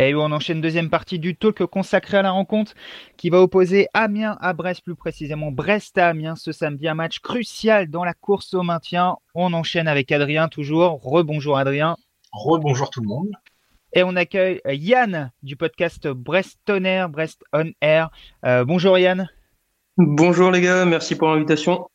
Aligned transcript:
Et 0.00 0.14
on 0.14 0.32
enchaîne 0.32 0.62
deuxième 0.62 0.88
partie 0.88 1.18
du 1.18 1.36
talk 1.36 1.62
consacré 1.66 2.16
à 2.16 2.22
la 2.22 2.30
rencontre 2.30 2.72
qui 3.18 3.28
va 3.28 3.42
opposer 3.42 3.86
Amiens 3.92 4.38
à 4.40 4.54
Brest, 4.54 4.82
plus 4.82 4.94
précisément 4.94 5.52
Brest 5.52 5.98
à 5.98 6.08
Amiens 6.08 6.36
ce 6.36 6.52
samedi, 6.52 6.88
un 6.88 6.94
match 6.94 7.18
crucial 7.18 7.90
dans 7.90 8.02
la 8.02 8.14
course 8.14 8.54
au 8.54 8.62
maintien. 8.62 9.18
On 9.34 9.52
enchaîne 9.52 9.86
avec 9.86 10.10
Adrien 10.10 10.48
toujours. 10.48 11.02
Rebonjour 11.02 11.58
Adrien. 11.58 11.98
Rebonjour 12.32 12.88
tout 12.88 13.02
le 13.02 13.08
monde. 13.08 13.28
Et 13.92 14.02
on 14.02 14.16
accueille 14.16 14.62
Yann 14.70 15.32
du 15.42 15.56
podcast 15.56 16.08
Brest 16.08 16.58
Tonnerre, 16.64 17.10
Brest 17.10 17.44
On 17.52 17.70
Air. 17.82 18.08
Euh, 18.46 18.64
bonjour 18.64 18.96
Yann. 18.96 19.28
Bonjour 19.98 20.50
les 20.50 20.62
gars, 20.62 20.86
merci 20.86 21.14
pour 21.14 21.28
l'invitation. 21.28 21.90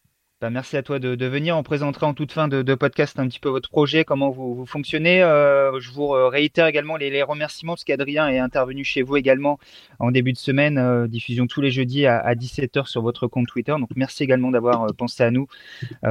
Bah, 0.46 0.52
merci 0.52 0.77
à 0.77 0.84
toi 0.84 1.00
de, 1.00 1.25
venir. 1.25 1.57
On 1.57 1.64
présenterait 1.64 2.06
en 2.06 2.14
toute 2.14 2.32
fin 2.32 2.47
de, 2.47 2.75
podcast 2.75 3.18
un 3.18 3.28
petit 3.28 3.39
peu 3.39 3.50
votre 3.50 3.68
projet, 3.68 4.06
comment 4.06 4.29
vous, 4.29 4.64
fonctionnez. 4.68 5.24
Euh, 5.24 5.79
je 5.79 5.89
vous 5.89 6.10
réitère 6.10 6.68
également 6.68 6.97
les, 6.97 7.24
remerciements 7.24 7.74
parce 7.74 7.83
qu'Adrien 7.83 8.28
est 8.28 8.38
intervenu 8.38 8.83
chez 8.83 9.02
vous 9.02 9.18
également 9.18 9.57
en 9.97 10.11
début 10.11 10.33
de 10.33 10.38
semaine, 10.38 10.78
euh, 10.78 11.07
diffusion 11.07 11.47
tous 11.47 11.61
les 11.61 11.71
jeudis 11.71 12.05
à, 12.05 12.19
à 12.19 12.36
17h 12.36 12.86
sur 12.86 13.02
votre 13.02 13.25
compte 13.25 13.47
Twitter. 13.47 13.71
Donc 13.71 13.89
merci 13.96 14.21
également 14.21 14.52
d'avoir 14.52 14.83
euh, 14.83 14.89
pensé 14.96 15.24
à 15.24 15.32
nous 15.32 15.47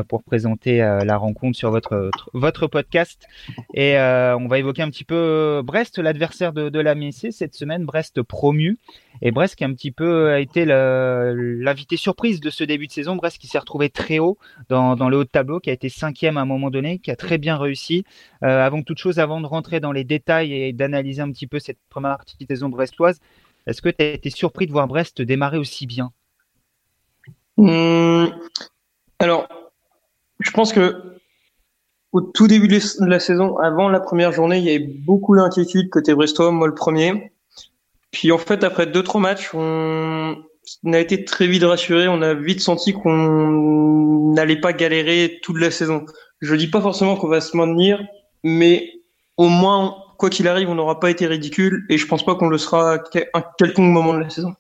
pour 0.09 0.25
présenter 0.25 0.79
la 0.79 1.17
rencontre 1.17 1.57
sur 1.57 1.71
votre 1.71 2.11
votre 2.33 2.67
podcast. 2.67 3.29
Et 3.73 3.97
on 3.97 4.49
va 4.49 4.59
évoquer 4.59 4.83
un 4.83 4.91
petit 4.91 5.05
peu 5.05 5.63
Brest, 5.65 6.01
l'adversaire 6.01 6.53
de, 6.53 6.71
de 6.71 6.81
la 6.81 6.97
MSC 6.97 7.31
cette 7.31 7.55
semaine. 7.55 7.85
Brest 7.85 8.21
promu 8.23 8.79
et 9.23 9.31
Brest 9.31 9.55
qui 9.55 9.63
a 9.63 9.69
un 9.69 9.75
petit 9.75 9.93
peu 9.93 10.31
a 10.31 10.41
été 10.41 10.65
l'invité 10.65 11.97
surprise 11.97 12.41
de 12.41 12.51
ce 12.51 12.65
début 12.65 12.89
de 12.89 12.93
saison. 12.93 13.15
Brest 13.15 13.39
qui 13.39 13.47
s'est 13.47 13.59
retrouvé 13.59 13.91
très 13.91 14.19
haut 14.19 14.24
dans, 14.69 15.09
le 15.09 15.17
haut 15.17 15.25
de 15.25 15.29
tableau, 15.29 15.61
qui 15.61 15.71
a 15.71 15.73
été 15.73 15.89
cinquième 15.89 16.37
à 16.37 16.43
un 16.43 16.45
moment 16.45 16.71
donné, 16.71 16.99
qui 16.99 17.11
a 17.11 17.17
très 17.17 17.39
bien 17.39 17.57
réussi. 17.57 18.05
Euh, 18.43 18.65
avant 18.65 18.83
toute 18.83 18.99
chose, 18.99 19.19
avant 19.19 19.41
de 19.41 19.47
rentrer 19.47 19.81
dans 19.81 19.93
les 19.93 20.05
détails 20.05 20.53
et 20.53 20.73
d'analyser 20.73 21.23
un 21.23 21.31
petit 21.31 21.47
peu 21.47 21.59
cette 21.59 21.79
première 21.91 22.17
partie 22.17 22.37
de 22.39 22.47
saison 22.47 22.69
brestoise, 22.69 23.21
est-ce 23.67 23.81
que 23.81 23.89
tu 23.89 24.03
as 24.03 24.13
été 24.13 24.31
surpris 24.31 24.67
de 24.67 24.73
voir 24.73 24.87
Brest 24.87 25.23
démarrer 25.23 25.59
aussi 25.59 25.87
bien? 25.87 26.13
Mmh, 27.57 28.27
Alors, 29.19 29.49
je 30.41 30.51
pense 30.51 30.73
que 30.73 31.15
au 32.13 32.21
tout 32.21 32.47
début 32.47 32.69
de 32.69 33.07
la 33.07 33.19
saison, 33.19 33.59
avant 33.59 33.89
la 33.89 33.99
première 33.99 34.31
journée, 34.31 34.59
il 34.59 34.65
y 34.65 34.71
avait 34.71 34.79
beaucoup 34.79 35.37
d'inquiétude 35.37 35.91
côté 35.91 36.15
brestois, 36.15 36.53
moi 36.53 36.69
le 36.69 36.75
premier. 36.75 37.33
Puis 38.13 38.31
en 38.31 38.39
fait, 38.39 38.63
après 38.63 38.87
deux 38.87 39.03
trois 39.03 39.21
matchs, 39.21 39.51
on, 39.53 40.37
on 40.85 40.93
a 40.93 40.99
été 40.99 41.25
très 41.25 41.47
vite 41.47 41.65
rassuré. 41.65 42.09
On 42.09 42.23
a 42.23 42.35
vite 42.35 42.61
senti 42.61 42.93
qu'on 42.93 44.33
n'allait 44.35 44.61
pas 44.61 44.73
galérer 44.73 45.39
toute 45.43 45.59
la 45.59 45.71
saison. 45.71 46.05
Je 46.41 46.55
dis 46.55 46.69
pas 46.69 46.81
forcément 46.81 47.17
qu'on 47.17 47.29
va 47.29 47.41
se 47.41 47.57
maintenir, 47.57 48.03
mais 48.43 48.93
au 49.37 49.49
moins, 49.49 49.97
quoi 50.19 50.31
qu'il 50.31 50.49
arrive, 50.49 50.69
on 50.69 50.75
n'aura 50.75 51.01
pas 51.01 51.11
été 51.11 51.27
ridicule 51.27 51.87
et 51.89 51.99
je 51.99 52.07
pense 52.07 52.25
pas 52.25 52.35
qu'on 52.35 52.49
le 52.49 52.59
sera 52.59 52.95
à 52.95 52.99
un 53.35 53.45
quelconque 53.59 53.93
moment 53.93 54.15
de 54.15 54.21
la 54.21 54.31
saison. 54.31 54.55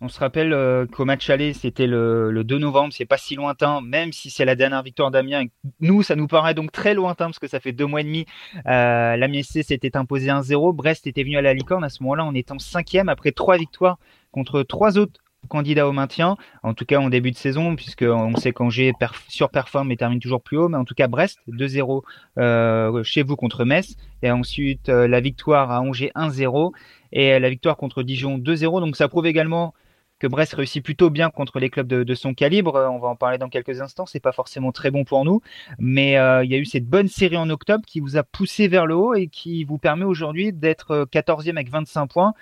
On 0.00 0.08
se 0.08 0.18
rappelle 0.18 0.52
euh, 0.52 0.86
qu'au 0.86 1.04
match 1.04 1.30
aller, 1.30 1.52
c'était 1.52 1.86
le, 1.86 2.30
le, 2.30 2.44
2 2.44 2.58
novembre, 2.58 2.92
c'est 2.92 3.06
pas 3.06 3.16
si 3.16 3.36
lointain, 3.36 3.80
même 3.80 4.12
si 4.12 4.28
c'est 4.28 4.44
la 4.44 4.54
dernière 4.56 4.82
victoire 4.82 5.10
d'Amiens. 5.10 5.44
Nous, 5.80 6.02
ça 6.02 6.16
nous 6.16 6.26
paraît 6.26 6.52
donc 6.52 6.72
très 6.72 6.94
lointain 6.94 7.26
parce 7.26 7.38
que 7.38 7.46
ça 7.46 7.60
fait 7.60 7.72
deux 7.72 7.86
mois 7.86 8.00
et 8.00 8.04
demi. 8.04 8.26
Euh, 8.66 9.16
L'Amiens 9.16 9.42
s'était 9.42 9.96
imposé 9.96 10.28
1-0, 10.28 10.74
Brest 10.74 11.06
était 11.06 11.22
venu 11.22 11.38
à 11.38 11.42
la 11.42 11.54
licorne 11.54 11.84
à 11.84 11.88
ce 11.88 12.02
moment-là 12.02 12.24
en 12.24 12.34
étant 12.34 12.58
cinquième 12.58 13.08
après 13.08 13.32
trois 13.32 13.56
victoires 13.56 13.98
contre 14.34 14.64
trois 14.64 14.98
autres 14.98 15.20
candidats 15.48 15.86
au 15.86 15.92
maintien, 15.92 16.36
en 16.62 16.74
tout 16.74 16.84
cas 16.84 16.98
en 16.98 17.08
début 17.08 17.30
de 17.30 17.36
saison, 17.36 17.76
puisque 17.76 18.02
on 18.02 18.34
sait 18.36 18.52
qu'Angers 18.52 18.92
surperforme 19.28 19.92
et 19.92 19.96
termine 19.96 20.18
toujours 20.18 20.42
plus 20.42 20.56
haut, 20.56 20.68
mais 20.68 20.76
en 20.76 20.84
tout 20.84 20.94
cas 20.94 21.06
Brest 21.06 21.38
2-0 21.48 22.02
euh, 22.38 23.02
chez 23.04 23.22
vous 23.22 23.36
contre 23.36 23.64
Metz, 23.64 23.96
et 24.22 24.30
ensuite 24.30 24.88
euh, 24.88 25.06
la 25.06 25.20
victoire 25.20 25.70
à 25.70 25.80
Angers 25.80 26.10
1-0 26.16 26.72
et 27.12 27.38
la 27.38 27.50
victoire 27.50 27.76
contre 27.76 28.02
Dijon 28.02 28.38
2-0. 28.38 28.80
Donc 28.80 28.96
ça 28.96 29.08
prouve 29.08 29.26
également 29.26 29.74
que 30.18 30.26
Brest 30.26 30.54
réussit 30.54 30.82
plutôt 30.82 31.10
bien 31.10 31.30
contre 31.30 31.58
les 31.58 31.70
clubs 31.70 31.86
de, 31.86 32.14
son 32.14 32.34
calibre. 32.34 32.88
On 32.90 32.98
va 32.98 33.08
en 33.08 33.16
parler 33.16 33.36
dans 33.36 33.48
quelques 33.48 33.80
instants. 33.80 34.06
C'est 34.06 34.20
pas 34.20 34.32
forcément 34.32 34.72
très 34.72 34.90
bon 34.90 35.04
pour 35.04 35.24
nous, 35.24 35.42
mais 35.78 36.16
euh, 36.16 36.44
il 36.44 36.50
y 36.50 36.54
a 36.54 36.58
eu 36.58 36.64
cette 36.64 36.86
bonne 36.86 37.08
série 37.08 37.36
en 37.36 37.50
octobre 37.50 37.84
qui 37.86 38.00
vous 38.00 38.16
a 38.16 38.22
poussé 38.22 38.68
vers 38.68 38.86
le 38.86 38.94
haut 38.94 39.14
et 39.14 39.26
qui 39.26 39.64
vous 39.64 39.78
permet 39.78 40.04
aujourd'hui 40.04 40.52
d'être 40.52 41.06
14e 41.12 41.50
avec 41.50 41.70
25 41.70 42.06
points 42.06 42.34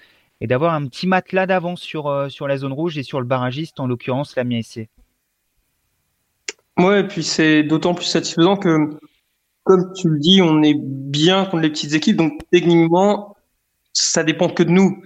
et 0.43 0.49
d'avoir 0.49 0.75
un 0.75 0.89
petit 0.89 1.07
matelas 1.07 1.47
d'avance 1.47 1.81
sur, 1.81 2.09
euh, 2.09 2.29
sur 2.29 2.49
la 2.49 2.57
zone 2.57 2.73
rouge 2.73 2.99
et 2.99 3.05
sur 3.05 3.21
le 3.21 3.27
barragiste, 3.27 3.79
en 3.79 3.87
l'occurrence 3.87 4.35
la 4.35 4.43
SC. 4.43 4.89
Ouais, 6.81 7.01
et 7.01 7.05
puis 7.05 7.23
c'est 7.23 7.63
d'autant 7.63 7.95
plus 7.95 8.07
satisfaisant 8.07 8.57
que, 8.57 8.91
comme 9.63 9.93
tu 9.93 10.09
le 10.09 10.19
dis, 10.19 10.43
on 10.43 10.61
est 10.65 10.75
bien 10.77 11.45
contre 11.45 11.63
les 11.63 11.71
petites 11.71 11.93
équipes, 11.93 12.17
donc 12.17 12.33
techniquement, 12.51 13.37
ça 13.93 14.25
dépend 14.25 14.49
que 14.49 14.65
de 14.65 14.71
nous. 14.71 15.01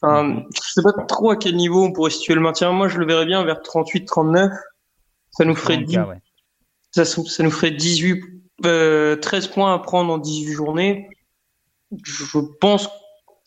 Enfin, 0.00 0.44
je 0.54 0.60
sais 0.74 0.82
pas 0.82 0.92
trop 1.08 1.32
à 1.32 1.36
quel 1.36 1.56
niveau 1.56 1.82
on 1.82 1.92
pourrait 1.92 2.10
situer 2.10 2.34
le 2.34 2.40
maintien. 2.40 2.70
Moi, 2.70 2.86
je 2.86 2.98
le 2.98 3.06
verrais 3.06 3.26
bien 3.26 3.44
vers 3.44 3.62
38-39. 3.62 4.52
Ça 5.32 5.44
nous 5.44 5.56
ferait 5.56 5.78
10, 5.78 5.98
ouais. 5.98 6.22
ça, 6.92 7.04
ça, 7.04 7.42
nous 7.42 7.50
ferait 7.50 7.72
18, 7.72 8.22
euh, 8.66 9.16
13 9.16 9.48
points 9.48 9.74
à 9.74 9.80
prendre 9.80 10.12
en 10.12 10.18
18 10.18 10.52
journées. 10.52 11.08
Je 12.04 12.38
pense 12.60 12.88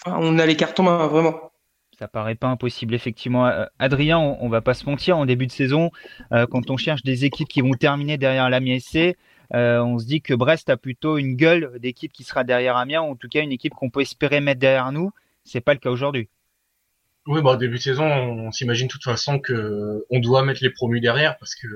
on 0.06 0.40
a 0.40 0.46
les 0.46 0.56
cartons 0.56 0.84
main, 0.84 1.08
vraiment. 1.08 1.52
Ça 2.00 2.08
paraît 2.08 2.36
pas 2.36 2.48
impossible, 2.48 2.94
effectivement. 2.94 3.48
Euh, 3.48 3.66
Adrien, 3.78 4.18
on, 4.18 4.38
on, 4.40 4.48
va 4.48 4.62
pas 4.62 4.74
se 4.74 4.86
mentir, 4.86 5.18
en 5.18 5.26
début 5.26 5.48
de 5.48 5.52
saison, 5.52 5.92
euh, 6.32 6.48
quand 6.48 6.70
on 6.70 6.78
cherche 6.78 7.04
des 7.04 7.26
équipes 7.26 7.50
qui 7.50 7.60
vont 7.60 7.74
terminer 7.74 8.18
derrière 8.18 8.50
l'Amiens 8.50 8.80
SC, 8.80 9.18
euh, 9.54 9.82
on 9.82 10.00
se 10.00 10.06
dit 10.06 10.22
que 10.22 10.34
Brest 10.34 10.70
a 10.70 10.78
plutôt 10.78 11.18
une 11.18 11.36
gueule 11.36 11.78
d'équipe 11.80 12.14
qui 12.14 12.24
sera 12.24 12.46
derrière 12.46 12.78
Amiens, 12.78 13.02
ou 13.02 13.12
en 13.12 13.16
tout 13.18 13.28
cas 13.28 13.42
une 13.42 13.52
équipe 13.52 13.74
qu'on 13.74 13.90
peut 13.90 14.00
espérer 14.00 14.40
mettre 14.40 14.62
derrière 14.62 14.94
nous. 14.94 15.12
C'est 15.44 15.60
pas 15.60 15.74
le 15.74 15.80
cas 15.80 15.90
aujourd'hui. 15.90 16.30
Oui, 17.28 17.42
bah, 17.42 17.58
début 17.58 17.76
de 17.76 17.82
saison, 17.82 18.06
on 18.06 18.52
s'imagine 18.52 18.88
de 18.88 18.92
toute 18.94 19.04
façon 19.04 19.40
que 19.40 20.06
on 20.10 20.20
doit 20.20 20.46
mettre 20.46 20.64
les 20.64 20.70
promus 20.70 21.02
derrière 21.02 21.38
parce 21.38 21.54
que 21.54 21.68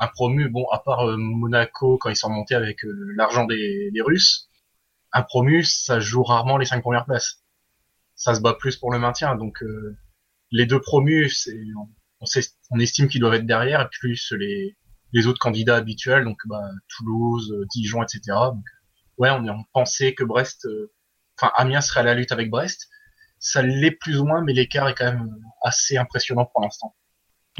un 0.00 0.08
promu, 0.08 0.48
bon, 0.48 0.66
à 0.72 0.78
part 0.78 1.16
Monaco 1.16 1.96
quand 1.98 2.10
ils 2.10 2.16
sont 2.16 2.30
montés 2.30 2.56
avec 2.56 2.80
l'argent 3.14 3.44
des, 3.44 3.90
des 3.92 4.02
Russes, 4.02 4.47
un 5.12 5.22
promu, 5.22 5.64
ça 5.64 6.00
joue 6.00 6.22
rarement 6.22 6.58
les 6.58 6.66
cinq 6.66 6.82
premières 6.82 7.04
places. 7.04 7.42
Ça 8.14 8.34
se 8.34 8.40
bat 8.40 8.54
plus 8.54 8.76
pour 8.76 8.92
le 8.92 8.98
maintien. 8.98 9.36
Donc 9.36 9.62
euh, 9.62 9.96
les 10.50 10.66
deux 10.66 10.80
promus, 10.80 11.48
on, 11.76 11.88
on, 12.70 12.80
estime 12.80 13.08
qu'ils 13.08 13.20
doivent 13.20 13.34
être 13.34 13.46
derrière, 13.46 13.88
plus 13.90 14.32
les, 14.32 14.76
les 15.12 15.26
autres 15.26 15.38
candidats 15.38 15.76
habituels, 15.76 16.24
donc 16.24 16.38
bah, 16.46 16.68
Toulouse, 16.88 17.54
Dijon, 17.70 18.02
etc. 18.02 18.36
Ouais, 19.18 19.30
on, 19.30 19.46
on 19.48 19.64
pensait 19.72 20.14
que 20.14 20.24
Brest, 20.24 20.66
euh, 20.66 20.92
enfin 21.38 21.52
Amiens 21.56 21.80
serait 21.80 22.00
à 22.00 22.04
la 22.04 22.14
lutte 22.14 22.32
avec 22.32 22.50
Brest. 22.50 22.88
Ça 23.38 23.62
l'est 23.62 23.92
plus 23.92 24.18
ou 24.18 24.24
moins, 24.24 24.42
mais 24.42 24.52
l'écart 24.52 24.88
est 24.88 24.94
quand 24.94 25.12
même 25.12 25.36
assez 25.62 25.96
impressionnant 25.96 26.44
pour 26.46 26.60
l'instant. 26.60 26.94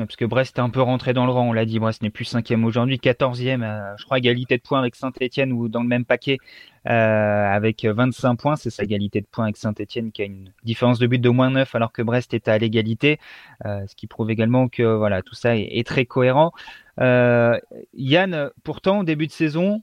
Parce 0.07 0.17
que 0.17 0.25
Brest 0.25 0.59
est 0.59 0.61
un 0.61 0.71
peu 0.71 0.81
rentré 0.81 1.13
dans 1.13 1.27
le 1.27 1.33
rang, 1.33 1.49
on 1.49 1.53
l'a 1.53 1.65
dit. 1.65 1.79
Brest 1.79 2.03
n'est 2.03 2.11
plus 2.11 2.25
cinquième 2.25 2.65
aujourd'hui, 2.65 2.99
quatorzième, 2.99 3.63
euh, 3.63 3.97
je 3.97 4.05
crois, 4.05 4.19
égalité 4.19 4.57
de 4.57 4.63
points 4.63 4.79
avec 4.79 4.95
Saint-Etienne 4.95 5.53
ou 5.53 5.69
dans 5.69 5.83
le 5.83 5.89
même 5.89 6.05
paquet 6.05 6.39
euh, 6.87 6.91
avec 6.91 7.85
25 7.85 8.37
points. 8.37 8.57
C'est 8.57 8.71
sa 8.71 8.85
égalité 8.85 9.21
de 9.21 9.27
points 9.27 9.45
avec 9.45 9.57
Saint-Etienne 9.57 10.13
qui 10.13 10.23
a 10.23 10.25
une 10.27 10.53
différence 10.65 10.99
de 10.99 11.07
but 11.07 11.19
de 11.19 11.29
moins 11.29 11.51
9 11.51 11.75
alors 11.75 11.93
que 11.93 12.03
Brest 12.03 12.35
est 12.35 12.49
à 12.49 12.59
l'égalité. 12.59 13.19
Euh, 13.67 13.87
ce 13.87 13.95
qui 13.95 14.07
prouve 14.07 14.31
également 14.31 14.69
que 14.69 14.83
voilà 14.83 15.23
tout 15.23 15.35
ça 15.35 15.57
est, 15.57 15.87
très 15.87 16.07
cohérent. 16.07 16.53
Yann, 16.99 18.51
pourtant, 18.65 19.01
au 19.01 19.05
début 19.05 19.27
de 19.27 19.33
saison, 19.33 19.83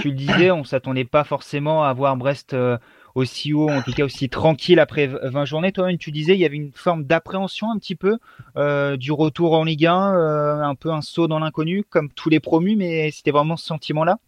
tu 0.00 0.08
le 0.08 0.14
disais, 0.14 0.50
on 0.50 0.64
s'attendait 0.64 1.04
pas 1.04 1.24
forcément 1.24 1.84
à 1.84 1.92
voir 1.92 2.16
Brest 2.16 2.54
aussi 3.14 3.52
haut, 3.52 3.70
en 3.70 3.82
tout 3.82 3.92
cas 3.92 4.04
aussi 4.04 4.28
tranquille 4.28 4.80
après 4.80 5.06
20 5.06 5.44
journées. 5.44 5.72
Toi-même, 5.72 5.98
tu 5.98 6.10
disais, 6.10 6.34
il 6.34 6.40
y 6.40 6.44
avait 6.44 6.56
une 6.56 6.72
forme 6.72 7.04
d'appréhension 7.04 7.70
un 7.70 7.78
petit 7.78 7.94
peu 7.94 8.18
euh, 8.56 8.96
du 8.96 9.12
retour 9.12 9.52
en 9.54 9.64
Ligue 9.64 9.86
1, 9.86 10.14
euh, 10.14 10.60
un 10.62 10.74
peu 10.74 10.90
un 10.90 11.00
saut 11.00 11.28
dans 11.28 11.38
l'inconnu, 11.38 11.84
comme 11.88 12.10
tous 12.10 12.28
les 12.28 12.40
promus, 12.40 12.76
mais 12.76 13.10
c'était 13.12 13.30
vraiment 13.30 13.56
ce 13.56 13.66
sentiment-là? 13.66 14.18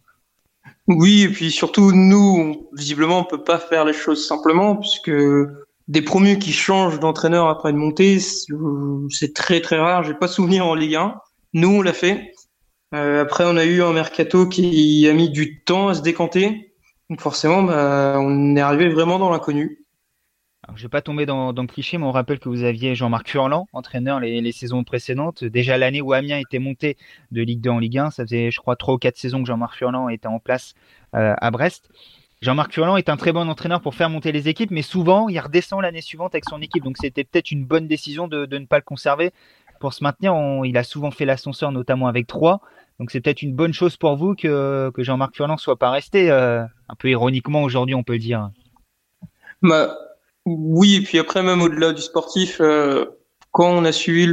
Oui, 0.87 1.23
et 1.23 1.29
puis 1.29 1.51
surtout, 1.51 1.91
nous, 1.91 2.69
visiblement, 2.73 3.19
on 3.19 3.23
peut 3.23 3.43
pas 3.43 3.59
faire 3.59 3.85
les 3.85 3.93
choses 3.93 4.25
simplement, 4.25 4.75
puisque 4.75 5.11
des 5.87 6.01
promus 6.01 6.39
qui 6.39 6.51
changent 6.51 6.99
d'entraîneur 6.99 7.47
après 7.47 7.71
une 7.71 7.77
montée, 7.77 8.19
c'est 8.19 9.33
très 9.33 9.61
très 9.61 9.77
rare. 9.77 10.03
J'ai 10.03 10.13
pas 10.13 10.27
souvenir 10.27 10.65
en 10.65 10.75
Ligue 10.75 10.95
1. 10.95 11.15
Nous, 11.53 11.69
on 11.69 11.81
l'a 11.81 11.93
fait. 11.93 12.33
Euh, 12.93 13.21
après, 13.21 13.43
on 13.45 13.57
a 13.57 13.65
eu 13.65 13.81
un 13.81 13.93
mercato 13.93 14.47
qui 14.47 15.07
a 15.09 15.13
mis 15.13 15.29
du 15.29 15.61
temps 15.63 15.89
à 15.89 15.93
se 15.93 16.01
décanter. 16.01 16.66
Donc 17.09 17.21
forcément, 17.21 17.63
bah, 17.63 18.17
on 18.19 18.55
est 18.55 18.61
arrivé 18.61 18.89
vraiment 18.89 19.19
dans 19.19 19.29
l'inconnu. 19.29 19.85
Je 20.69 20.73
ne 20.73 20.81
vais 20.83 20.89
pas 20.89 21.01
tomber 21.01 21.25
dans, 21.25 21.53
le 21.53 21.67
cliché, 21.67 21.97
mais 21.97 22.03
on 22.03 22.11
rappelle 22.11 22.39
que 22.39 22.49
vous 22.49 22.63
aviez 22.63 22.93
Jean-Marc 22.93 23.29
Furlan, 23.29 23.67
entraîneur 23.71 24.19
les, 24.19 24.51
saisons 24.51 24.83
précédentes. 24.83 25.45
Déjà 25.45 25.77
l'année 25.77 26.01
où 26.01 26.11
Amiens 26.11 26.39
était 26.39 26.59
monté 26.59 26.97
de 27.31 27.41
Ligue 27.41 27.61
2 27.61 27.69
en 27.69 27.79
Ligue 27.79 27.97
1, 27.99 28.11
ça 28.11 28.23
faisait, 28.23 28.51
je 28.51 28.59
crois, 28.59 28.75
trois 28.75 28.95
ou 28.95 28.97
quatre 28.97 29.17
saisons 29.17 29.41
que 29.41 29.47
Jean-Marc 29.47 29.77
Furlan 29.77 30.09
était 30.09 30.27
en 30.27 30.39
place 30.39 30.73
euh, 31.15 31.33
à 31.37 31.51
Brest. 31.51 31.89
Jean-Marc 32.41 32.73
Furlan 32.73 32.97
est 32.97 33.09
un 33.09 33.17
très 33.17 33.31
bon 33.31 33.49
entraîneur 33.49 33.81
pour 33.81 33.95
faire 33.95 34.09
monter 34.09 34.31
les 34.31 34.49
équipes, 34.49 34.71
mais 34.71 34.81
souvent, 34.81 35.29
il 35.29 35.39
redescend 35.39 35.81
l'année 35.81 36.01
suivante 36.01 36.35
avec 36.35 36.45
son 36.49 36.61
équipe. 36.61 36.83
Donc 36.83 36.97
c'était 36.99 37.23
peut-être 37.23 37.51
une 37.51 37.65
bonne 37.65 37.87
décision 37.87 38.27
de, 38.27 38.45
ne 38.45 38.65
pas 38.65 38.77
le 38.77 38.83
conserver. 38.83 39.31
Pour 39.79 39.93
se 39.93 40.03
maintenir, 40.03 40.35
il 40.65 40.77
a 40.77 40.83
souvent 40.83 41.11
fait 41.11 41.25
l'ascenseur, 41.25 41.71
notamment 41.71 42.07
avec 42.07 42.27
trois. 42.27 42.61
Donc 42.99 43.11
c'est 43.11 43.21
peut-être 43.21 43.41
une 43.41 43.53
bonne 43.53 43.73
chose 43.73 43.97
pour 43.97 44.15
vous 44.15 44.35
que, 44.35 44.89
que 44.93 45.03
Jean-Marc 45.03 45.35
Furlan 45.35 45.57
soit 45.57 45.77
pas 45.77 45.91
resté, 45.91 46.31
euh, 46.31 46.63
un 46.89 46.95
peu 46.97 47.09
ironiquement 47.09 47.63
aujourd'hui 47.63 47.95
on 47.95 48.03
peut 48.03 48.13
le 48.13 48.19
dire. 48.19 48.49
Bah, 49.61 49.95
oui, 50.45 50.95
et 50.95 51.01
puis 51.01 51.19
après, 51.19 51.43
même 51.43 51.61
au-delà 51.61 51.93
du 51.93 52.01
sportif, 52.01 52.61
euh, 52.61 53.05
quand 53.51 53.69
on 53.69 53.83
a 53.85 53.91
suivi 53.91 54.31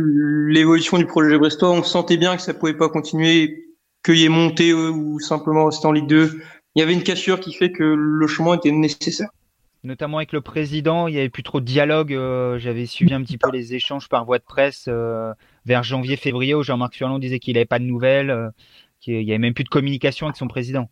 l'évolution 0.49 0.99
du 0.99 1.07
projet 1.07 1.37
Brestois, 1.39 1.71
on 1.71 1.83
sentait 1.83 2.17
bien 2.17 2.37
que 2.37 2.43
ça 2.43 2.55
pouvait 2.55 2.77
pas 2.77 2.89
continuer, 2.89 3.65
qu'il 4.05 4.19
y 4.19 4.25
ait 4.25 4.29
monté 4.29 4.73
ou 4.73 5.19
simplement 5.19 5.67
rester 5.67 5.87
en 5.87 5.93
Ligue 5.93 6.07
2. 6.07 6.41
Il 6.75 6.81
y 6.81 6.83
avait 6.83 6.93
une 6.93 7.03
cassure 7.03 7.41
qui 7.41 7.53
fait 7.53 7.73
que 7.73 7.83
le 7.83 8.27
chemin 8.27 8.55
était 8.55 8.71
nécessaire. 8.71 9.29
Notamment 9.83 10.19
avec 10.19 10.33
le 10.33 10.41
président, 10.41 11.09
il 11.09 11.13
n'y 11.15 11.19
avait 11.19 11.29
plus 11.29 11.43
trop 11.43 11.61
de 11.61 11.67
dialogue. 11.67 12.15
Euh, 12.15 12.59
j'avais 12.59 12.87
suivi 12.87 13.13
un 13.13 13.23
petit 13.23 13.39
peu 13.39 13.51
les 13.51 13.75
échanges 13.75 14.09
par 14.09 14.25
voie 14.25 14.39
de 14.39 14.45
presse 14.45 14.87
euh, 14.89 15.33
vers 15.65 15.83
janvier-février 15.83 16.55
où 16.55 16.63
Jean-Marc 16.63 16.95
Furlan 16.95 17.19
disait 17.19 17.39
qu'il 17.39 17.55
n'avait 17.55 17.65
pas 17.65 17.79
de 17.79 17.85
nouvelles, 17.85 18.51
qu'il 19.01 19.25
n'y 19.25 19.31
avait 19.31 19.39
même 19.39 19.55
plus 19.55 19.65
de 19.65 19.69
communication 19.69 20.27
avec 20.27 20.37
son 20.37 20.49
président. 20.49 20.89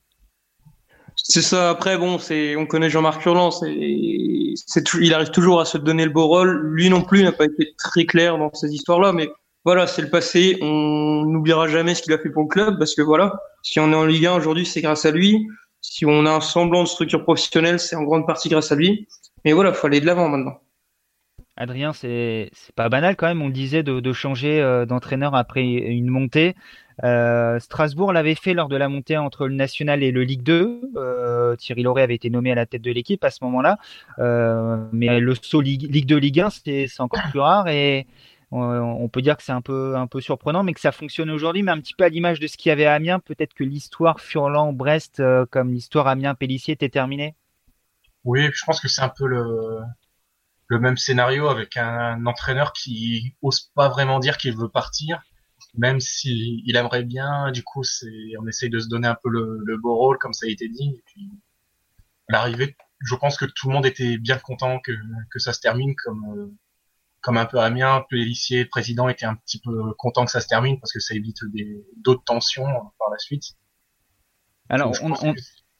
C'est 1.17 1.43
ça. 1.43 1.71
Après, 1.71 1.99
bon, 1.99 2.19
c'est, 2.19 2.57
on 2.57 2.67
connaît 2.67 2.91
Jean-Marc 2.91 3.23
c'est, 3.53 4.95
il 5.01 5.15
arrive 5.15 5.31
toujours 5.31 5.61
à 5.61 5.65
se 5.65 5.79
donner 5.79 6.05
le 6.05 6.11
beau 6.11 6.27
rôle. 6.27 6.61
Lui 6.75 6.89
non 6.91 7.03
plus 7.03 7.23
n'a 7.23 7.33
pas 7.33 7.45
été 7.45 7.75
très 7.79 8.05
clair 8.05 8.39
dans 8.39 8.53
ces 8.55 8.73
histoires-là, 8.73 9.13
mais 9.13 9.31
voilà, 9.65 9.87
c'est 9.87 10.03
le 10.03 10.11
passé. 10.11 10.59
On 10.61 11.25
n'oubliera 11.25 11.69
jamais 11.69 11.95
ce 11.95 12.03
qu'il 12.03 12.13
a 12.13 12.19
fait 12.19 12.31
pour 12.31 12.43
le 12.43 12.49
club 12.49 12.79
parce 12.79 12.95
que 12.95 13.03
voilà, 13.03 13.39
si 13.63 13.79
on 13.81 13.93
est 13.93 13.97
en 13.97 14.05
Ligue 14.05 14.27
1 14.27 14.37
aujourd'hui, 14.37 14.67
c'est 14.67 14.81
grâce 14.81 15.05
à 15.05 15.11
lui. 15.11 15.47
Si 15.81 16.07
on 16.07 16.27
a 16.27 16.31
un 16.31 16.41
semblant 16.41 16.83
de 16.83 16.89
structure 16.89 17.23
professionnelle, 17.23 17.79
c'est 17.81 17.97
en 17.97 18.03
grande 18.03 18.27
partie 18.27 18.49
grâce 18.49 18.73
à 18.73 18.75
lui. 18.75 19.09
Mais 19.45 19.53
voilà, 19.53 19.73
faut 19.73 19.87
aller 19.87 20.01
de 20.01 20.07
l'avant 20.07 20.29
maintenant. 20.29 20.61
Adrien, 21.57 21.93
c'est 21.93 22.51
pas 22.77 22.89
banal 22.89 23.15
quand 23.17 23.27
même. 23.27 23.43
On 23.43 23.51
disait 23.51 23.83
de, 23.83 24.13
changer 24.13 24.61
euh, 24.61 24.87
d'entraîneur 24.87 25.35
après 25.35 25.65
une 25.65 26.09
montée. 26.09 26.55
Euh, 27.05 27.59
Strasbourg 27.59 28.13
l'avait 28.13 28.35
fait 28.35 28.55
lors 28.55 28.69
de 28.69 28.77
la 28.77 28.89
montée 28.89 29.17
entre 29.19 29.47
le 29.47 29.55
National 29.55 30.03
et 30.03 30.13
le 30.13 30.25
Ligue 30.25 30.43
2. 30.43 30.93
Euh, 30.97 31.57
Thierry 31.57 31.83
Lauré 31.83 32.03
avait 32.03 32.15
été 32.15 32.31
nommé 32.31 32.53
à 32.53 32.55
la 32.55 32.65
tête 32.65 32.83
de 32.83 32.91
l'équipe 32.91 33.23
à 33.25 33.31
ce 33.31 33.45
moment-là. 33.45 33.79
Mais 34.93 35.21
le 35.21 35.35
saut 35.35 35.61
Ligue, 35.61 35.93
Ligue 35.93 36.07
2, 36.07 36.17
Ligue 36.17 36.41
1, 36.41 36.51
c'est 36.51 37.01
encore 37.01 37.23
plus 37.31 37.41
rare 37.41 37.69
et 37.69 38.07
on 38.51 39.09
peut 39.09 39.23
dire 39.23 39.37
que 39.37 39.43
c'est 39.43 39.53
un 39.53 39.63
peu, 39.63 39.95
surprenant, 40.21 40.63
mais 40.63 40.75
que 40.75 40.81
ça 40.81 40.93
fonctionne 40.93 41.31
aujourd'hui, 41.31 41.63
mais 41.63 41.73
un 41.73 41.81
petit 41.81 41.95
peu 41.95 42.05
à 42.05 42.09
l'image 42.09 42.39
de 42.39 42.47
ce 42.47 42.57
qu'il 42.57 42.69
y 42.69 42.73
avait 42.73 42.85
à 42.85 42.95
Amiens. 42.95 43.19
Peut-être 43.19 43.55
que 43.55 43.65
l'histoire 43.65 44.21
Furlan-Brest, 44.21 45.23
comme 45.51 45.73
l'histoire 45.73 46.07
Amiens-Pélissier, 46.07 46.75
était 46.75 46.91
terminée? 46.91 47.35
Oui, 48.25 48.49
je 48.53 48.65
pense 48.65 48.81
que 48.81 48.89
c'est 48.89 49.03
un 49.03 49.09
peu 49.09 49.27
le, 49.27 49.81
le 50.73 50.81
même 50.81 50.97
scénario 50.97 51.49
avec 51.49 51.77
un 51.77 52.25
entraîneur 52.27 52.73
qui 52.73 53.37
ose 53.43 53.71
pas 53.75 53.89
vraiment 53.89 54.19
dire 54.19 54.37
qu'il 54.39 54.57
veut 54.57 54.71
partir 54.71 55.23
même 55.75 56.01
si 56.01 56.63
il 56.67 56.77
aimerait 56.77 57.05
bien, 57.05 57.51
du 57.51 57.63
coup, 57.63 57.83
c'est, 57.83 58.37
on 58.39 58.47
essaye 58.47 58.71
de 58.71 58.79
se 58.79 58.89
donner 58.89 59.09
un 59.09 59.17
peu 59.23 59.31
le, 59.31 59.61
le 59.65 59.79
beau 59.79 59.97
rôle, 59.97 60.19
comme 60.19 60.33
ça 60.33 60.47
a 60.47 60.51
été 60.51 60.69
dit. 60.69 60.97
Et 60.97 61.03
puis, 61.07 61.31
à 62.29 62.33
l'arrivée, 62.33 62.77
je 63.01 63.15
pense 63.15 63.37
que 63.39 63.47
tout 63.47 63.69
le 63.69 63.75
monde 63.75 63.87
était 63.87 64.19
bien 64.19 64.39
content 64.39 64.81
que, 64.81 64.93
que 65.31 65.39
ça 65.39 65.53
se 65.53 65.61
termine, 65.61 65.95
comme, 65.97 66.25
euh, 66.37 66.55
comme 67.21 67.39
un 67.39 67.47
peu 67.47 67.59
Amiens, 67.59 68.05
Pélissier, 68.11 68.67
président 68.67 69.09
était 69.09 69.25
un 69.25 69.35
petit 69.35 69.61
peu 69.61 69.95
content 69.95 70.25
que 70.25 70.31
ça 70.31 70.41
se 70.41 70.49
termine 70.49 70.79
parce 70.79 70.93
que 70.93 71.01
ça 71.01 71.15
évite 71.15 71.45
des, 71.53 71.85
d'autres 71.97 72.25
tensions 72.25 72.67
par 72.99 73.11
la 73.11 73.19
suite. 73.19 73.45
Alors, 74.69 74.95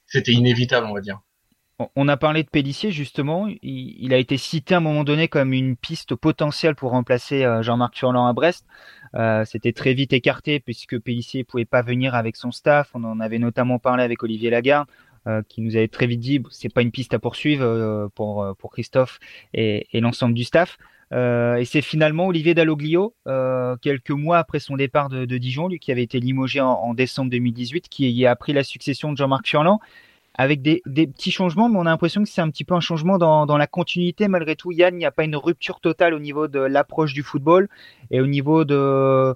c'était 0.07 0.33
inévitable, 0.33 0.87
on 0.87 0.95
va 0.95 1.01
dire. 1.01 1.21
On 1.97 2.09
a 2.09 2.17
parlé 2.17 2.43
de 2.43 2.49
Pélissier 2.49 2.91
justement. 2.91 3.49
Il, 3.63 4.13
a 4.13 4.19
été 4.19 4.37
cité 4.37 4.75
à 4.75 4.79
un 4.79 4.81
moment 4.81 5.05
donné 5.05 5.29
comme 5.29 5.53
une 5.53 5.77
piste 5.77 6.15
potentielle 6.15 6.75
pour 6.75 6.91
remplacer 6.91 7.45
euh, 7.45 7.63
Jean-Marc 7.63 7.97
Furlan 7.97 8.27
à 8.27 8.33
Brest. 8.33 8.67
Euh, 9.15 9.45
c'était 9.45 9.73
très 9.73 9.95
vite 9.95 10.13
écarté 10.13 10.61
puisque 10.61 10.99
Pélissier 10.99 11.45
pouvait 11.45 11.65
pas 11.65 11.83
venir 11.83 12.15
avec 12.15 12.37
son 12.37 12.51
staff. 12.51 12.91
On 12.95 13.05
en 13.05 13.21
avait 13.21 13.39
notamment 13.39 13.79
parlé 13.79 14.03
avec 14.03 14.23
Olivier 14.23 14.51
Lagarde. 14.51 14.87
Euh, 15.29 15.41
qui 15.49 15.61
nous 15.61 15.77
avait 15.77 15.87
très 15.87 16.09
vite 16.09 16.19
dit 16.19 16.43
c'est 16.51 16.69
pas 16.69 16.83
une 16.83 16.91
piste 16.91 17.15
à 17.15 17.21
poursuivre 17.21 18.11
pour 18.17 18.45
pour 18.59 18.73
Christophe 18.73 19.21
et, 19.55 19.87
l'ensemble 20.01 20.35
du 20.35 20.43
staff. 20.43 20.79
et 21.13 21.65
c'est 21.65 21.81
finalement 21.81 22.27
Olivier 22.27 22.55
Dalloglio, 22.55 23.15
quelques 23.81 24.11
mois 24.11 24.39
après 24.39 24.59
son 24.59 24.75
départ 24.75 25.11
de, 25.11 25.25
Dijon, 25.39 25.69
lui 25.69 25.79
qui 25.79 25.93
avait 25.93 26.03
été 26.03 26.19
limogé 26.19 26.61
en, 26.61 26.73
en, 26.73 26.93
décembre 26.93 27.31
2018, 27.31 27.89
qui 27.89 28.27
a 28.27 28.35
pris 28.35 28.53
la 28.53 28.65
succession 28.65 29.13
de 29.13 29.17
Jean-Marc 29.17 29.47
Furlan 29.47 29.79
avec 30.35 30.63
des, 30.63 30.83
des, 30.87 31.07
petits 31.07 31.31
changements, 31.31 31.69
mais 31.69 31.79
on 31.79 31.83
a 31.83 31.91
l'impression 31.91 32.23
que 32.23 32.29
c'est 32.29 32.41
un 32.41 32.51
petit 32.51 32.65
peu 32.65 32.75
un 32.75 32.81
changement 32.81 33.19
dans, 33.19 33.47
dans 33.47 33.59
la 33.59 33.67
continuité. 33.67 34.29
Malgré 34.29 34.57
tout, 34.57 34.73
Yann, 34.73 34.95
il 34.95 34.99
n'y 34.99 35.05
a 35.05 35.11
pas 35.11 35.25
une 35.25 35.37
rupture 35.37 35.81
totale 35.81 36.15
au 36.15 36.19
niveau 36.19 36.49
de 36.49 36.59
l'approche 36.59 37.13
du 37.13 37.23
football 37.23 37.69
et 38.11 38.21
au 38.21 38.27
niveau 38.27 38.65
de, 38.65 39.35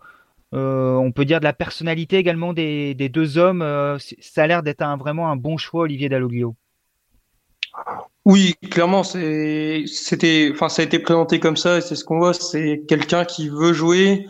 euh, 0.54 0.94
on 0.94 1.12
peut 1.12 1.24
dire, 1.24 1.40
de 1.40 1.44
la 1.44 1.52
personnalité 1.52 2.16
également 2.16 2.52
des, 2.52 2.94
des 2.94 3.08
deux 3.08 3.36
hommes. 3.36 3.62
Euh, 3.62 3.98
ça 4.20 4.42
a 4.42 4.46
l'air 4.46 4.62
d'être 4.62 4.82
un, 4.82 4.96
vraiment 4.96 5.30
un 5.30 5.36
bon 5.36 5.56
choix, 5.58 5.82
Olivier 5.82 6.08
Dalloglio. 6.08 6.54
Oui, 8.24 8.54
clairement, 8.70 9.04
c'était, 9.04 10.50
enfin, 10.52 10.68
ça 10.68 10.82
a 10.82 10.84
été 10.84 10.98
présenté 10.98 11.38
comme 11.40 11.56
ça 11.56 11.78
et 11.78 11.80
c'est 11.80 11.94
ce 11.94 12.04
qu'on 12.04 12.18
voit. 12.18 12.32
C'est 12.32 12.82
quelqu'un 12.88 13.24
qui 13.24 13.48
veut 13.48 13.72
jouer, 13.72 14.26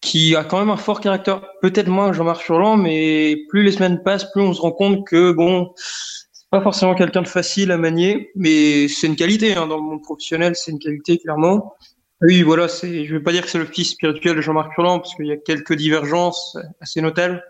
qui 0.00 0.36
a 0.36 0.44
quand 0.44 0.58
même 0.58 0.70
un 0.70 0.76
fort 0.76 1.00
caractère, 1.00 1.42
peut-être 1.62 1.88
moins 1.88 2.12
Jean-Marc 2.12 2.42
Furlan, 2.42 2.76
mais 2.76 3.36
plus 3.48 3.62
les 3.62 3.72
semaines 3.72 4.02
passent, 4.02 4.30
plus 4.32 4.42
on 4.42 4.52
se 4.52 4.60
rend 4.60 4.72
compte 4.72 5.06
que 5.06 5.32
bon, 5.32 5.72
c'est 5.76 6.48
pas 6.50 6.60
forcément 6.60 6.94
quelqu'un 6.94 7.22
de 7.22 7.28
facile 7.28 7.70
à 7.70 7.78
manier, 7.78 8.30
mais 8.34 8.86
c'est 8.88 9.06
une 9.06 9.16
qualité 9.16 9.54
hein, 9.56 9.66
dans 9.66 9.76
le 9.76 9.82
monde 9.82 10.02
professionnel, 10.02 10.54
c'est 10.56 10.70
une 10.72 10.78
qualité 10.78 11.18
clairement. 11.18 11.74
Oui, 12.20 12.42
voilà, 12.42 12.68
c'est, 12.68 13.06
je 13.06 13.16
vais 13.16 13.22
pas 13.22 13.32
dire 13.32 13.42
que 13.42 13.50
c'est 13.50 13.58
le 13.58 13.66
fils 13.66 13.90
spirituel 13.90 14.36
de 14.36 14.40
Jean-Marc 14.40 14.74
Furlan, 14.74 15.00
parce 15.00 15.14
qu'il 15.14 15.26
y 15.26 15.32
a 15.32 15.36
quelques 15.36 15.74
divergences 15.74 16.56
assez 16.80 17.00
notables, 17.00 17.42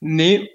mais 0.00 0.50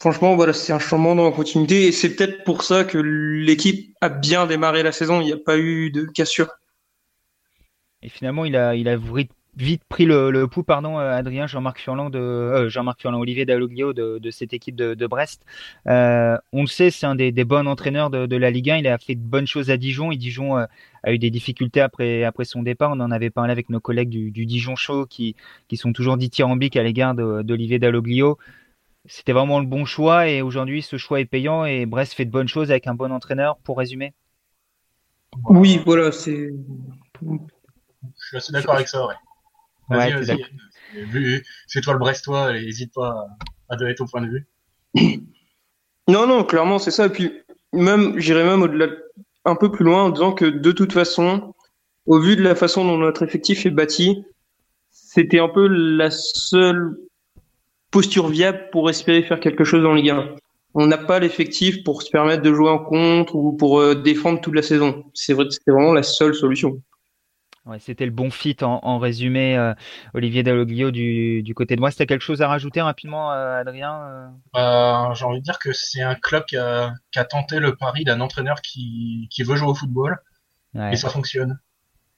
franchement, 0.00 0.34
voilà, 0.34 0.52
c'est 0.52 0.72
un 0.72 0.78
changement 0.78 1.14
dans 1.14 1.26
la 1.26 1.32
continuité, 1.32 1.86
et 1.86 1.92
c'est 1.92 2.16
peut-être 2.16 2.44
pour 2.44 2.64
ça 2.64 2.84
que 2.84 2.98
l'équipe 2.98 3.94
a 4.00 4.08
bien 4.08 4.46
démarré 4.46 4.82
la 4.82 4.92
saison, 4.92 5.20
il 5.20 5.26
n'y 5.26 5.32
a 5.32 5.38
pas 5.38 5.58
eu 5.58 5.90
de 5.90 6.06
cassure. 6.06 6.48
Et 8.02 8.08
finalement, 8.08 8.44
il 8.44 8.56
a, 8.56 8.74
il 8.74 8.88
a 8.88 8.96
vite 9.56 9.82
pris 9.88 10.04
le, 10.04 10.30
le 10.30 10.48
pouls, 10.48 10.62
pardon, 10.62 10.98
euh, 10.98 11.12
Adrien, 11.12 11.46
Jean-Marc 11.46 11.78
Furlan, 11.78 12.10
de 12.10 12.18
euh, 12.18 12.68
Jean-Marc 12.68 13.00
Furlan, 13.00 13.18
Olivier 13.18 13.44
Dalloglio 13.44 13.92
de, 13.92 14.18
de 14.18 14.30
cette 14.30 14.52
équipe 14.52 14.76
de, 14.76 14.94
de 14.94 15.06
Brest. 15.06 15.44
Euh, 15.86 16.36
on 16.52 16.62
le 16.62 16.66
sait, 16.66 16.90
c'est 16.90 17.06
un 17.06 17.14
des, 17.14 17.32
des 17.32 17.44
bons 17.44 17.66
entraîneurs 17.66 18.10
de, 18.10 18.26
de, 18.26 18.36
la 18.36 18.50
Ligue 18.50 18.70
1. 18.70 18.76
Il 18.78 18.88
a 18.88 18.98
fait 18.98 19.14
de 19.14 19.20
bonnes 19.20 19.46
choses 19.46 19.70
à 19.70 19.76
Dijon. 19.76 20.10
Et 20.10 20.16
Dijon 20.16 20.58
euh, 20.58 20.64
a 21.02 21.12
eu 21.12 21.18
des 21.18 21.30
difficultés 21.30 21.80
après 21.80 22.24
après 22.24 22.44
son 22.44 22.62
départ. 22.62 22.90
On 22.92 23.00
en 23.00 23.10
avait 23.10 23.30
parlé 23.30 23.52
avec 23.52 23.68
nos 23.68 23.80
collègues 23.80 24.08
du, 24.08 24.30
du 24.30 24.46
Dijon 24.46 24.76
Show 24.76 25.06
qui 25.06 25.36
qui 25.68 25.76
sont 25.76 25.92
toujours 25.92 26.16
dithyrambiques 26.16 26.76
à 26.76 26.82
l'égard 26.82 27.14
d'Olivier 27.14 27.78
Dalloglio. 27.78 28.38
C'était 29.06 29.32
vraiment 29.32 29.58
le 29.58 29.66
bon 29.66 29.84
choix 29.84 30.28
et 30.28 30.42
aujourd'hui 30.42 30.80
ce 30.80 30.96
choix 30.96 31.20
est 31.20 31.24
payant 31.24 31.64
et 31.64 31.86
Brest 31.86 32.14
fait 32.14 32.24
de 32.24 32.30
bonnes 32.30 32.48
choses 32.48 32.70
avec 32.70 32.86
un 32.86 32.94
bon 32.94 33.12
entraîneur. 33.12 33.58
Pour 33.58 33.78
résumer. 33.78 34.14
Oui, 35.48 35.80
voilà, 35.84 36.12
c'est. 36.12 36.50
Je 37.22 38.26
suis 38.26 38.36
assez 38.36 38.52
d'accord 38.52 38.74
avec 38.74 38.88
ça, 38.88 39.06
ouais. 39.06 39.14
Vas-y, 39.92 40.12
vas-y. 40.12 41.42
C'est 41.66 41.80
toi 41.80 41.94
le 41.94 41.98
Brestois, 41.98 42.52
n'hésite 42.52 42.92
pas 42.92 43.26
à 43.68 43.76
donner 43.76 43.94
ton 43.94 44.06
point 44.06 44.22
de 44.22 44.28
vue. 44.28 44.46
Non, 46.08 46.26
non, 46.26 46.42
clairement, 46.42 46.80
c'est 46.80 46.90
ça. 46.90 47.06
Et 47.06 47.10
puis, 47.10 47.30
même, 47.72 48.18
j'irais 48.18 48.42
même 48.42 48.62
au-delà, 48.62 48.88
un 49.44 49.54
peu 49.54 49.70
plus 49.70 49.84
loin 49.84 50.02
en 50.02 50.10
disant 50.10 50.32
que 50.32 50.44
de 50.44 50.72
toute 50.72 50.92
façon, 50.92 51.54
au 52.06 52.18
vu 52.18 52.34
de 52.34 52.42
la 52.42 52.56
façon 52.56 52.84
dont 52.84 52.98
notre 52.98 53.22
effectif 53.22 53.66
est 53.66 53.70
bâti, 53.70 54.24
c'était 54.90 55.38
un 55.38 55.48
peu 55.48 55.68
la 55.68 56.10
seule 56.10 56.96
posture 57.90 58.28
viable 58.28 58.68
pour 58.72 58.90
espérer 58.90 59.22
faire 59.22 59.40
quelque 59.40 59.64
chose 59.64 59.82
dans 59.82 59.94
Ligue 59.94 60.10
1. 60.10 60.34
On 60.74 60.86
n'a 60.86 60.98
pas 60.98 61.18
l'effectif 61.18 61.84
pour 61.84 62.02
se 62.02 62.10
permettre 62.10 62.42
de 62.42 62.52
jouer 62.52 62.70
en 62.70 62.78
contre 62.78 63.36
ou 63.36 63.52
pour 63.52 63.80
euh, 63.80 63.94
défendre 63.94 64.40
toute 64.40 64.54
la 64.54 64.62
saison. 64.62 65.04
C'est 65.12 65.34
vrai, 65.34 65.46
c'était 65.50 65.70
vraiment 65.70 65.92
la 65.92 66.02
seule 66.02 66.34
solution. 66.34 66.82
Ouais, 67.64 67.78
c'était 67.78 68.06
le 68.06 68.10
bon 68.10 68.30
fit 68.30 68.56
en, 68.62 68.98
résumé, 68.98 69.56
euh, 69.56 69.72
Olivier 70.14 70.42
Dalloglio 70.42 70.90
du, 70.90 71.44
du 71.44 71.54
côté 71.54 71.76
de 71.76 71.80
moi. 71.80 71.92
C'était 71.92 72.06
quelque 72.06 72.22
chose 72.22 72.42
à 72.42 72.48
rajouter 72.48 72.80
rapidement, 72.82 73.32
euh, 73.32 73.60
Adrien 73.60 74.02
euh? 74.02 74.28
Euh, 74.56 75.14
J'ai 75.14 75.24
envie 75.24 75.38
de 75.38 75.44
dire 75.44 75.60
que 75.60 75.72
c'est 75.72 76.02
un 76.02 76.16
club 76.16 76.44
qui 76.44 76.56
a, 76.56 76.92
qui 77.12 77.20
a 77.20 77.24
tenté 77.24 77.60
le 77.60 77.76
pari 77.76 78.02
d'un 78.02 78.20
entraîneur 78.20 78.62
qui, 78.62 79.28
qui 79.30 79.44
veut 79.44 79.54
jouer 79.54 79.68
au 79.68 79.74
football 79.74 80.18
et 80.90 80.96
ça 80.96 81.08
fonctionne. 81.08 81.60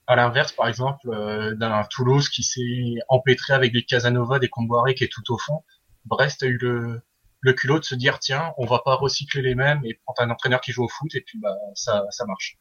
À 0.07 0.15
l'inverse, 0.15 0.51
par 0.51 0.67
exemple, 0.67 1.09
d'un 1.57 1.83
Toulouse 1.91 2.29
qui 2.29 2.41
s'est 2.41 2.95
empêtré 3.07 3.53
avec 3.53 3.71
des 3.71 3.83
Casanova, 3.83 4.39
des 4.39 4.49
Comboiré 4.49 4.95
qui 4.95 5.03
est 5.03 5.11
tout 5.11 5.31
au 5.31 5.37
fond, 5.37 5.63
Brest 6.05 6.41
a 6.41 6.47
eu 6.47 6.57
le, 6.57 7.01
le 7.41 7.53
culot 7.53 7.79
de 7.79 7.85
se 7.85 7.95
dire 7.95 8.17
tiens, 8.19 8.53
on 8.57 8.65
va 8.65 8.79
pas 8.83 8.95
recycler 8.95 9.41
les 9.41 9.55
mêmes 9.55 9.81
et 9.83 9.99
prendre 10.05 10.21
un 10.21 10.33
entraîneur 10.33 10.61
qui 10.61 10.71
joue 10.71 10.85
au 10.85 10.89
foot 10.89 11.13
et 11.13 11.21
puis 11.21 11.39
bah 11.39 11.55
ça, 11.75 12.03
ça 12.09 12.25
marche. 12.25 12.57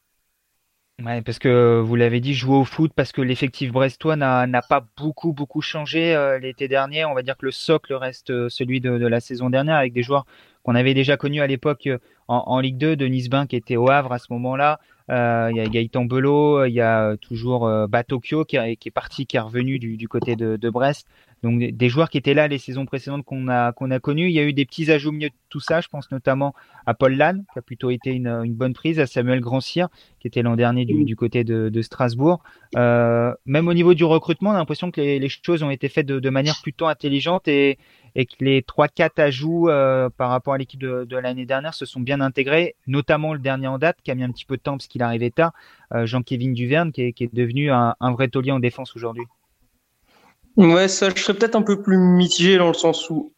Ouais, 1.02 1.22
parce 1.22 1.40
que 1.40 1.80
vous 1.80 1.96
l'avez 1.96 2.20
dit, 2.20 2.34
jouer 2.34 2.54
au 2.56 2.64
foot 2.64 2.92
parce 2.94 3.10
que 3.10 3.20
l'effectif 3.20 3.72
brestois 3.72 4.14
n'a 4.14 4.62
pas 4.62 4.86
beaucoup 4.96 5.32
beaucoup 5.32 5.60
changé 5.60 6.14
euh, 6.14 6.38
l'été 6.38 6.68
dernier. 6.68 7.04
On 7.04 7.14
va 7.14 7.22
dire 7.22 7.36
que 7.36 7.46
le 7.46 7.50
socle 7.50 7.94
reste 7.94 8.30
euh, 8.30 8.48
celui 8.48 8.80
de, 8.80 8.90
la 8.90 9.18
saison 9.18 9.50
dernière 9.50 9.74
avec 9.74 9.92
des 9.92 10.04
joueurs 10.04 10.24
qu'on 10.62 10.76
avait 10.76 10.94
déjà 10.94 11.16
connus 11.16 11.40
à 11.40 11.48
l'époque 11.48 11.88
euh, 11.88 11.98
en, 12.28 12.60
Ligue 12.60 12.78
2. 12.78 12.94
Denis 12.94 13.28
Bain 13.28 13.46
qui 13.46 13.56
était 13.56 13.76
au 13.76 13.90
Havre 13.90 14.12
à 14.12 14.20
ce 14.20 14.32
moment-là. 14.34 14.78
Euh, 15.10 15.48
il 15.50 15.56
y 15.56 15.60
a 15.60 15.66
Gaëtan 15.66 16.04
Belot, 16.04 16.64
il 16.64 16.72
y 16.72 16.80
a 16.80 17.16
toujours 17.16 17.68
Batokyo 17.88 18.44
qui, 18.44 18.56
est 18.56 18.94
parti, 18.94 19.26
qui 19.26 19.36
est 19.36 19.40
revenu 19.40 19.80
du, 19.80 20.08
côté 20.08 20.36
de 20.36 20.70
Brest. 20.70 21.08
Donc 21.44 21.60
des 21.60 21.88
joueurs 21.90 22.08
qui 22.08 22.16
étaient 22.16 22.32
là 22.32 22.48
les 22.48 22.56
saisons 22.56 22.86
précédentes 22.86 23.22
qu'on 23.22 23.48
a 23.48 23.72
qu'on 23.72 23.90
a 23.90 24.00
connues. 24.00 24.28
Il 24.28 24.32
y 24.32 24.38
a 24.38 24.44
eu 24.44 24.54
des 24.54 24.64
petits 24.64 24.90
ajouts 24.90 25.10
au 25.10 25.12
milieu 25.12 25.28
de 25.28 25.34
tout 25.50 25.60
ça. 25.60 25.82
Je 25.82 25.88
pense 25.88 26.10
notamment 26.10 26.54
à 26.86 26.94
Paul 26.94 27.14
Lannes, 27.14 27.44
qui 27.52 27.58
a 27.58 27.62
plutôt 27.62 27.90
été 27.90 28.12
une, 28.12 28.28
une 28.28 28.54
bonne 28.54 28.72
prise, 28.72 28.98
à 28.98 29.06
Samuel 29.06 29.40
Grandcir, 29.40 29.88
qui 30.20 30.26
était 30.26 30.40
l'an 30.40 30.56
dernier 30.56 30.86
du, 30.86 31.04
du, 31.04 31.16
côté 31.16 31.44
de, 31.44 31.68
de 31.68 31.82
Strasbourg. 31.82 32.42
Euh, 32.76 33.34
même 33.44 33.68
au 33.68 33.74
niveau 33.74 33.92
du 33.92 34.04
recrutement, 34.04 34.50
on 34.50 34.52
a 34.54 34.56
l'impression 34.56 34.90
que 34.90 35.02
les, 35.02 35.18
les, 35.18 35.28
choses 35.28 35.62
ont 35.62 35.68
été 35.68 35.90
faites 35.90 36.06
de, 36.06 36.18
de 36.18 36.30
manière 36.30 36.56
plutôt 36.62 36.86
intelligente 36.86 37.46
et, 37.46 37.78
et 38.14 38.24
que 38.24 38.36
les 38.40 38.62
trois 38.62 38.88
quatre 38.88 39.18
ajouts 39.18 39.68
euh, 39.68 40.08
par 40.08 40.30
rapport 40.30 40.54
à 40.54 40.58
l'équipe 40.58 40.80
de, 40.80 41.04
de 41.04 41.16
l'année 41.18 41.44
dernière 41.44 41.74
se 41.74 41.84
sont 41.84 42.00
bien 42.00 42.22
intégrés, 42.22 42.74
notamment 42.86 43.34
le 43.34 43.38
dernier 43.38 43.66
en 43.66 43.76
date 43.76 43.98
qui 44.02 44.10
a 44.10 44.14
mis 44.14 44.24
un 44.24 44.30
petit 44.30 44.46
peu 44.46 44.56
de 44.56 44.62
temps 44.62 44.78
parce 44.78 44.86
qu'il 44.86 45.02
arrivait 45.02 45.30
tard, 45.30 45.52
euh, 45.92 46.06
Jean-Kévin 46.06 46.52
Duverne, 46.52 46.90
qui 46.90 47.02
est, 47.02 47.12
qui 47.12 47.24
est 47.24 47.34
devenu 47.34 47.70
un, 47.70 47.94
un 48.00 48.12
vrai 48.12 48.28
taulier 48.28 48.52
en 48.52 48.60
défense 48.60 48.96
aujourd'hui. 48.96 49.24
Ouais, 50.56 50.88
ça, 50.88 51.10
je 51.14 51.20
serais 51.20 51.36
peut-être 51.36 51.56
un 51.56 51.62
peu 51.62 51.82
plus 51.82 51.98
mitigé 51.98 52.56
dans 52.56 52.68
le 52.68 52.74
sens 52.74 53.10
où, 53.10 53.32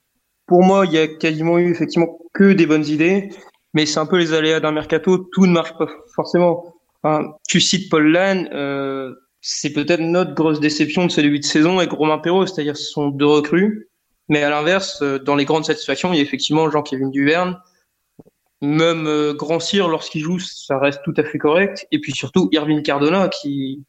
pour 0.46 0.62
moi, 0.62 0.84
il 0.86 0.92
y 0.92 0.98
a 0.98 1.08
quasiment 1.08 1.58
eu 1.58 1.70
effectivement 1.70 2.18
que 2.34 2.52
des 2.52 2.66
bonnes 2.66 2.86
idées, 2.86 3.30
mais 3.72 3.86
c'est 3.86 3.98
un 3.98 4.06
peu 4.06 4.18
les 4.18 4.34
aléas 4.34 4.60
d'un 4.60 4.72
mercato, 4.72 5.18
tout 5.32 5.46
ne 5.46 5.52
marche 5.52 5.76
pas 5.78 5.88
forcément. 6.14 6.74
Tu 7.48 7.60
cites 7.60 7.88
Paul 7.88 8.10
Lannes, 8.10 8.48
euh, 8.52 9.14
c'est 9.40 9.72
peut-être 9.72 10.00
notre 10.00 10.34
grosse 10.34 10.60
déception 10.60 11.06
de 11.06 11.10
ce 11.10 11.20
début 11.20 11.38
de 11.38 11.44
saison 11.44 11.78
avec 11.78 11.92
Romain 11.92 12.18
Perrault, 12.18 12.46
c'est-à-dire 12.46 12.76
ce 12.76 12.90
sont 12.90 13.08
deux 13.08 13.26
recrues. 13.26 13.88
Mais 14.28 14.42
à 14.42 14.50
l'inverse, 14.50 15.00
euh, 15.02 15.18
dans 15.18 15.36
les 15.36 15.44
grandes 15.44 15.64
satisfactions, 15.64 16.12
il 16.12 16.16
y 16.16 16.18
a 16.18 16.22
effectivement 16.22 16.68
Jean-Kévin 16.68 17.10
Duverne. 17.10 17.60
Même 18.60 19.06
euh, 19.06 19.34
Grand 19.34 19.60
Cyr, 19.60 19.88
lorsqu'il 19.88 20.22
joue, 20.22 20.40
ça 20.40 20.78
reste 20.78 21.00
tout 21.04 21.14
à 21.16 21.22
fait 21.22 21.38
correct. 21.38 21.86
Et 21.92 22.00
puis 22.00 22.12
surtout, 22.12 22.48
Irvine 22.52 22.82
Cardona, 22.82 23.28
qui, 23.28 23.84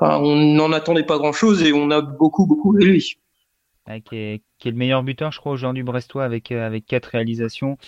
on 0.00 0.36
n'en 0.36 0.72
attendait 0.72 1.04
pas 1.04 1.18
grand-chose 1.18 1.62
et 1.62 1.72
on 1.72 1.90
a 1.90 2.00
beaucoup, 2.00 2.46
beaucoup 2.46 2.76
aimé 2.76 2.84
lui. 2.84 3.16
Ouais, 3.88 4.00
qui, 4.00 4.16
est, 4.16 4.42
le 4.64 4.72
meilleur 4.72 5.04
buteur, 5.04 5.30
je 5.30 5.38
crois, 5.38 5.52
aujourd'hui 5.52 5.84
Brestois 5.84 6.24
avec 6.24 6.50
euh, 6.50 6.66
avec 6.66 6.86
quatre 6.86 7.06
réalisations, 7.06 7.78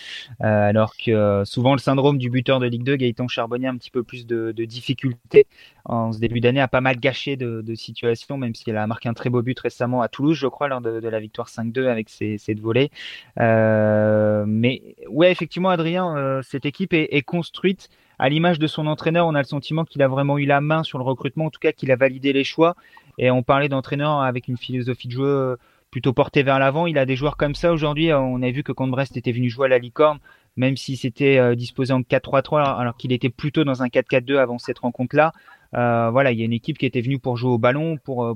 euh, 0.43 0.69
alors 0.69 0.97
que 0.97 1.11
euh, 1.11 1.45
souvent 1.45 1.73
le 1.73 1.81
syndrome 1.81 2.19
du 2.19 2.31
buteur 2.31 2.61
de 2.61 2.67
Ligue 2.67 2.85
2, 2.85 2.95
Gaëtan 2.95 3.27
Charbonnier, 3.27 3.67
a 3.67 3.71
un 3.71 3.77
petit 3.77 3.91
peu 3.91 4.05
plus 4.05 4.25
de, 4.25 4.53
difficultés 4.53 5.49
en 5.85 6.13
ce 6.13 6.21
début 6.21 6.39
d'année, 6.39 6.61
a 6.61 6.69
pas 6.69 6.81
mal 6.81 7.01
gâché 7.01 7.37
de, 7.37 7.63
de 7.63 7.75
situations, 7.75 8.37
même 8.37 8.55
s'il 8.55 8.77
a 8.77 8.87
marqué 8.87 9.09
un 9.09 9.15
très 9.15 9.29
beau 9.29 9.43
but 9.43 9.59
récemment 9.59 10.01
à 10.01 10.09
Toulouse, 10.09 10.37
je 10.37 10.47
crois, 10.47 10.69
lors 10.69 10.81
de, 10.81 11.09
la 11.09 11.19
victoire 11.19 11.49
5-2 11.49 11.87
avec 11.89 12.09
ses, 12.11 12.39
deux 12.47 12.63
volets. 12.63 12.91
mais 13.37 14.95
ouais, 15.09 15.33
effectivement, 15.33 15.71
Adrien, 15.71 16.41
cette 16.45 16.65
équipe 16.65 16.93
est 16.93 17.23
construite 17.23 17.89
à 18.19 18.29
l'image 18.29 18.59
de 18.59 18.67
son 18.67 18.87
entraîneur, 18.87 19.27
on 19.27 19.35
a 19.35 19.39
le 19.39 19.45
sentiment 19.45 19.85
qu'il 19.85 20.03
a 20.03 20.09
vraiment 20.09 20.39
eu 20.39 20.47
la 20.47 20.61
main 20.61 20.83
sur 20.83 20.99
le 20.99 21.05
recrutement, 21.05 21.47
en 21.47 21.51
tout 21.51 21.61
cas 21.61 21.73
qu'il 21.73 21.91
a 21.93 21.97
validé 21.97 22.33
les 22.33 22.45
choix. 22.45 22.75
Et 23.19 23.31
on 23.31 23.43
parlait 23.43 23.69
d'entraîneur 23.69 24.23
avec 24.23 24.49
une 24.49 24.57
philosophie 24.57 25.09
de 25.09 25.13
jeu 25.13 25.57
plutôt 25.91 26.13
porté 26.13 26.43
vers 26.43 26.59
l'avant. 26.59 26.87
Il 26.87 26.99
a 26.99 27.07
des 27.07 27.17
joueurs 27.17 27.37
comme 27.37 27.55
ça 27.55 27.73
aujourd'hui. 27.73 28.13
On 28.13 28.43
a 28.43 28.51
vu 28.51 28.63
que 28.63 28.73
quand 28.73 28.89
Brest 28.89 29.17
était 29.17 29.33
venu 29.33 29.49
jouer 29.49 29.67
à 29.67 29.69
la 29.69 29.79
licorne, 29.79 30.19
même 30.57 30.77
s'il 30.77 30.99
s'était 30.99 31.39
euh, 31.39 31.55
disposé 31.55 31.93
en 31.93 32.01
4-3-3 32.01 32.79
alors 32.79 32.97
qu'il 32.97 33.13
était 33.13 33.31
plutôt 33.31 33.65
dans 33.65 33.83
un 33.83 33.87
4-4-2 33.87 34.37
avant 34.37 34.59
cette 34.59 34.81
rencontre-là. 34.81 35.33
Euh, 35.75 36.11
voilà, 36.11 36.33
il 36.33 36.39
y 36.39 36.43
a 36.43 36.45
une 36.45 36.53
équipe 36.53 36.79
qui 36.79 36.87
était 36.87 37.01
venue 37.01 37.19
pour 37.19 37.37
jouer 37.37 37.51
au 37.51 37.59
ballon, 37.59 37.97
pour, 37.97 38.25
euh, 38.25 38.35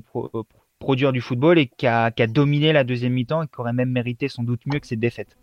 produire 0.79 1.11
du 1.11 1.21
football 1.21 1.59
et 1.59 1.67
qui 1.67 1.87
a, 1.87 2.11
qui 2.11 2.23
a, 2.23 2.27
dominé 2.27 2.73
la 2.73 2.83
deuxième 2.83 3.13
mi-temps 3.13 3.43
et 3.43 3.47
qui 3.47 3.59
aurait 3.59 3.73
même 3.73 3.89
mérité 3.89 4.27
sans 4.27 4.43
doute 4.43 4.61
mieux 4.65 4.79
que 4.79 4.87
cette 4.87 4.99
défaite. 4.99 5.37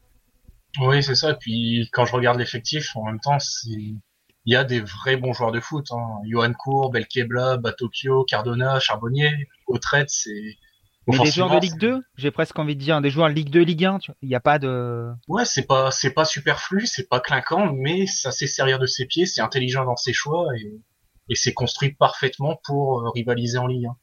Oui, 0.80 1.02
c'est 1.02 1.14
ça. 1.14 1.34
Puis 1.34 1.88
quand 1.92 2.04
je 2.04 2.12
regarde 2.12 2.38
l'effectif, 2.38 2.94
en 2.96 3.04
même 3.04 3.20
temps, 3.20 3.38
il 4.46 4.54
y 4.54 4.56
a 4.56 4.64
des 4.64 4.80
vrais 4.80 5.16
bons 5.16 5.32
joueurs 5.32 5.52
de 5.52 5.60
foot. 5.60 5.86
Hein. 5.92 6.20
Johan 6.24 6.52
Cour, 6.52 6.90
Belkebla, 6.90 7.58
Batokyo, 7.58 8.24
Cardona, 8.24 8.80
Charbonnier, 8.80 9.48
Autrette, 9.66 10.10
c'est 10.10 10.56
mais 11.06 11.18
des 11.18 11.30
joueurs 11.30 11.50
de 11.50 11.60
Ligue 11.60 11.78
2, 11.78 12.02
j'ai 12.16 12.30
presque 12.30 12.58
envie 12.58 12.76
de 12.76 12.80
dire, 12.80 13.00
des 13.00 13.10
joueurs 13.10 13.28
de 13.28 13.34
Ligue 13.34 13.50
2, 13.50 13.62
Ligue 13.62 13.84
1, 13.84 13.98
il 14.22 14.28
n'y 14.28 14.34
a 14.34 14.40
pas 14.40 14.58
de. 14.58 15.10
Ouais, 15.28 15.44
c'est 15.44 15.66
pas, 15.66 15.90
c'est 15.90 16.12
pas 16.12 16.24
superflu, 16.24 16.86
c'est 16.86 17.08
pas 17.08 17.20
clinquant, 17.20 17.72
mais 17.72 18.06
ça 18.06 18.30
sait 18.30 18.46
servir 18.46 18.78
de 18.78 18.86
ses 18.86 19.06
pieds, 19.06 19.26
c'est 19.26 19.40
intelligent 19.40 19.84
dans 19.84 19.96
ses 19.96 20.12
choix 20.12 20.46
et, 20.56 20.80
et 21.28 21.34
c'est 21.34 21.52
construit 21.52 21.92
parfaitement 21.92 22.60
pour 22.64 23.00
euh, 23.00 23.10
rivaliser 23.10 23.58
en 23.58 23.66
Ligue 23.66 23.86
1. 23.86 23.96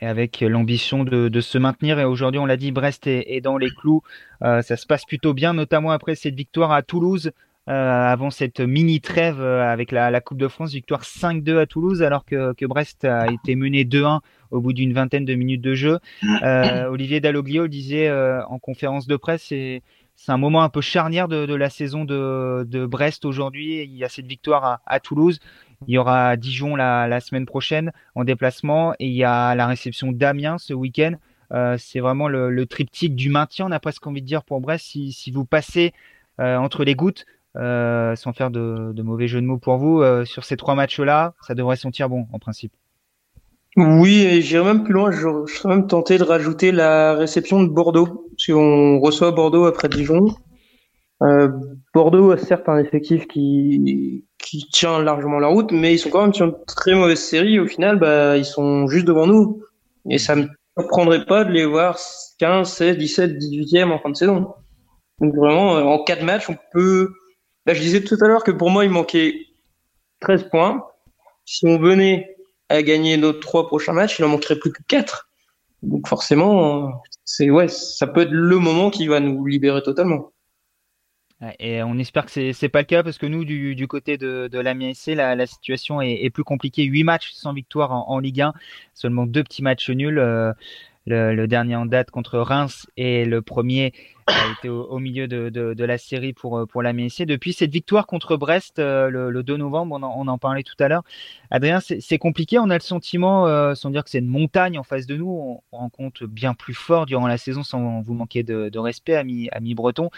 Et 0.00 0.06
avec 0.06 0.40
l'ambition 0.40 1.04
de, 1.04 1.28
de, 1.28 1.40
se 1.40 1.56
maintenir, 1.56 2.00
et 2.00 2.04
aujourd'hui, 2.04 2.40
on 2.40 2.46
l'a 2.46 2.56
dit, 2.56 2.72
Brest 2.72 3.06
est, 3.06 3.24
est, 3.28 3.40
dans 3.40 3.56
les 3.56 3.70
clous, 3.70 4.02
euh, 4.42 4.60
ça 4.62 4.76
se 4.76 4.86
passe 4.86 5.04
plutôt 5.04 5.34
bien, 5.34 5.54
notamment 5.54 5.90
après 5.90 6.16
cette 6.16 6.34
victoire 6.34 6.72
à 6.72 6.82
Toulouse. 6.82 7.30
Euh, 7.66 7.72
avant 8.12 8.28
cette 8.28 8.60
mini 8.60 9.00
trêve 9.00 9.40
euh, 9.40 9.66
avec 9.66 9.90
la, 9.90 10.20
Coupe 10.20 10.36
de 10.36 10.48
France, 10.48 10.72
victoire 10.72 11.02
5-2 11.02 11.58
à 11.58 11.66
Toulouse, 11.66 12.02
alors 12.02 12.26
que, 12.26 12.66
Brest 12.66 13.06
a 13.06 13.32
été 13.32 13.56
mené 13.56 13.84
2-1 13.84 14.20
au 14.50 14.60
bout 14.60 14.74
d'une 14.74 14.92
vingtaine 14.92 15.24
de 15.24 15.34
minutes 15.34 15.62
de 15.62 15.74
jeu. 15.74 15.98
Euh, 16.42 16.88
Olivier 16.88 17.20
Dalloglio 17.20 17.66
disait 17.66 18.12
en 18.12 18.58
conférence 18.58 19.06
de 19.06 19.16
presse, 19.16 19.44
c'est 19.44 19.82
un 20.28 20.36
moment 20.36 20.62
un 20.62 20.68
peu 20.68 20.82
charnière 20.82 21.26
de, 21.26 21.54
la 21.54 21.70
saison 21.70 22.04
de, 22.04 22.86
Brest 22.86 23.24
aujourd'hui. 23.24 23.82
Il 23.82 23.96
y 23.96 24.04
a 24.04 24.10
cette 24.10 24.26
victoire 24.26 24.80
à, 24.84 25.00
Toulouse. 25.00 25.40
Il 25.86 25.94
y 25.94 25.98
aura 25.98 26.36
Dijon 26.36 26.76
la, 26.76 27.20
semaine 27.20 27.46
prochaine 27.46 27.92
en 28.14 28.24
déplacement 28.24 28.92
et 28.98 29.06
il 29.06 29.14
y 29.14 29.24
a 29.24 29.54
la 29.54 29.66
réception 29.66 30.12
d'Amiens 30.12 30.58
ce 30.58 30.74
week-end. 30.74 31.14
C'est 31.78 32.00
vraiment 32.00 32.28
le, 32.28 32.50
le, 32.50 32.66
triptyque 32.66 33.16
du 33.16 33.30
maintien, 33.30 33.66
on 33.66 33.72
a 33.72 33.80
presque 33.80 34.06
envie 34.06 34.20
de 34.20 34.26
dire 34.26 34.44
pour 34.44 34.60
Brest. 34.60 34.84
Si, 34.84 35.30
vous 35.32 35.46
passez 35.46 35.94
entre 36.38 36.84
les 36.84 36.94
gouttes, 36.94 37.24
euh, 37.56 38.16
sans 38.16 38.32
faire 38.32 38.50
de, 38.50 38.92
de, 38.92 39.02
mauvais 39.02 39.28
jeu 39.28 39.40
de 39.40 39.46
mots 39.46 39.58
pour 39.58 39.76
vous, 39.76 40.02
sur 40.24 40.44
ces 40.44 40.56
trois 40.56 40.74
matchs-là, 40.74 41.34
ça 41.46 41.54
devrait 41.54 41.76
sentir 41.76 42.08
bon 42.08 42.26
en 42.32 42.38
principe. 42.38 42.72
Oui, 43.76 44.22
et 44.22 44.40
j'irai 44.40 44.64
même 44.64 44.84
plus 44.84 44.92
loin. 44.92 45.10
Je, 45.10 45.26
je, 45.46 45.54
serais 45.54 45.74
même 45.74 45.86
tenté 45.88 46.16
de 46.18 46.22
rajouter 46.22 46.70
la 46.70 47.14
réception 47.14 47.62
de 47.62 47.68
Bordeaux, 47.68 48.28
parce 48.30 48.46
qu'on 48.46 49.00
reçoit 49.00 49.32
Bordeaux 49.32 49.64
après 49.64 49.88
Dijon. 49.88 50.26
Euh, 51.22 51.48
Bordeaux 51.92 52.30
a 52.30 52.38
certes 52.38 52.68
un 52.68 52.78
effectif 52.78 53.26
qui, 53.26 54.24
qui 54.38 54.66
tient 54.72 55.02
largement 55.02 55.38
la 55.38 55.48
route, 55.48 55.72
mais 55.72 55.94
ils 55.94 55.98
sont 55.98 56.10
quand 56.10 56.22
même 56.22 56.34
sur 56.34 56.46
une 56.46 56.54
très 56.66 56.94
mauvaise 56.94 57.20
série. 57.20 57.58
Au 57.58 57.66
final, 57.66 57.98
bah, 57.98 58.36
ils 58.36 58.44
sont 58.44 58.86
juste 58.86 59.06
devant 59.06 59.26
nous. 59.26 59.62
Et 60.08 60.18
ça 60.18 60.36
me 60.36 60.46
surprendrait 60.78 61.24
pas 61.24 61.44
de 61.44 61.50
les 61.50 61.64
voir 61.64 61.98
15, 62.38 62.70
16, 62.70 62.98
17, 62.98 63.32
18e 63.38 63.90
en 63.90 63.98
fin 63.98 64.10
de 64.10 64.16
saison. 64.16 64.54
Donc 65.20 65.34
vraiment, 65.34 65.72
en 65.72 66.04
quatre 66.04 66.22
matchs, 66.22 66.48
on 66.48 66.56
peut... 66.72 67.10
Là, 67.66 67.74
je 67.74 67.80
disais 67.80 68.04
tout 68.04 68.16
à 68.22 68.28
l'heure 68.28 68.44
que 68.44 68.50
pour 68.50 68.70
moi, 68.70 68.84
il 68.84 68.90
manquait 68.90 69.46
13 70.20 70.48
points. 70.50 70.86
Si 71.44 71.66
on 71.66 71.78
venait 71.78 72.36
à 72.68 72.82
gagner 72.82 73.16
nos 73.16 73.32
trois 73.32 73.66
prochains 73.66 73.92
matchs, 73.92 74.18
il 74.18 74.24
en 74.24 74.28
manquerait 74.28 74.58
plus 74.58 74.72
que 74.72 74.82
quatre. 74.86 75.28
Donc 75.82 76.08
forcément, 76.08 77.02
c'est 77.24 77.50
ouais, 77.50 77.68
ça 77.68 78.06
peut 78.06 78.22
être 78.22 78.30
le 78.30 78.58
moment 78.58 78.90
qui 78.90 79.06
va 79.06 79.20
nous 79.20 79.44
libérer 79.46 79.82
totalement. 79.82 80.32
Et 81.58 81.82
on 81.82 81.98
espère 81.98 82.24
que 82.24 82.30
c'est 82.30 82.52
c'est 82.54 82.70
pas 82.70 82.80
le 82.80 82.86
cas 82.86 83.02
parce 83.02 83.18
que 83.18 83.26
nous 83.26 83.44
du, 83.44 83.86
côté 83.86 84.16
de, 84.16 84.48
de 84.50 84.58
l'Amiens 84.58 84.94
SC 84.94 85.08
la, 85.08 85.46
situation 85.46 86.00
est, 86.00 86.30
plus 86.30 86.44
compliquée. 86.44 86.84
Huit 86.84 87.04
matchs 87.04 87.32
sans 87.32 87.52
victoire 87.52 87.92
en, 87.92 88.08
en, 88.08 88.18
Ligue 88.18 88.40
1, 88.40 88.54
seulement 88.94 89.26
deux 89.26 89.44
petits 89.44 89.62
matchs 89.62 89.90
nuls. 89.90 90.18
Euh, 90.18 90.52
le, 91.06 91.46
dernier 91.46 91.76
en 91.76 91.86
date 91.86 92.10
contre 92.10 92.38
Reims 92.38 92.86
et 92.96 93.24
le 93.24 93.42
premier 93.42 93.92
a 94.26 94.52
été 94.58 94.68
au, 94.70 94.98
milieu 94.98 95.28
de, 95.28 95.84
la 95.84 95.98
série 95.98 96.32
pour 96.32 96.66
pour 96.66 96.82
la 96.82 96.92
MSC. 96.92 97.24
Depuis 97.26 97.52
cette 97.52 97.70
victoire 97.70 98.06
contre 98.06 98.36
Brest 98.36 98.78
euh, 98.78 99.10
le, 99.10 99.30
le, 99.30 99.42
2 99.42 99.56
novembre, 99.56 99.98
on 100.00 100.28
en, 100.28 100.38
parlait 100.38 100.62
tout 100.62 100.76
à 100.78 100.88
l'heure. 100.88 101.02
Adrien, 101.50 101.80
c'est 101.80 102.18
compliqué. 102.18 102.58
On 102.58 102.70
a 102.70 102.74
le 102.74 102.80
sentiment, 102.80 103.46
euh, 103.46 103.74
sans 103.74 103.90
dire 103.90 104.02
que 104.02 104.10
c'est 104.10 104.18
une 104.18 104.26
montagne 104.26 104.78
en 104.78 104.82
face 104.82 105.06
de 105.06 105.16
nous, 105.16 105.28
on, 105.28 105.60
on 105.72 105.78
rencontre 105.78 106.26
bien 106.26 106.54
plus 106.54 106.74
fort 106.74 107.06
durant 107.06 107.26
la 107.26 107.36
saison, 107.36 107.62
sans 107.62 108.00
vous 108.00 108.14
manquer 108.14 108.42
de, 108.42 108.70
de 108.70 108.78
respect, 108.78 109.16
ami, 109.16 109.48
ami 109.52 109.74
breton. 109.74 110.10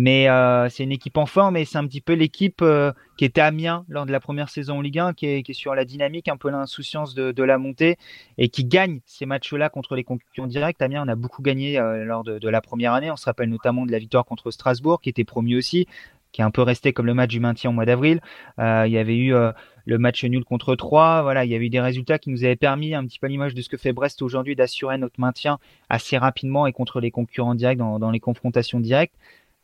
Mais 0.00 0.28
euh, 0.28 0.68
c'est 0.68 0.84
une 0.84 0.92
équipe 0.92 1.16
en 1.16 1.26
forme 1.26 1.56
et 1.56 1.64
c'est 1.64 1.76
un 1.76 1.84
petit 1.84 2.00
peu 2.00 2.12
l'équipe 2.12 2.62
euh, 2.62 2.92
qui 3.16 3.24
était 3.24 3.40
à 3.40 3.46
Amiens 3.46 3.84
lors 3.88 4.06
de 4.06 4.12
la 4.12 4.20
première 4.20 4.48
saison 4.48 4.78
en 4.78 4.80
Ligue 4.80 5.00
1, 5.00 5.12
qui 5.12 5.26
est, 5.26 5.52
sur 5.52 5.74
la 5.74 5.84
dynamique, 5.84 6.28
un 6.28 6.36
peu 6.36 6.50
l'insouciance 6.50 7.16
de, 7.16 7.42
la 7.42 7.58
montée 7.58 7.96
et 8.36 8.48
qui 8.48 8.64
gagne 8.64 9.00
ces 9.06 9.26
matchs-là 9.26 9.70
contre 9.70 9.96
les 9.96 10.04
concurrents 10.04 10.46
directs. 10.46 10.80
Amiens, 10.80 11.02
on 11.04 11.08
a 11.08 11.16
beaucoup 11.16 11.42
gagné 11.42 11.80
euh, 11.80 12.04
lors 12.04 12.22
de, 12.22 12.48
la 12.48 12.60
première 12.60 12.92
année. 12.92 13.10
On 13.10 13.16
se 13.16 13.24
rappelle 13.24 13.48
notamment 13.48 13.86
de 13.86 13.90
la 13.90 13.98
victoire 13.98 14.24
contre 14.24 14.52
Strasbourg, 14.52 15.00
qui 15.00 15.08
était 15.08 15.24
promu 15.24 15.58
aussi, 15.58 15.88
qui 16.30 16.42
est 16.42 16.44
un 16.44 16.52
peu 16.52 16.62
resté 16.62 16.92
comme 16.92 17.06
le 17.06 17.14
match 17.14 17.30
du 17.30 17.40
maintien 17.40 17.70
au 17.70 17.72
mois 17.72 17.84
d'avril. 17.84 18.20
Il 18.58 18.92
y 18.92 18.98
avait 18.98 19.16
eu 19.16 19.34
le 19.84 19.98
match 19.98 20.22
nul 20.22 20.44
contre 20.44 20.76
3. 20.76 21.22
Voilà, 21.22 21.44
il 21.44 21.50
y 21.50 21.56
avait 21.56 21.66
eu 21.66 21.70
des 21.70 21.80
résultats 21.80 22.20
qui 22.20 22.30
nous 22.30 22.44
avaient 22.44 22.54
permis, 22.54 22.94
un 22.94 23.04
petit 23.04 23.18
peu 23.18 23.26
l'image 23.26 23.52
de 23.52 23.62
ce 23.62 23.68
que 23.68 23.76
fait 23.76 23.92
Brest 23.92 24.22
aujourd'hui, 24.22 24.54
d'assurer 24.54 24.96
notre 24.96 25.18
maintien 25.18 25.58
assez 25.88 26.16
rapidement 26.16 26.68
et 26.68 26.72
contre 26.72 27.00
les 27.00 27.10
concurrents 27.10 27.56
directs 27.56 27.78
dans 27.78 28.10
les 28.12 28.20
confrontations 28.20 28.78
directes 28.78 29.14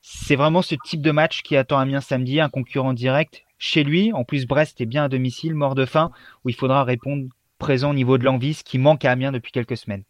c'est 0.07 0.37
vraiment 0.37 0.61
ce 0.61 0.75
type 0.75 1.01
de 1.01 1.11
match 1.13 1.43
qui 1.43 1.57
attend 1.57 1.79
Amiens 1.79 2.03
samedi, 2.03 2.39
un 2.39 2.51
concurrent 2.51 2.93
direct 2.93 3.43
chez 3.57 3.85
lui. 3.85 4.13
En 4.13 4.23
plus, 4.23 4.47
Brest 4.47 4.79
est 4.83 4.87
bien 4.87 5.05
à 5.05 5.09
domicile, 5.09 5.55
mort 5.55 5.75
de 5.75 5.87
faim, 5.87 6.11
où 6.45 6.51
il 6.51 6.55
faudra 6.55 6.85
répondre 6.85 7.29
présent 7.57 7.93
au 7.93 7.95
niveau 7.95 8.19
de 8.19 8.25
l'envie, 8.25 8.53
ce 8.53 8.63
qui 8.63 8.77
manque 8.77 9.07
à 9.07 9.13
Amiens 9.13 9.33
depuis 9.33 9.51
quelques 9.51 9.79
semaines. 9.79 10.05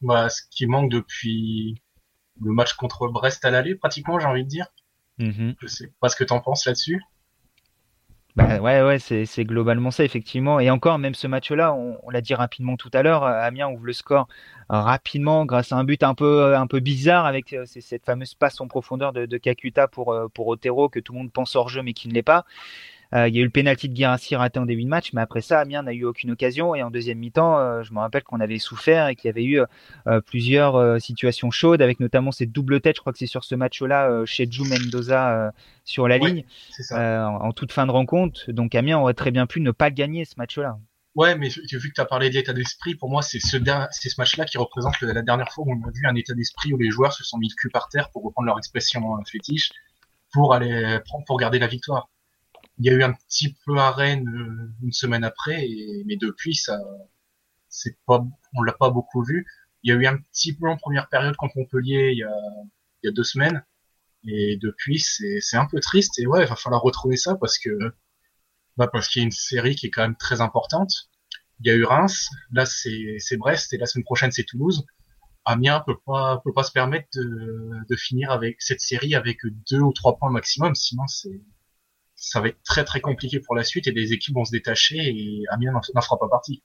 Bah, 0.00 0.30
ce 0.30 0.40
qui 0.50 0.66
manque 0.66 0.90
depuis 0.90 1.82
le 2.40 2.50
match 2.52 2.72
contre 2.72 3.08
Brest 3.08 3.44
à 3.44 3.50
l'aller, 3.50 3.74
pratiquement, 3.74 4.18
j'ai 4.18 4.26
envie 4.26 4.44
de 4.44 4.48
dire. 4.48 4.68
Mm 5.18 5.28
-hmm. 5.28 5.54
Je 5.60 5.66
sais 5.66 5.92
pas 6.00 6.08
ce 6.08 6.16
que 6.16 6.24
tu 6.24 6.32
en 6.32 6.40
penses 6.40 6.64
là-dessus. 6.64 7.02
Bah 8.36 8.60
ouais, 8.60 8.82
ouais, 8.82 8.98
c'est 8.98 9.44
globalement 9.44 9.90
ça, 9.90 10.04
effectivement. 10.04 10.60
Et 10.60 10.70
encore, 10.70 10.98
même 10.98 11.14
ce 11.14 11.26
match-là, 11.26 11.74
on, 11.74 12.10
l'a 12.10 12.20
dit 12.20 12.34
rapidement 12.34 12.76
tout 12.76 12.90
à 12.92 13.02
l'heure, 13.02 13.24
Amiens 13.24 13.68
ouvre 13.68 13.86
le 13.86 13.92
score 13.92 14.28
rapidement 14.68 15.46
grâce 15.46 15.72
à 15.72 15.76
un 15.76 15.84
but 15.84 16.04
un 16.04 16.14
peu, 16.14 16.54
un 16.54 16.68
peu 16.68 16.78
bizarre 16.78 17.26
avec 17.26 17.56
cette 17.64 18.04
fameuse 18.04 18.34
passe 18.34 18.60
en 18.60 18.68
profondeur 18.68 19.12
de, 19.12 19.26
de 19.26 19.36
Kakuta 19.36 19.88
pour, 19.88 20.16
pour 20.32 20.46
Otero 20.46 20.88
que 20.88 21.00
tout 21.00 21.12
le 21.12 21.18
monde 21.18 21.32
pense 21.32 21.56
hors 21.56 21.68
jeu 21.68 21.82
mais 21.82 21.92
qui 21.92 22.06
ne 22.06 22.14
l'est 22.14 22.22
pas. 22.22 22.44
Euh, 23.14 23.28
il 23.28 23.34
y 23.34 23.38
a 23.38 23.40
eu 23.40 23.44
le 23.44 23.50
penalty 23.50 23.88
de 23.88 23.94
Guirassi 23.94 24.36
raté 24.36 24.58
en 24.58 24.66
début 24.66 24.84
de 24.84 24.88
match, 24.88 25.12
mais 25.12 25.20
après 25.20 25.40
ça, 25.40 25.60
Amiens 25.60 25.82
n'a 25.82 25.92
eu 25.92 26.04
aucune 26.04 26.30
occasion. 26.30 26.74
Et 26.74 26.82
en 26.82 26.90
deuxième 26.90 27.18
mi-temps, 27.18 27.58
euh, 27.58 27.82
je 27.82 27.92
me 27.92 27.98
rappelle 27.98 28.22
qu'on 28.22 28.40
avait 28.40 28.58
souffert 28.58 29.08
et 29.08 29.16
qu'il 29.16 29.28
y 29.28 29.30
avait 29.30 29.44
eu 29.44 29.60
euh, 30.06 30.20
plusieurs 30.20 31.00
situations 31.00 31.50
chaudes, 31.50 31.82
avec 31.82 32.00
notamment 32.00 32.32
cette 32.32 32.52
double 32.52 32.80
tête. 32.80 32.96
Je 32.96 33.00
crois 33.00 33.12
que 33.12 33.18
c'est 33.18 33.26
sur 33.26 33.44
ce 33.44 33.54
match-là 33.54 34.24
chez 34.24 34.50
Ju 34.50 34.62
Mendoza 34.62 35.52
sur 35.84 36.08
la 36.08 36.18
ligne, 36.18 36.44
en, 36.90 37.52
toute 37.52 37.72
fin 37.72 37.86
de 37.86 37.90
rencontre. 37.90 38.50
Donc 38.52 38.74
Amiens 38.74 38.98
aurait 38.98 39.14
très 39.14 39.30
bien 39.30 39.46
pu 39.46 39.60
ne 39.60 39.70
pas 39.70 39.90
gagner 39.90 40.24
ce 40.24 40.34
match-là. 40.36 40.78
Ouais, 41.16 41.36
mais 41.36 41.48
vu 41.48 41.88
que 41.88 41.94
tu 41.94 42.00
as 42.00 42.04
parlé 42.04 42.30
d'état 42.30 42.52
d'esprit, 42.52 42.94
pour 42.94 43.10
moi, 43.10 43.20
c'est 43.20 43.40
ce, 43.40 43.58
ce 43.58 44.14
match-là 44.18 44.44
qui 44.44 44.58
représente 44.58 45.00
la 45.00 45.22
dernière 45.22 45.50
fois 45.50 45.64
où 45.66 45.72
on 45.72 45.88
a 45.88 45.90
vu 45.92 46.06
un 46.06 46.14
état 46.14 46.34
d'esprit 46.34 46.72
où 46.72 46.78
les 46.78 46.90
joueurs 46.90 47.12
se 47.12 47.24
sont 47.24 47.38
mis 47.38 47.48
le 47.48 47.54
cul 47.60 47.68
par 47.68 47.88
terre 47.88 48.10
pour 48.10 48.22
reprendre 48.22 48.46
leur 48.46 48.58
expression 48.58 49.02
fétiche, 49.24 49.70
pour 50.32 50.54
aller 50.54 50.98
pour 51.26 51.36
garder 51.36 51.58
la 51.58 51.66
victoire. 51.66 52.08
Il 52.80 52.86
y 52.86 52.90
a 52.90 52.94
eu 52.94 53.02
un 53.02 53.12
petit 53.12 53.54
peu 53.66 53.76
à 53.76 53.90
Rennes 53.92 54.26
euh, 54.26 54.72
une 54.82 54.92
semaine 54.92 55.22
après, 55.22 55.68
mais 56.06 56.16
depuis 56.16 56.54
ça, 56.54 56.78
c'est 57.68 57.96
pas, 58.06 58.24
on 58.54 58.62
l'a 58.62 58.72
pas 58.72 58.90
beaucoup 58.90 59.22
vu. 59.22 59.46
Il 59.82 59.90
y 59.90 59.92
a 59.92 59.96
eu 59.96 60.06
un 60.06 60.16
petit 60.16 60.54
peu 60.56 60.66
en 60.68 60.76
première 60.78 61.08
période 61.08 61.36
contre 61.36 61.58
Montpellier 61.58 62.10
il 62.12 62.18
y 62.18 62.24
a, 62.24 62.34
il 63.02 63.06
y 63.06 63.08
a 63.10 63.12
deux 63.12 63.24
semaines, 63.24 63.62
et 64.24 64.56
depuis 64.56 64.98
c'est, 65.00 65.40
c'est 65.40 65.58
un 65.58 65.66
peu 65.66 65.78
triste. 65.80 66.18
Et 66.18 66.26
ouais, 66.26 66.42
il 66.44 66.48
va 66.48 66.56
falloir 66.56 66.82
retrouver 66.82 67.16
ça 67.16 67.36
parce 67.36 67.58
que, 67.58 67.70
bah 68.78 68.88
parce 68.92 69.08
qu'il 69.08 69.20
y 69.20 69.24
a 69.24 69.26
une 69.26 69.30
série 69.32 69.74
qui 69.76 69.86
est 69.86 69.90
quand 69.90 70.02
même 70.02 70.16
très 70.16 70.40
importante. 70.40 71.10
Il 71.60 71.66
y 71.68 71.70
a 71.70 71.74
eu 71.74 71.84
Reims, 71.84 72.30
là 72.52 72.64
c'est, 72.66 73.16
c'est 73.18 73.36
Brest 73.36 73.72
et 73.74 73.78
la 73.78 73.86
semaine 73.86 74.04
prochaine 74.04 74.32
c'est 74.32 74.44
Toulouse. 74.44 74.86
Amiens 75.44 75.82
peut 75.86 75.98
pas 76.06 76.40
peut 76.44 76.52
pas 76.54 76.62
se 76.64 76.72
permettre 76.72 77.08
de, 77.14 77.72
de 77.88 77.96
finir 77.96 78.30
avec 78.30 78.62
cette 78.62 78.80
série 78.80 79.14
avec 79.14 79.38
deux 79.70 79.80
ou 79.80 79.92
trois 79.92 80.16
points 80.18 80.30
maximum, 80.30 80.74
sinon 80.74 81.06
c'est 81.06 81.42
ça 82.20 82.40
va 82.40 82.48
être 82.48 82.62
très 82.64 82.84
très 82.84 83.00
compliqué 83.00 83.40
pour 83.40 83.54
la 83.54 83.64
suite 83.64 83.86
et 83.86 83.92
des 83.92 84.12
équipes 84.12 84.34
vont 84.34 84.44
se 84.44 84.52
détacher 84.52 84.98
et 84.98 85.42
Amiens 85.50 85.72
n'en 85.72 86.00
fera 86.00 86.18
pas 86.18 86.28
partie. 86.28 86.62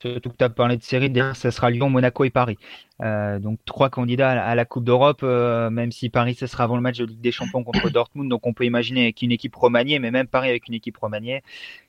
Surtout 0.00 0.30
que 0.30 0.36
tu 0.36 0.44
as 0.44 0.50
parlé 0.50 0.76
de 0.76 0.82
série, 0.82 1.10
ça 1.34 1.50
sera 1.50 1.70
Lyon, 1.70 1.88
Monaco 1.88 2.24
et 2.24 2.30
Paris. 2.30 2.58
Euh, 3.00 3.38
donc 3.38 3.58
trois 3.64 3.88
candidats 3.88 4.30
à 4.30 4.54
la 4.54 4.64
Coupe 4.64 4.84
d'Europe, 4.84 5.20
euh, 5.22 5.70
même 5.70 5.92
si 5.92 6.10
Paris, 6.10 6.34
ce 6.34 6.46
sera 6.46 6.64
avant 6.64 6.76
le 6.76 6.82
match 6.82 6.98
de 6.98 7.06
Ligue 7.06 7.20
des 7.20 7.32
Champions 7.32 7.64
contre 7.64 7.88
Dortmund. 7.90 8.28
Donc 8.28 8.46
on 8.46 8.52
peut 8.52 8.64
imaginer 8.64 9.12
qu'une 9.12 9.32
équipe 9.32 9.54
remaniée, 9.56 9.98
mais 9.98 10.10
même 10.10 10.26
Paris 10.26 10.50
avec 10.50 10.68
une 10.68 10.74
équipe 10.74 10.98
remaniée, 10.98 11.42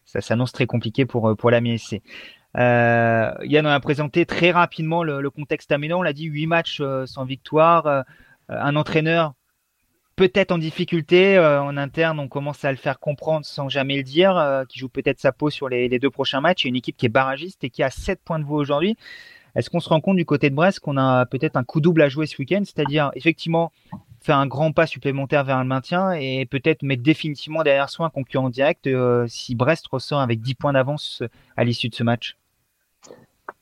ça 0.05 0.21
s'annonce 0.21 0.53
très 0.53 0.65
compliqué 0.65 1.05
pour, 1.05 1.35
pour 1.35 1.51
l'Amiens 1.51 1.77
SC. 1.77 2.01
Euh, 2.57 3.33
Yann 3.43 3.65
a 3.65 3.79
présenté 3.79 4.25
très 4.25 4.51
rapidement 4.51 5.03
le, 5.03 5.29
contexte 5.29 5.71
aménant. 5.71 6.00
On 6.00 6.03
l'a 6.03 6.13
dit, 6.13 6.25
huit 6.25 6.47
matchs 6.47 6.79
euh, 6.81 7.05
sans 7.05 7.25
victoire. 7.25 7.85
Euh, 7.88 8.01
un 8.47 8.75
entraîneur 8.75 9.33
peut-être 10.15 10.51
en 10.51 10.57
difficulté 10.57 11.38
euh, 11.38 11.62
en 11.62 11.77
interne, 11.77 12.19
on 12.19 12.27
commence 12.27 12.63
à 12.63 12.72
le 12.72 12.77
faire 12.77 13.00
comprendre 13.00 13.45
sans 13.45 13.69
jamais 13.69 13.98
le 13.98 14.03
dire, 14.03 14.38
euh, 14.38 14.63
qui 14.65 14.79
joue 14.79 14.89
peut-être 14.89 15.19
sa 15.19 15.31
peau 15.31 15.50
sur 15.50 15.69
les, 15.69 16.00
deux 16.00 16.10
prochains 16.10 16.41
matchs. 16.41 16.65
A 16.65 16.69
une 16.69 16.75
équipe 16.75 16.98
qui 16.98 17.05
est 17.05 17.10
barragiste 17.10 17.63
et 17.63 17.69
qui 17.69 17.84
a 17.84 17.89
7 17.89 18.22
points 18.24 18.39
de 18.39 18.45
vous 18.45 18.55
aujourd'hui. 18.55 18.95
Est-ce 19.55 19.69
qu'on 19.69 19.79
se 19.79 19.89
rend 19.89 20.01
compte 20.01 20.17
du 20.17 20.25
côté 20.25 20.50
de 20.50 20.55
Brest 20.55 20.79
qu'on 20.79 20.98
a 20.98 21.25
peut-être 21.25 21.55
un 21.55 21.63
coup 21.63 21.79
double 21.79 22.01
à 22.01 22.10
jouer 22.10 22.25
ce 22.25 22.38
week-end, 22.38 22.62
c'est-à-dire 22.65 23.12
effectivement 23.15 23.72
faire 24.19 24.38
un 24.38 24.48
grand 24.48 24.72
pas 24.74 24.88
supplémentaire 24.88 25.43
vers 25.45 25.60
le 25.60 25.65
maintien 25.65 26.12
et 26.12 26.45
peut-être 26.45 26.81
mettre 26.84 27.03
définitivement 27.03 27.63
derrière 27.63 27.89
soi 27.89 28.07
un 28.07 28.10
concurrent 28.10 28.50
direct 28.50 28.88
euh, 28.88 29.25
si 29.27 29.55
Brest 29.55 29.88
ressort 29.88 30.19
avec 30.19 30.41
10 30.41 30.55
points 30.55 30.74
d'avance 30.74 31.24
à 31.55 31.63
l'issue 31.63 31.89
de 31.89 31.95
ce 31.95 32.03
match 32.03 32.36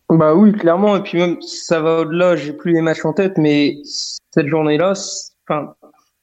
Bah 0.09 0.33
oui, 0.33 0.51
clairement. 0.53 0.95
Et 0.95 1.03
puis 1.03 1.19
même, 1.19 1.39
ça 1.41 1.79
va 1.79 1.99
au-delà. 1.99 2.37
J'ai 2.37 2.53
plus 2.53 2.73
les 2.73 2.81
matchs 2.81 3.05
en 3.05 3.13
tête, 3.13 3.37
mais 3.37 3.77
cette 3.83 4.47
journée-là, 4.47 4.93
enfin, 5.47 5.75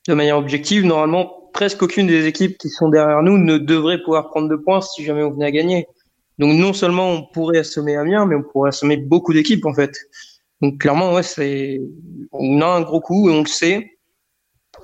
de 0.09 0.15
manière 0.15 0.39
objective, 0.39 0.85
normalement, 0.85 1.51
presque 1.53 1.83
aucune 1.83 2.07
des 2.07 2.27
équipes 2.27 2.57
qui 2.59 2.69
sont 2.69 2.89
derrière 2.89 3.23
nous 3.23 3.39
ne 3.39 3.59
devrait 3.59 4.03
pouvoir 4.03 4.29
prendre 4.29 4.49
de 4.49 4.57
points 4.57 4.81
si 4.81 5.05
jamais 5.05 5.23
on 5.23 5.31
venait 5.31 5.47
à 5.47 5.51
gagner. 5.51 5.87
Donc 6.39 6.55
non 6.55 6.73
seulement 6.73 7.11
on 7.11 7.27
pourrait 7.27 7.59
assommer 7.59 7.97
Amiens, 7.97 8.25
mais 8.25 8.35
on 8.35 8.43
pourrait 8.43 8.69
assommer 8.69 8.97
beaucoup 8.97 9.35
d'équipes 9.35 9.67
en 9.67 9.75
fait. 9.75 9.95
Donc 10.63 10.79
clairement, 10.79 11.13
ouais, 11.13 11.23
c'est 11.23 11.81
on 12.33 12.61
a 12.63 12.67
un 12.67 12.81
gros 12.83 13.01
coup 13.01 13.29
et 13.29 13.33
on 13.33 13.41
le 13.41 13.47
sait. 13.47 13.99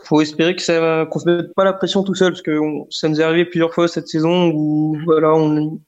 Faut 0.04 0.20
espérer 0.20 0.54
que 0.54 0.62
ça 0.62 1.06
qu'on 1.10 1.18
se 1.18 1.28
mette 1.28 1.54
pas 1.54 1.64
la 1.64 1.72
pression 1.72 2.02
tout 2.02 2.14
seul 2.14 2.32
parce 2.32 2.42
que 2.42 2.58
ça 2.90 3.08
nous 3.08 3.20
est 3.20 3.24
arrivé 3.24 3.44
plusieurs 3.46 3.72
fois 3.72 3.88
cette 3.88 4.08
saison 4.08 4.50
où 4.54 4.98
voilà 5.04 5.34
on 5.34 5.80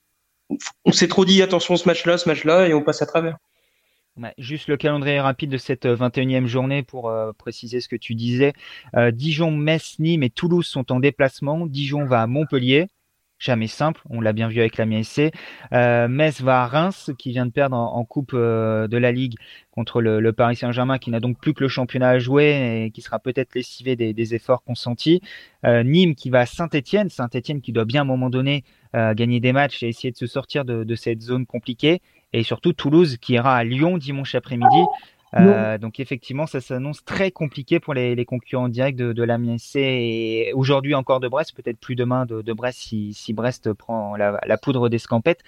on 0.86 0.92
s'est 0.92 1.08
trop 1.08 1.26
dit 1.26 1.42
attention 1.42 1.76
ce 1.76 1.86
match-là, 1.86 2.16
ce 2.16 2.28
match-là 2.28 2.68
et 2.68 2.74
on 2.74 2.82
passe 2.82 3.02
à 3.02 3.06
travers. 3.06 3.36
Juste 4.38 4.68
le 4.68 4.76
calendrier 4.76 5.20
rapide 5.20 5.50
de 5.50 5.58
cette 5.58 5.86
21e 5.86 6.44
euh, 6.44 6.46
journée 6.46 6.82
pour 6.82 7.08
euh, 7.08 7.32
préciser 7.32 7.80
ce 7.80 7.88
que 7.88 7.96
tu 7.96 8.14
disais. 8.14 8.52
Euh, 8.96 9.10
Dijon, 9.10 9.50
Metz, 9.52 9.98
Nîmes 9.98 10.22
et 10.22 10.30
Toulouse 10.30 10.66
sont 10.66 10.90
en 10.92 11.00
déplacement. 11.00 11.66
Dijon 11.66 12.04
va 12.04 12.22
à 12.22 12.26
Montpellier. 12.26 12.88
Jamais 13.38 13.68
simple, 13.68 14.02
on 14.10 14.20
l'a 14.20 14.32
bien 14.32 14.48
vu 14.48 14.58
avec 14.58 14.76
la 14.76 15.02
SC. 15.04 15.30
Euh, 15.72 16.08
Metz 16.08 16.40
va 16.40 16.64
à 16.64 16.66
Reims, 16.66 17.12
qui 17.16 17.30
vient 17.30 17.46
de 17.46 17.52
perdre 17.52 17.76
en, 17.76 18.04
Coupe 18.04 18.34
de 18.34 18.96
la 18.96 19.12
Ligue 19.12 19.36
contre 19.70 20.02
le, 20.02 20.32
Paris 20.32 20.56
Saint-Germain, 20.56 20.98
qui 20.98 21.12
n'a 21.12 21.20
donc 21.20 21.38
plus 21.38 21.54
que 21.54 21.62
le 21.62 21.68
championnat 21.68 22.08
à 22.08 22.18
jouer 22.18 22.86
et 22.86 22.90
qui 22.90 23.00
sera 23.00 23.20
peut-être 23.20 23.54
lessivé 23.54 23.94
des, 23.94 24.34
efforts 24.34 24.64
consentis. 24.64 25.20
Nîmes 25.62 26.16
qui 26.16 26.30
va 26.30 26.40
à 26.40 26.46
Saint-Etienne, 26.46 27.10
Saint-Etienne 27.10 27.60
qui 27.60 27.70
doit 27.70 27.84
bien 27.84 28.00
à 28.00 28.02
un 28.02 28.08
moment 28.08 28.28
donné 28.28 28.64
gagner 28.92 29.38
des 29.38 29.52
matchs 29.52 29.84
et 29.84 29.88
essayer 29.88 30.10
de 30.10 30.16
se 30.16 30.26
sortir 30.26 30.64
de 30.64 30.94
cette 30.96 31.22
zone 31.22 31.46
compliquée 31.46 32.00
et 32.32 32.42
surtout 32.42 32.72
Toulouse 32.72 33.16
qui 33.16 33.34
ira 33.34 33.56
à 33.56 33.64
Lyon 33.64 33.98
dimanche 33.98 34.34
après-midi. 34.34 34.82
Euh, 35.34 35.76
donc 35.76 36.00
effectivement, 36.00 36.46
ça 36.46 36.58
s'annonce 36.58 37.04
très 37.04 37.30
compliqué 37.30 37.80
pour 37.80 37.92
les, 37.92 38.14
les 38.14 38.24
concurrents 38.24 38.70
directs 38.70 38.96
de, 38.96 39.12
de 39.12 39.22
l'Amiens 39.22 39.58
C 39.58 39.78
et 39.78 40.52
aujourd'hui 40.54 40.94
encore 40.94 41.20
de 41.20 41.28
Brest, 41.28 41.54
peut-être 41.54 41.78
plus 41.78 41.96
demain 41.96 42.24
de, 42.24 42.40
de 42.40 42.52
Brest 42.54 42.78
si, 42.78 43.12
si, 43.12 43.34
Brest 43.34 43.74
prend 43.74 44.16
la, 44.16 44.40
la 44.46 44.56
poudre 44.56 44.88
des 44.88 44.96
scampettes. 44.96 45.42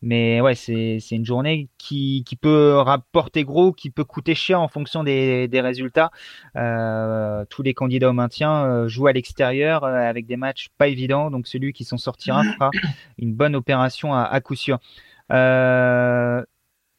Mais 0.00 0.40
ouais, 0.40 0.54
c'est 0.54 0.98
une 1.10 1.26
journée 1.26 1.68
qui, 1.76 2.24
qui 2.24 2.34
peut 2.34 2.78
rapporter 2.78 3.44
gros, 3.44 3.72
qui 3.72 3.90
peut 3.90 4.04
coûter 4.04 4.34
cher 4.34 4.58
en 4.58 4.68
fonction 4.68 5.04
des, 5.04 5.48
des 5.48 5.60
résultats. 5.60 6.10
Euh, 6.56 7.44
tous 7.50 7.62
les 7.62 7.74
candidats 7.74 8.08
au 8.08 8.14
maintien 8.14 8.64
euh, 8.64 8.88
jouent 8.88 9.08
à 9.08 9.12
l'extérieur 9.12 9.84
avec 9.84 10.24
des 10.24 10.38
matchs 10.38 10.68
pas 10.78 10.88
évidents, 10.88 11.30
donc 11.30 11.46
celui 11.46 11.74
qui 11.74 11.84
s'en 11.84 11.98
sortira 11.98 12.42
fera 12.42 12.70
une 13.18 13.34
bonne 13.34 13.54
opération 13.54 14.14
à, 14.14 14.22
à 14.22 14.40
coup 14.40 14.54
sûr. 14.54 14.78
Euh, 15.32 16.42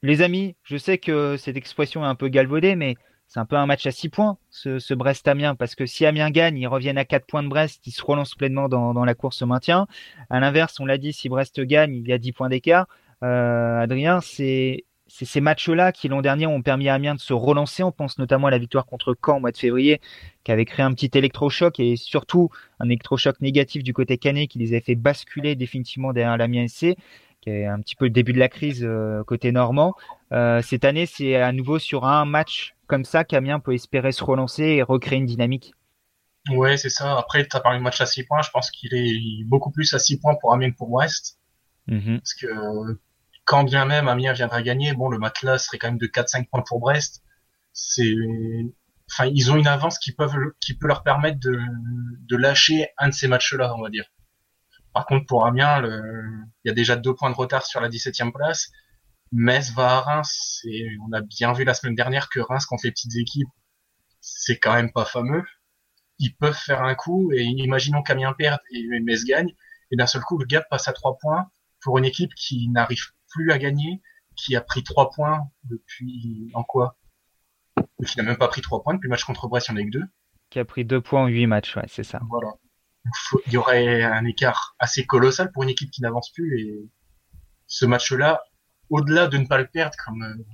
les 0.01 0.21
amis, 0.21 0.55
je 0.63 0.77
sais 0.77 0.97
que 0.97 1.37
cette 1.37 1.57
expression 1.57 2.03
est 2.03 2.07
un 2.07 2.15
peu 2.15 2.27
galvaudée, 2.27 2.75
mais 2.75 2.95
c'est 3.27 3.39
un 3.39 3.45
peu 3.45 3.57
un 3.57 3.65
match 3.65 3.85
à 3.85 3.91
6 3.91 4.09
points, 4.09 4.37
ce, 4.49 4.93
Brest-Amiens, 4.93 5.55
parce 5.55 5.75
que 5.75 5.85
si 5.85 6.05
Amiens 6.05 6.31
gagne, 6.31 6.57
ils 6.57 6.67
reviennent 6.67 6.97
à 6.97 7.05
4 7.05 7.25
points 7.25 7.43
de 7.43 7.49
Brest, 7.49 7.85
ils 7.85 7.91
se 7.91 8.01
relancent 8.01 8.35
pleinement 8.35 8.69
dans, 8.69 9.05
la 9.05 9.15
course 9.15 9.41
au 9.41 9.45
maintien. 9.45 9.87
À 10.29 10.39
l'inverse, 10.39 10.79
on 10.79 10.85
l'a 10.85 10.97
dit, 10.97 11.13
si 11.13 11.27
Brest 11.29 11.59
gagne, 11.61 11.95
il 11.95 12.07
y 12.07 12.13
a 12.13 12.17
10 12.17 12.31
points 12.31 12.49
d'écart. 12.49 12.87
Euh, 13.23 13.79
Adrien, 13.81 14.21
c'est 14.21 14.85
ces 15.07 15.41
matchs-là 15.41 15.91
qui 15.91 16.07
l'an 16.09 16.21
dernier 16.21 16.47
ont 16.47 16.61
permis 16.61 16.89
à 16.89 16.93
Amiens 16.93 17.15
de 17.15 17.19
se 17.19 17.33
relancer. 17.33 17.83
On 17.83 17.91
pense 17.91 18.17
notamment 18.17 18.47
à 18.47 18.51
la 18.51 18.57
victoire 18.57 18.85
contre 18.85 19.15
Caen 19.25 19.37
au 19.37 19.39
mois 19.39 19.51
de 19.51 19.57
février, 19.57 20.01
qui 20.43 20.51
avait 20.51 20.65
créé 20.65 20.85
un 20.85 20.93
petit 20.93 21.11
électrochoc 21.13 21.79
et 21.79 21.95
surtout 21.95 22.49
un 22.79 22.85
électrochoc 22.85 23.39
négatif 23.41 23.83
du 23.83 23.93
côté 23.93 24.17
canet 24.17 24.49
qui 24.49 24.59
les 24.59 24.69
avait 24.69 24.81
fait 24.81 24.95
basculer 24.95 25.55
définitivement 25.55 26.13
derrière 26.13 26.37
l'Amiens 26.37 26.67
SC 26.67 26.97
qui 27.41 27.49
est 27.49 27.65
un 27.65 27.79
petit 27.81 27.95
peu 27.95 28.05
le 28.05 28.11
début 28.11 28.33
de 28.33 28.39
la 28.39 28.49
crise 28.49 28.83
euh, 28.83 29.23
côté 29.23 29.51
normand. 29.51 29.95
Euh, 30.31 30.61
cette 30.61 30.85
année, 30.85 31.05
c'est 31.05 31.35
à 31.35 31.51
nouveau 31.51 31.79
sur 31.79 32.05
un 32.05 32.25
match 32.25 32.75
comme 32.87 33.05
ça 33.05 33.23
qu'Amiens 33.23 33.59
peut 33.59 33.73
espérer 33.73 34.11
se 34.11 34.23
relancer 34.23 34.63
et 34.63 34.81
recréer 34.81 35.19
une 35.19 35.25
dynamique. 35.25 35.73
Ouais, 36.49 36.77
c'est 36.77 36.89
ça. 36.89 37.17
Après, 37.17 37.45
tu 37.45 37.55
as 37.55 37.59
parlé 37.59 37.79
de 37.79 37.83
match 37.83 37.99
à 37.99 38.05
6 38.05 38.23
points. 38.23 38.41
Je 38.41 38.49
pense 38.51 38.71
qu'il 38.71 38.93
est 38.93 39.43
beaucoup 39.45 39.71
plus 39.71 39.93
à 39.93 39.99
6 39.99 40.19
points 40.19 40.35
pour 40.39 40.53
Amiens 40.53 40.71
que 40.71 40.77
pour 40.77 40.89
Brest. 40.89 41.39
Mm-hmm. 41.89 42.19
Parce 42.19 42.33
que 42.33 42.99
quand 43.45 43.63
bien 43.63 43.85
même 43.85 44.07
Amiens 44.07 44.33
viendra 44.33 44.61
gagner, 44.61 44.93
bon, 44.93 45.09
le 45.09 45.17
là 45.43 45.57
serait 45.57 45.77
quand 45.77 45.87
même 45.87 45.97
de 45.97 46.07
4-5 46.07 46.47
points 46.49 46.63
pour 46.65 46.79
Brest. 46.79 47.23
C'est, 47.73 48.13
enfin, 49.11 49.29
ils 49.33 49.51
ont 49.51 49.57
une 49.57 49.67
avance 49.67 49.99
qui 49.99 50.11
peuvent, 50.11 50.35
qui 50.59 50.77
peut 50.77 50.87
leur 50.87 51.03
permettre 51.03 51.39
de, 51.39 51.59
de 52.27 52.35
lâcher 52.35 52.89
un 52.97 53.09
de 53.09 53.13
ces 53.13 53.27
matchs-là, 53.27 53.73
on 53.75 53.81
va 53.81 53.89
dire. 53.89 54.05
Par 54.97 55.05
contre, 55.05 55.27
pour 55.27 55.45
Amiens, 55.45 55.83
il 55.83 56.67
y 56.67 56.71
a 56.71 56.73
déjà 56.73 56.95
deux 56.95 57.13
points 57.13 57.29
de 57.29 57.35
retard 57.35 57.67
sur 57.67 57.79
la 57.79 57.87
17e 57.87 58.31
place. 58.31 58.71
Metz 59.31 59.71
va 59.71 59.97
à 59.97 60.01
Reims, 60.01 60.61
et 60.63 60.87
on 61.07 61.13
a 61.13 61.21
bien 61.21 61.53
vu 61.53 61.65
la 61.65 61.75
semaine 61.75 61.93
dernière 61.93 62.29
que 62.29 62.39
Reims, 62.39 62.65
contre 62.65 62.81
les 62.85 62.91
petites 62.91 63.15
équipes, 63.15 63.47
c'est 64.21 64.57
quand 64.57 64.73
même 64.73 64.91
pas 64.91 65.05
fameux. 65.05 65.43
Ils 66.17 66.35
peuvent 66.35 66.57
faire 66.57 66.81
un 66.81 66.95
coup, 66.95 67.31
et 67.31 67.43
imaginons 67.43 68.01
qu'Amiens 68.01 68.33
perde 68.33 68.59
et 68.71 68.87
Metz 69.01 69.23
gagne, 69.23 69.53
et 69.91 69.97
d'un 69.97 70.07
seul 70.07 70.23
coup, 70.23 70.39
le 70.39 70.47
gap 70.47 70.67
passe 70.67 70.87
à 70.87 70.93
trois 70.93 71.15
points 71.21 71.45
pour 71.83 71.99
une 71.99 72.05
équipe 72.05 72.33
qui 72.33 72.67
n'arrive 72.69 73.03
plus 73.29 73.51
à 73.51 73.59
gagner, 73.59 74.01
qui 74.35 74.55
a 74.55 74.61
pris 74.61 74.83
trois 74.83 75.11
points 75.11 75.47
depuis, 75.65 76.49
en 76.55 76.63
quoi? 76.63 76.97
Qui 78.03 78.17
n'a 78.17 78.23
même 78.23 78.37
pas 78.37 78.47
pris 78.47 78.61
trois 78.61 78.81
points 78.81 78.95
depuis 78.95 79.05
le 79.05 79.11
match 79.11 79.25
contre 79.25 79.47
Brest, 79.47 79.67
il 79.67 79.73
y 79.73 79.75
en 79.75 79.77
a 79.77 79.83
que 79.83 79.91
deux. 79.91 80.05
Qui 80.49 80.57
a 80.57 80.65
pris 80.65 80.85
deux 80.85 81.01
points 81.01 81.21
en 81.21 81.27
huit 81.27 81.45
matchs, 81.45 81.75
ouais, 81.75 81.85
c'est 81.87 82.03
ça. 82.03 82.19
Voilà. 82.27 82.49
Il 83.45 83.53
y 83.53 83.57
aurait 83.57 84.03
un 84.03 84.25
écart 84.25 84.75
assez 84.79 85.05
colossal 85.05 85.51
pour 85.51 85.63
une 85.63 85.69
équipe 85.69 85.91
qui 85.91 86.01
n'avance 86.01 86.31
plus 86.31 86.59
et 86.59 86.89
ce 87.67 87.85
match-là, 87.85 88.43
au-delà 88.89 89.27
de 89.27 89.37
ne 89.37 89.45
pas 89.45 89.57
le 89.57 89.67
perdre, 89.67 89.95
comme 90.03 90.23
euh, 90.23 90.45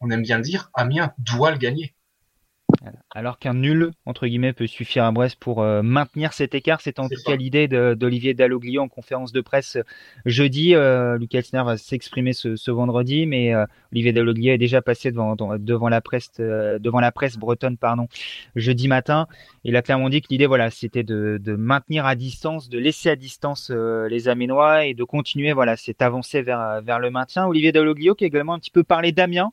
on 0.00 0.10
aime 0.10 0.22
bien 0.22 0.38
le 0.38 0.44
dire, 0.44 0.70
Amiens 0.74 1.12
doit 1.18 1.50
le 1.50 1.58
gagner. 1.58 1.94
Alors 3.10 3.38
qu'un 3.38 3.52
nul, 3.52 3.90
entre 4.06 4.26
guillemets, 4.26 4.54
peut 4.54 4.66
suffire 4.66 5.04
à 5.04 5.12
Brest 5.12 5.36
pour 5.38 5.60
euh, 5.60 5.82
maintenir 5.82 6.32
cet 6.32 6.54
écart. 6.54 6.80
C'est 6.80 6.98
en 6.98 7.08
tout 7.08 7.20
cas 7.26 7.36
l'idée 7.36 7.68
d'Olivier 7.68 8.32
Dalloglio 8.32 8.80
en 8.80 8.88
conférence 8.88 9.32
de 9.32 9.42
presse 9.42 9.76
euh, 9.76 9.82
jeudi. 10.24 10.74
Euh, 10.74 11.18
Lucas 11.18 11.40
Elsner 11.40 11.62
va 11.62 11.76
s'exprimer 11.76 12.32
ce, 12.32 12.70
vendredi, 12.70 13.26
mais 13.26 13.52
Olivier 13.92 14.12
Dalloglio 14.12 14.54
est 14.54 14.58
déjà 14.58 14.80
passé 14.80 15.10
devant, 15.10 15.36
devant, 15.36 15.88
la 15.88 16.00
presse, 16.00 16.30
devant 16.38 17.00
la 17.00 17.12
presse 17.12 17.36
bretonne 17.36 17.76
pardon, 17.76 18.08
jeudi 18.56 18.88
matin. 18.88 19.26
Il 19.64 19.76
a 19.76 19.82
clairement 19.82 20.08
dit 20.08 20.22
que 20.22 20.28
l'idée, 20.30 20.46
voilà, 20.46 20.70
c'était 20.70 21.02
de, 21.02 21.38
de, 21.42 21.56
maintenir 21.56 22.06
à 22.06 22.14
distance, 22.14 22.68
de 22.68 22.78
laisser 22.78 23.10
à 23.10 23.16
distance 23.16 23.70
les 23.70 24.28
Aménois 24.28 24.86
et 24.86 24.94
de 24.94 25.04
continuer 25.04 25.52
voilà, 25.52 25.76
cette 25.76 26.00
avancée 26.00 26.42
vers, 26.42 26.80
vers 26.82 26.98
le 26.98 27.10
maintien. 27.10 27.46
Olivier 27.46 27.72
Dalloglio 27.72 28.14
qui 28.14 28.24
a 28.24 28.26
également 28.28 28.54
un 28.54 28.58
petit 28.58 28.70
peu 28.70 28.84
parlé 28.84 29.12
d'Amiens. 29.12 29.52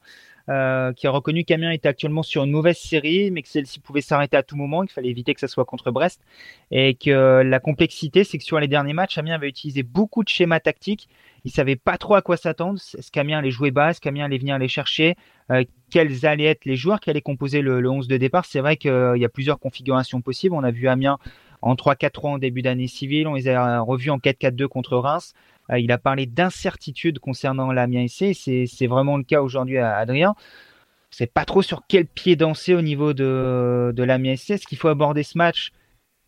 Euh, 0.50 0.94
qui 0.94 1.08
a 1.08 1.12
reconnu 1.12 1.44
qu'Amiens 1.44 1.72
était 1.72 1.90
actuellement 1.90 2.24
sur 2.24 2.46
une 2.46 2.52
mauvaise 2.52 2.78
série, 2.78 3.32
mais 3.32 3.42
que 3.42 3.50
celle-ci 3.50 3.82
pouvait 3.82 4.00
s'arrêter 4.00 4.38
à 4.38 4.44
tout 4.44 4.56
moment, 4.56 4.84
qu'il 4.84 4.92
fallait 4.92 5.10
éviter 5.10 5.34
que 5.34 5.42
ça 5.42 5.50
soit 5.50 5.66
contre 5.66 5.92
Brest, 5.92 6.22
et 6.72 6.94
que 6.96 7.42
la 7.42 7.60
complexité, 7.60 8.24
c'est 8.24 8.38
que 8.38 8.46
sur 8.46 8.58
les 8.58 8.70
derniers 8.70 8.94
matchs, 8.94 9.18
Amiens 9.18 9.36
avait 9.36 9.50
utilisé 9.50 9.84
beaucoup 9.84 10.24
de 10.24 10.30
schémas 10.30 10.62
tactiques. 10.62 11.10
Il 11.44 11.52
savait 11.52 11.76
pas 11.76 11.98
trop 11.98 12.16
à 12.16 12.22
quoi 12.22 12.38
s'attendre. 12.38 12.80
Est-ce 12.98 13.12
qu'Amiens 13.12 13.40
allait 13.40 13.52
jouer 13.52 13.72
bas? 13.72 13.90
Est-ce 13.90 14.00
qu'Amiens 14.00 14.26
allait 14.26 14.38
venir 14.38 14.58
les 14.58 14.70
chercher? 14.70 15.16
Euh, 15.52 15.66
Quels 15.90 16.26
allaient 16.26 16.46
être 16.46 16.64
les 16.64 16.78
joueurs 16.78 17.02
qui 17.02 17.10
allaient 17.10 17.22
composer 17.22 17.62
le, 17.62 17.82
le 17.82 17.90
11 17.90 18.08
de 18.08 18.16
départ? 18.16 18.46
C'est 18.46 18.62
vrai 18.62 18.78
qu'il 18.78 19.16
y 19.18 19.26
a 19.26 19.30
plusieurs 19.30 19.60
configurations 19.60 20.22
possibles. 20.22 20.56
On 20.56 20.64
a 20.64 20.72
vu 20.72 20.88
Amiens 20.88 21.18
en 21.62 21.76
3-4-3 21.76 22.28
en 22.28 22.38
début 22.38 22.62
d'année 22.62 22.88
civile. 22.88 23.28
On 23.28 23.34
les 23.34 23.50
a 23.50 23.82
revus 23.82 24.12
en 24.12 24.18
4-4-2 24.18 24.68
contre 24.68 24.96
Reims. 24.98 25.34
Euh, 25.72 25.80
il 25.80 25.92
a 25.92 25.98
parlé 25.98 26.26
d'incertitude 26.26 27.20
concernant 27.20 27.72
l'Amiens. 27.72 28.08
C'est 28.08 28.88
vraiment 28.88 29.18
le 29.18 29.24
cas 29.24 29.42
aujourd'hui 29.42 29.78
à 29.78 29.98
Adrien. 29.98 30.36
C'est 31.10 31.32
pas 31.32 31.46
trop 31.46 31.62
sur 31.62 31.84
quel 31.88 32.06
pied 32.06 32.36
danser 32.36 32.74
au 32.74 32.82
niveau 32.82 33.14
de, 33.14 33.94
de 33.96 34.04
l'Amiens 34.04 34.36
SC. 34.36 34.52
Est-ce 34.52 34.68
qu'il 34.68 34.78
faut 34.78 34.90
aborder 34.90 35.24
ce 35.24 35.38
match 35.38 35.72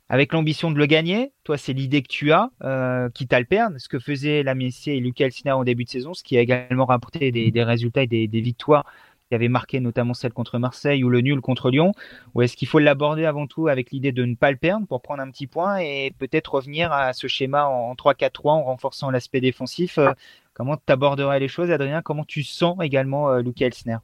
avec 0.08 0.34
l'ambition 0.34 0.72
de 0.72 0.78
le 0.78 0.86
gagner? 0.86 1.32
Toi, 1.44 1.58
c'est 1.58 1.74
l'idée 1.74 2.02
que 2.02 2.08
tu 2.08 2.32
as, 2.32 2.50
euh, 2.64 3.10
quitte 3.10 3.34
à 3.34 3.40
le 3.40 3.46
perdre. 3.46 3.78
Ce 3.78 3.90
que 3.90 4.00
faisait 4.00 4.42
l'Amiens 4.44 4.70
et 4.88 5.00
Lucas 5.00 5.26
Elsner 5.26 5.52
au 5.52 5.64
début 5.64 5.84
de 5.84 5.90
saison, 5.90 6.14
ce 6.14 6.24
qui 6.24 6.38
a 6.38 6.42
également 6.42 6.86
rapporté 6.86 7.32
des, 7.32 7.64
résultats 7.64 8.04
et 8.04 8.08
des 8.08 8.42
victoires 8.42 8.86
qui 9.30 9.36
avait 9.36 9.48
marqué 9.48 9.80
notamment 9.80 10.14
celle 10.14 10.34
contre 10.34 10.58
Marseille 10.58 11.04
ou 11.04 11.10
le 11.10 11.22
nul 11.22 11.40
contre 11.40 11.70
Lyon 11.70 11.94
Ou 12.34 12.42
est-ce 12.42 12.58
qu'il 12.58 12.68
faut 12.68 12.80
l'aborder 12.80 13.26
avant 13.26 13.48
tout 13.48 13.68
avec 13.68 13.92
l'idée 13.92 14.12
de 14.12 14.26
ne 14.26 14.36
pas 14.36 14.52
le 14.52 14.58
perdre 14.58 14.88
pour 14.88 15.02
prendre 15.02 15.22
un 15.22 15.30
petit 15.30 15.48
point 15.48 15.78
et 15.78 16.12
peut-être 16.18 16.56
revenir 16.56 16.92
à 16.92 17.14
ce 17.14 17.28
schéma 17.28 17.66
en 17.66 17.94
3-4-3 17.94 18.50
en 18.50 18.64
renforçant 18.64 19.12
l'aspect 19.12 19.40
défensif? 19.40 19.98
Euh, 19.98 20.12
Comment 20.54 20.76
tu 20.76 20.92
aborderais 20.92 21.40
les 21.40 21.48
choses, 21.48 21.72
Adrien? 21.72 22.02
Comment 22.02 22.26
tu 22.26 22.44
sens 22.44 22.76
également 22.82 23.30
euh, 23.30 23.42
Luca 23.42 23.66
Elsner? 23.66 24.00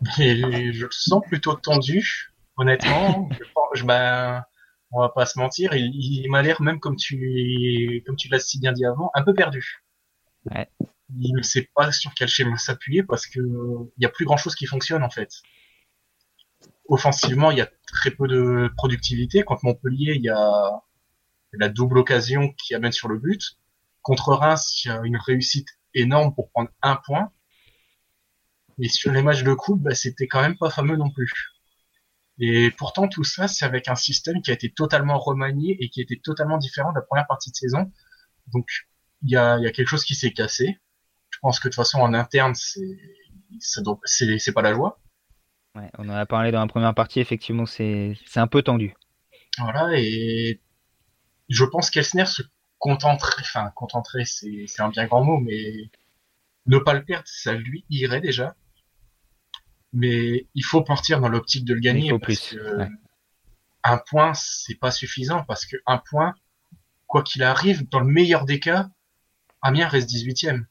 Je 0.16 0.84
le 0.84 0.90
sens 0.90 1.22
plutôt 1.24 1.54
tendu, 1.54 2.32
honnêtement. 2.56 3.28
je, 3.74 3.84
ben, 3.84 4.42
on 4.90 5.00
va 5.00 5.10
pas 5.10 5.26
se 5.26 5.38
mentir, 5.38 5.74
il, 5.74 6.26
m'a 6.28 6.42
l'air 6.42 6.60
même 6.60 6.80
comme 6.80 6.96
tu, 6.96 8.02
comme 8.04 8.16
tu 8.16 8.28
l'as 8.28 8.40
si 8.40 8.58
bien 8.58 8.72
dit 8.72 8.84
avant, 8.84 9.12
un 9.14 9.22
peu 9.22 9.32
perdu. 9.32 9.84
Ouais 10.50 10.68
il 11.10 11.34
ne 11.34 11.42
sait 11.42 11.70
pas 11.74 11.92
sur 11.92 12.14
quel 12.14 12.28
schéma 12.28 12.56
s'appuyer 12.56 13.02
parce 13.02 13.26
que 13.26 13.40
il 13.40 14.02
y 14.02 14.06
a 14.06 14.08
plus 14.08 14.24
grand 14.24 14.36
chose 14.36 14.54
qui 14.54 14.66
fonctionne 14.66 15.02
en 15.02 15.10
fait. 15.10 15.30
Offensivement, 16.88 17.50
il 17.50 17.58
y 17.58 17.62
a 17.62 17.68
très 17.86 18.10
peu 18.10 18.28
de 18.28 18.70
productivité. 18.76 19.42
Contre 19.42 19.64
Montpellier, 19.64 20.14
il 20.16 20.22
y 20.22 20.28
a 20.28 20.82
la 21.52 21.68
double 21.68 21.98
occasion 21.98 22.52
qui 22.52 22.74
amène 22.74 22.92
sur 22.92 23.08
le 23.08 23.18
but. 23.18 23.58
Contre 24.02 24.34
Reims, 24.34 24.82
il 24.84 24.88
y 24.88 24.90
a 24.90 25.00
une 25.04 25.16
réussite 25.16 25.68
énorme 25.94 26.34
pour 26.34 26.50
prendre 26.50 26.70
un 26.82 26.96
point. 26.96 27.30
Et 28.78 28.88
sur 28.88 29.12
les 29.12 29.22
matchs 29.22 29.44
de 29.44 29.54
coupe, 29.54 29.82
bah, 29.82 29.94
c'était 29.94 30.26
quand 30.26 30.42
même 30.42 30.58
pas 30.58 30.68
fameux 30.68 30.96
non 30.96 31.10
plus. 31.10 31.32
Et 32.38 32.70
pourtant, 32.72 33.08
tout 33.08 33.24
ça, 33.24 33.46
c'est 33.46 33.64
avec 33.64 33.88
un 33.88 33.94
système 33.94 34.42
qui 34.42 34.50
a 34.50 34.54
été 34.54 34.70
totalement 34.70 35.18
remanié 35.18 35.76
et 35.80 35.88
qui 35.88 36.00
était 36.00 36.20
totalement 36.22 36.58
différent 36.58 36.90
de 36.90 36.96
la 36.96 37.02
première 37.02 37.26
partie 37.26 37.50
de 37.50 37.56
saison. 37.56 37.92
Donc, 38.52 38.66
il 39.22 39.30
y 39.30 39.36
a, 39.36 39.58
y 39.58 39.66
a 39.66 39.70
quelque 39.70 39.88
chose 39.88 40.04
qui 40.04 40.14
s'est 40.14 40.32
cassé 40.32 40.80
pense 41.44 41.60
que 41.60 41.68
de 41.68 41.74
toute 41.74 41.76
façon 41.76 41.98
en 41.98 42.14
interne 42.14 42.54
c'est 42.54 42.80
c'est 43.60 44.52
pas 44.52 44.62
la 44.62 44.72
joie. 44.72 44.98
Ouais, 45.74 45.90
on 45.98 46.08
en 46.08 46.14
a 46.14 46.24
parlé 46.24 46.50
dans 46.52 46.60
la 46.60 46.66
première 46.66 46.94
partie, 46.94 47.20
effectivement 47.20 47.66
c'est 47.66 48.16
un 48.36 48.46
peu 48.46 48.62
tendu. 48.62 48.94
Voilà 49.58 49.90
et 49.92 50.62
je 51.50 51.64
pense 51.66 51.90
qu'Elsner 51.90 52.24
se 52.24 52.40
contenterait, 52.78 53.42
enfin 53.42 53.70
contenterait 53.74 54.24
c'est 54.24 54.64
c'est 54.68 54.80
un 54.80 54.88
bien 54.88 55.04
grand 55.04 55.22
mot, 55.22 55.38
mais 55.38 55.90
ne 56.64 56.78
pas 56.78 56.94
le 56.94 57.04
perdre 57.04 57.26
ça 57.26 57.52
lui 57.52 57.84
irait 57.90 58.22
déjà. 58.22 58.56
Mais 59.92 60.48
il 60.54 60.64
faut 60.64 60.82
partir 60.82 61.20
dans 61.20 61.28
l'optique 61.28 61.66
de 61.66 61.74
le 61.74 61.80
gagner. 61.80 62.06
Il 62.06 62.18
plus. 62.20 62.56
Un 63.82 63.98
point 63.98 64.32
c'est 64.32 64.76
pas 64.76 64.90
suffisant 64.90 65.44
parce 65.44 65.66
que 65.66 65.76
un 65.86 65.98
point 65.98 66.34
quoi 67.06 67.22
qu'il 67.22 67.42
arrive 67.42 67.86
dans 67.90 68.00
le 68.00 68.06
meilleur 68.06 68.46
des 68.46 68.60
cas 68.60 68.88
Amiens 69.60 69.88
reste 69.88 70.08
18ème 70.08 70.64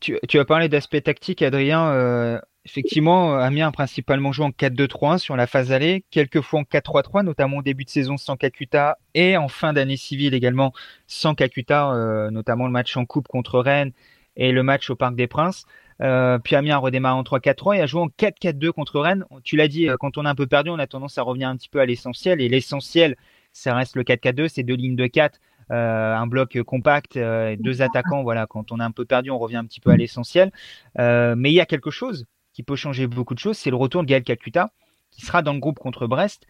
tu, 0.00 0.38
as 0.38 0.44
parlé 0.44 0.68
d'aspect 0.68 1.00
tactique, 1.00 1.42
Adrien. 1.42 1.90
Euh, 1.90 2.40
effectivement, 2.64 3.34
Amiens 3.34 3.68
a 3.68 3.72
principalement 3.72 4.32
joué 4.32 4.46
en 4.46 4.50
4-2-3-1 4.50 5.18
sur 5.18 5.36
la 5.36 5.46
phase 5.46 5.72
allée, 5.72 6.04
quelquefois 6.10 6.60
en 6.60 6.62
4-3-3, 6.62 7.24
notamment 7.24 7.58
au 7.58 7.62
début 7.62 7.84
de 7.84 7.90
saison 7.90 8.16
sans 8.16 8.36
Kakuta 8.36 8.98
et 9.14 9.36
en 9.36 9.48
fin 9.48 9.72
d'année 9.72 9.96
civile 9.96 10.34
également 10.34 10.72
sans 11.06 11.34
Kakuta, 11.34 11.92
euh, 11.92 12.30
notamment 12.30 12.66
le 12.66 12.72
match 12.72 12.96
en 12.96 13.04
coupe 13.04 13.28
contre 13.28 13.58
Rennes 13.60 13.92
et 14.36 14.52
le 14.52 14.62
match 14.62 14.90
au 14.90 14.96
Parc 14.96 15.14
des 15.14 15.26
Princes. 15.26 15.66
Euh, 16.00 16.38
puis 16.38 16.56
Amiens 16.56 16.76
a 16.76 16.78
redémarré 16.78 17.16
en 17.16 17.22
3-4-3 17.22 17.76
et 17.76 17.80
a 17.80 17.86
joué 17.86 18.00
en 18.00 18.08
4-4-2 18.08 18.72
contre 18.72 19.00
Rennes. 19.00 19.24
Tu 19.44 19.56
l'as 19.56 19.68
dit, 19.68 19.88
quand 20.00 20.18
on 20.18 20.24
est 20.24 20.28
un 20.28 20.34
peu 20.34 20.46
perdu, 20.46 20.70
on 20.70 20.78
a 20.78 20.86
tendance 20.86 21.18
à 21.18 21.22
revenir 21.22 21.48
un 21.48 21.56
petit 21.56 21.68
peu 21.68 21.80
à 21.80 21.86
l'essentiel. 21.86 22.40
Et 22.40 22.48
l'essentiel, 22.48 23.16
ça 23.52 23.74
reste 23.74 23.96
le 23.96 24.02
4-4-2, 24.02 24.48
c'est 24.48 24.62
deux 24.62 24.74
lignes 24.74 24.96
de 24.96 25.06
4 25.06 25.38
euh, 25.72 26.14
un 26.14 26.26
bloc 26.26 26.62
compact, 26.62 27.16
euh, 27.16 27.56
deux 27.58 27.80
attaquants. 27.80 28.22
Voilà, 28.22 28.46
quand 28.46 28.72
on 28.72 28.80
est 28.80 28.84
un 28.84 28.90
peu 28.90 29.06
perdu, 29.06 29.30
on 29.30 29.38
revient 29.38 29.56
un 29.56 29.64
petit 29.64 29.80
peu 29.80 29.90
à 29.90 29.96
l'essentiel. 29.96 30.52
Euh, 30.98 31.34
mais 31.36 31.50
il 31.50 31.54
y 31.54 31.60
a 31.60 31.66
quelque 31.66 31.90
chose 31.90 32.26
qui 32.52 32.62
peut 32.62 32.76
changer 32.76 33.06
beaucoup 33.06 33.34
de 33.34 33.38
choses, 33.38 33.56
c'est 33.56 33.70
le 33.70 33.76
retour 33.76 34.02
de 34.02 34.06
Gaël 34.08 34.22
Kakuta, 34.22 34.70
qui 35.10 35.22
sera 35.22 35.40
dans 35.40 35.54
le 35.54 35.58
groupe 35.58 35.78
contre 35.78 36.06
Brest. 36.06 36.46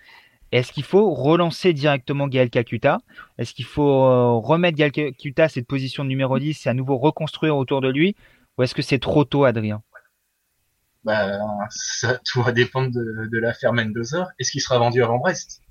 Est-ce 0.51 0.73
qu'il 0.73 0.83
faut 0.83 1.15
relancer 1.15 1.73
directement 1.73 2.27
Gaël 2.27 2.51
Kakuta? 2.51 3.01
Est-ce 3.39 3.55
qu'il 3.55 3.65
faut 3.65 4.41
remettre 4.41 4.77
Gaël 4.77 4.91
Kakuta 4.91 5.45
à 5.45 5.49
cette 5.49 5.69
position 5.69 6.03
de 6.03 6.09
numéro 6.09 6.39
10 6.39 6.67
et 6.67 6.69
à 6.69 6.75
nouveau 6.75 6.99
reconstruire 6.99 7.57
autour 7.57 7.81
de 7.81 7.89
lui? 7.89 8.17
Ou 8.59 8.65
est-ce 8.65 8.75
que 8.75 8.83
c'est 8.83 8.99
trop 8.99 9.25
tôt, 9.25 9.45
Adrien? 9.45 9.83
Bah, 11.05 11.39
ça, 11.71 12.19
tout 12.25 12.43
va 12.43 12.51
dépendre 12.51 12.91
de, 12.93 13.39
l'affaire 13.39 13.73
Mendoza. 13.73 14.29
Est-ce 14.41 14.51
qu'il 14.51 14.61
sera 14.61 14.79
vendu 14.79 15.03
avant 15.03 15.19
Brest? 15.19 15.63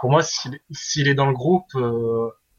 Pour 0.00 0.10
moi, 0.10 0.22
s'il 0.22 1.08
est 1.08 1.14
dans 1.14 1.26
le 1.26 1.34
groupe, 1.34 1.70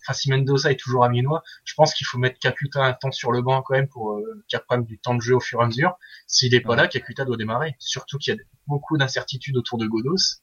enfin 0.07 0.13
si 0.13 0.29
Mendoza 0.29 0.71
est 0.71 0.79
toujours 0.79 1.03
aminois, 1.03 1.43
je 1.65 1.73
pense 1.75 1.93
qu'il 1.93 2.07
faut 2.07 2.17
mettre 2.17 2.39
Kakuta 2.39 2.83
un 2.83 2.93
temps 2.93 3.11
sur 3.11 3.31
le 3.31 3.41
banc 3.41 3.61
quand 3.61 3.75
même 3.75 3.87
pour 3.87 4.13
euh, 4.13 4.43
qu'il 4.47 4.59
prenne 4.59 4.83
du 4.85 4.99
temps 4.99 5.15
de 5.15 5.21
jeu 5.21 5.35
au 5.35 5.39
fur 5.39 5.59
et 5.59 5.63
à 5.63 5.67
mesure. 5.67 5.97
S'il 6.27 6.53
est 6.55 6.61
pas 6.61 6.75
là, 6.75 6.87
Kakuta 6.87 7.25
doit 7.25 7.37
démarrer. 7.37 7.75
Surtout 7.79 8.17
qu'il 8.17 8.35
y 8.35 8.37
a 8.37 8.41
beaucoup 8.67 8.97
d'incertitudes 8.97 9.57
autour 9.57 9.77
de 9.77 9.85
Godos. 9.85 10.41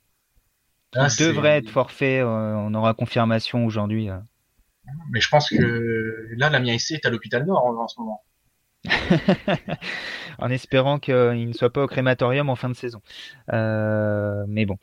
il 0.95 1.01
devrait 1.19 1.59
être 1.59 1.71
forfait, 1.71 2.21
euh, 2.21 2.55
on 2.57 2.75
aura 2.75 2.95
confirmation 2.95 3.65
aujourd'hui. 3.65 4.11
Euh. 4.11 4.19
Mais 5.11 5.21
je 5.21 5.29
pense 5.29 5.49
que 5.49 6.29
là, 6.37 6.51
la 6.51 6.61
MIAC 6.61 6.91
est 6.91 7.07
à 7.07 7.11
l'hôpital 7.11 7.47
Nord 7.47 7.65
en, 7.65 7.89
ce 7.89 7.99
moment. 8.01 8.23
en 10.39 10.51
espérant 10.51 10.99
qu'il 10.99 11.49
ne 11.49 11.53
soit 11.55 11.73
pas 11.73 11.85
au 11.85 11.87
crématorium 11.87 12.51
en 12.51 12.55
fin 12.55 12.69
de 12.69 12.75
saison. 12.75 13.01
Euh, 13.51 14.45
mais 14.47 14.67
bon, 14.67 14.77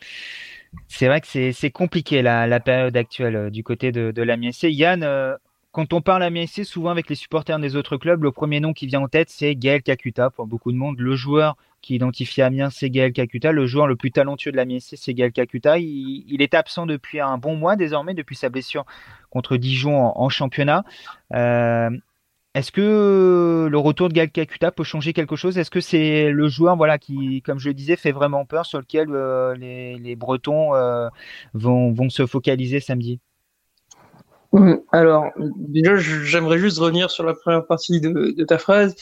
c'est 0.88 1.08
vrai 1.08 1.22
que 1.22 1.52
c'est 1.52 1.72
compliqué 1.72 2.22
la, 2.22 2.60
période 2.60 2.96
actuelle 2.96 3.36
euh, 3.36 3.50
du 3.50 3.64
côté 3.64 3.92
de, 3.92 4.12
de 4.12 4.70
Yann, 4.70 5.04
euh, 5.04 5.36
quand 5.72 5.94
on 5.94 6.02
parle 6.02 6.24
Amiens 6.24 6.46
souvent 6.48 6.90
avec 6.90 7.10
les 7.10 7.16
supporters 7.16 7.58
des 7.58 7.78
autres 7.78 7.96
clubs, 7.96 8.22
le 8.22 8.32
premier 8.32 8.60
nom 8.60 8.74
qui 8.74 8.88
vient 8.88 9.00
en 9.00 9.08
tête, 9.08 9.30
c'est 9.30 9.56
Gaël 9.56 9.82
Kakuta 9.82 10.30
pour 10.30 10.46
beaucoup 10.46 10.74
de 10.74 10.78
monde. 10.78 11.00
Le 11.00 11.16
joueur 11.16 11.56
qui 11.82 11.96
identifie 11.96 12.42
Amiens, 12.42 12.70
c'est 12.70 12.90
Gaël 12.90 13.14
Kakuta. 13.14 13.54
Le 13.54 13.66
joueur 13.68 13.88
le 13.88 13.96
plus 13.96 14.12
talentueux 14.12 14.52
de 14.52 14.58
l'Amiens 14.58 14.80
c'est 14.82 15.14
Gaël 15.14 15.32
Kakuta. 15.32 15.80
Il, 15.80 16.26
il, 16.28 16.42
est 16.42 16.54
absent 16.56 16.86
depuis 16.86 17.22
un 17.22 17.38
bon 17.38 17.56
mois 17.56 17.78
désormais, 17.78 18.14
depuis 18.14 18.36
sa 18.36 18.50
blessure 18.50 18.86
contre 19.30 19.56
Dijon 19.56 19.96
en, 19.98 20.28
championnat. 20.28 20.84
Euh, 21.34 21.90
est-ce 22.54 22.72
que 22.72 23.68
le 23.72 23.78
retour 23.78 24.10
de 24.10 24.14
Gal 24.14 24.30
Kakuta 24.30 24.72
peut 24.72 24.84
changer 24.84 25.14
quelque 25.14 25.38
chose? 25.38 25.58
Est-ce 25.58 25.72
que 25.72 25.80
c'est 25.80 26.30
le 26.32 26.50
joueur 26.50 26.76
voilà, 26.76 26.98
qui, 26.98 27.42
comme 27.44 27.60
je 27.60 27.70
le 27.70 27.74
disais, 27.74 27.96
fait 27.96 28.12
vraiment 28.12 28.46
peur, 28.46 28.66
sur 28.66 28.80
lequel 28.80 29.08
euh, 29.12 29.56
les, 29.56 30.16
Bretons 30.18 30.76
euh, 30.76 31.08
vont, 31.54 31.94
vont 31.94 32.10
se 32.10 32.26
focaliser 32.26 32.82
samedi? 32.82 33.22
Mmh, 34.52 34.74
Alors, 34.92 35.28
déjà, 35.38 35.96
j'aimerais 35.96 36.60
juste 36.60 36.80
revenir 36.80 37.10
sur 37.10 37.24
la 37.24 37.34
première 37.34 37.66
partie 37.66 38.02
de, 38.02 38.44
ta 38.44 38.58
phrase. 38.58 38.98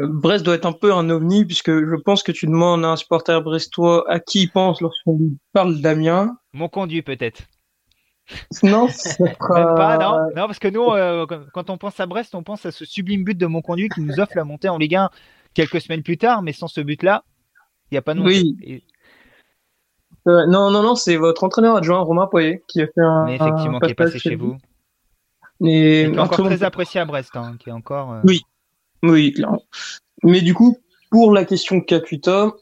Euh, 0.00 0.08
Brest 0.08 0.44
doit 0.44 0.56
être 0.56 0.66
un 0.66 0.72
peu 0.72 0.92
un 0.92 1.10
ovni, 1.10 1.44
puisque 1.44 1.70
je 1.70 1.94
pense 1.94 2.24
que 2.24 2.32
tu 2.32 2.46
demandes 2.46 2.84
à 2.84 2.88
un 2.88 2.96
supporter 2.96 3.40
brestois 3.40 4.04
à 4.10 4.18
qui 4.18 4.42
il 4.42 4.50
pense 4.50 4.80
lorsqu'on 4.80 5.16
lui 5.16 5.38
parle 5.52 5.80
d'Amiens. 5.80 6.36
Mon 6.54 6.68
conduit, 6.68 7.02
peut-être. 7.02 7.42
Non, 8.62 8.88
pas, 9.38 9.98
non, 9.98 10.28
non, 10.36 10.46
parce 10.46 10.58
que 10.58 10.68
nous, 10.68 10.90
euh, 10.90 11.26
quand 11.52 11.70
on 11.70 11.78
pense 11.78 11.98
à 12.00 12.06
Brest, 12.06 12.34
on 12.34 12.42
pense 12.42 12.66
à 12.66 12.70
ce 12.70 12.84
sublime 12.84 13.24
but 13.24 13.36
de 13.36 13.46
Monconduit 13.46 13.88
qui 13.88 14.00
nous 14.00 14.20
offre 14.20 14.32
la 14.36 14.44
montée 14.44 14.68
en 14.68 14.78
Ligue 14.78 14.96
1 14.96 15.10
quelques 15.54 15.80
semaines 15.80 16.02
plus 16.02 16.18
tard, 16.18 16.42
mais 16.42 16.52
sans 16.52 16.68
ce 16.68 16.80
but-là, 16.80 17.24
il 17.90 17.94
n'y 17.94 17.98
a 17.98 18.02
pas 18.02 18.14
de 18.14 18.20
Oui. 18.20 18.84
non, 20.26 20.70
non, 20.70 20.82
non, 20.82 20.94
c'est 20.94 21.16
votre 21.16 21.44
entraîneur 21.44 21.76
adjoint, 21.76 22.00
Romain 22.00 22.26
Poyer, 22.26 22.62
qui 22.68 22.82
a 22.82 22.86
fait 22.86 23.00
un. 23.00 23.24
Mais 23.26 23.36
effectivement, 23.36 23.80
qui 23.80 23.90
est 23.90 23.94
passé 23.94 24.18
chez 24.18 24.36
vous. 24.36 24.56
Et, 25.62 26.06
qui 26.08 26.16
est 26.16 26.18
encore 26.18 26.46
très 26.46 26.62
apprécié 26.62 27.00
à 27.00 27.04
Brest, 27.04 27.34
hein, 27.34 27.56
qui 27.58 27.68
est 27.68 27.72
encore. 27.72 28.12
Euh, 28.12 28.20
oui, 28.24 28.42
oui, 29.02 29.32
clairement. 29.32 29.62
Mais 30.22 30.40
du 30.40 30.54
coup, 30.54 30.78
pour 31.10 31.32
la 31.32 31.44
question 31.44 31.80
Kakuta, 31.80 32.52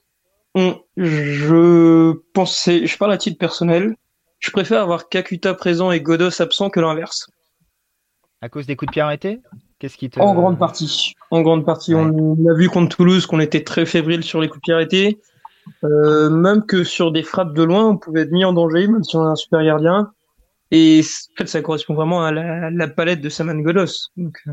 je 0.97 2.13
pensais, 2.33 2.87
je 2.87 2.99
parle 2.99 3.13
à 3.13 3.19
titre 3.19 3.39
personnel, 3.39 3.97
je 4.39 4.51
préfère 4.51 4.83
avoir 4.83 5.09
Kakuta 5.09 5.55
présent 5.55 5.91
et 5.91 6.01
Godos 6.01 6.41
absent 6.41 6.71
que 6.71 6.81
l'inverse. 6.81 7.31
À 8.41 8.49
cause 8.49 8.67
des 8.67 8.77
coups 8.77 8.89
de 8.89 8.93
pied 8.93 9.03
arrêtés? 9.03 9.41
Qu'est-ce 9.79 9.97
qui 9.97 10.11
te... 10.11 10.21
En 10.21 10.35
grande 10.35 10.59
partie. 10.59 11.15
En 11.31 11.43
grande 11.43 11.65
partie. 11.65 11.95
On 11.95 12.37
a 12.49 12.55
vu 12.55 12.69
contre 12.69 12.97
Toulouse 12.97 13.27
qu'on 13.27 13.41
était 13.41 13.65
très 13.65 13.87
fébrile 13.87 14.23
sur 14.23 14.41
les 14.41 14.49
coups 14.49 14.61
de 14.61 14.63
pied 14.63 14.75
arrêtés. 14.75 15.21
Euh, 15.85 16.31
même 16.31 16.65
que 16.65 16.85
sur 16.85 17.13
des 17.13 17.23
frappes 17.23 17.55
de 17.55 17.63
loin, 17.63 17.89
on 17.89 17.97
pouvait 17.97 18.23
être 18.23 18.33
mis 18.33 18.45
en 18.45 18.53
danger, 18.53 18.89
même 18.89 19.05
si 19.05 19.17
on 19.17 19.23
a 19.23 19.29
un 19.29 19.37
super 19.37 19.63
gardien. 19.65 20.13
Et 20.71 21.01
en 21.01 21.35
fait, 21.37 21.47
ça 21.47 21.63
correspond 21.63 21.95
vraiment 21.95 22.25
à 22.25 22.33
la, 22.33 22.89
palette 22.89 23.21
de 23.21 23.29
Saman 23.29 23.61
Godos. 23.63 24.11
Donc, 24.17 24.39
euh, 24.47 24.53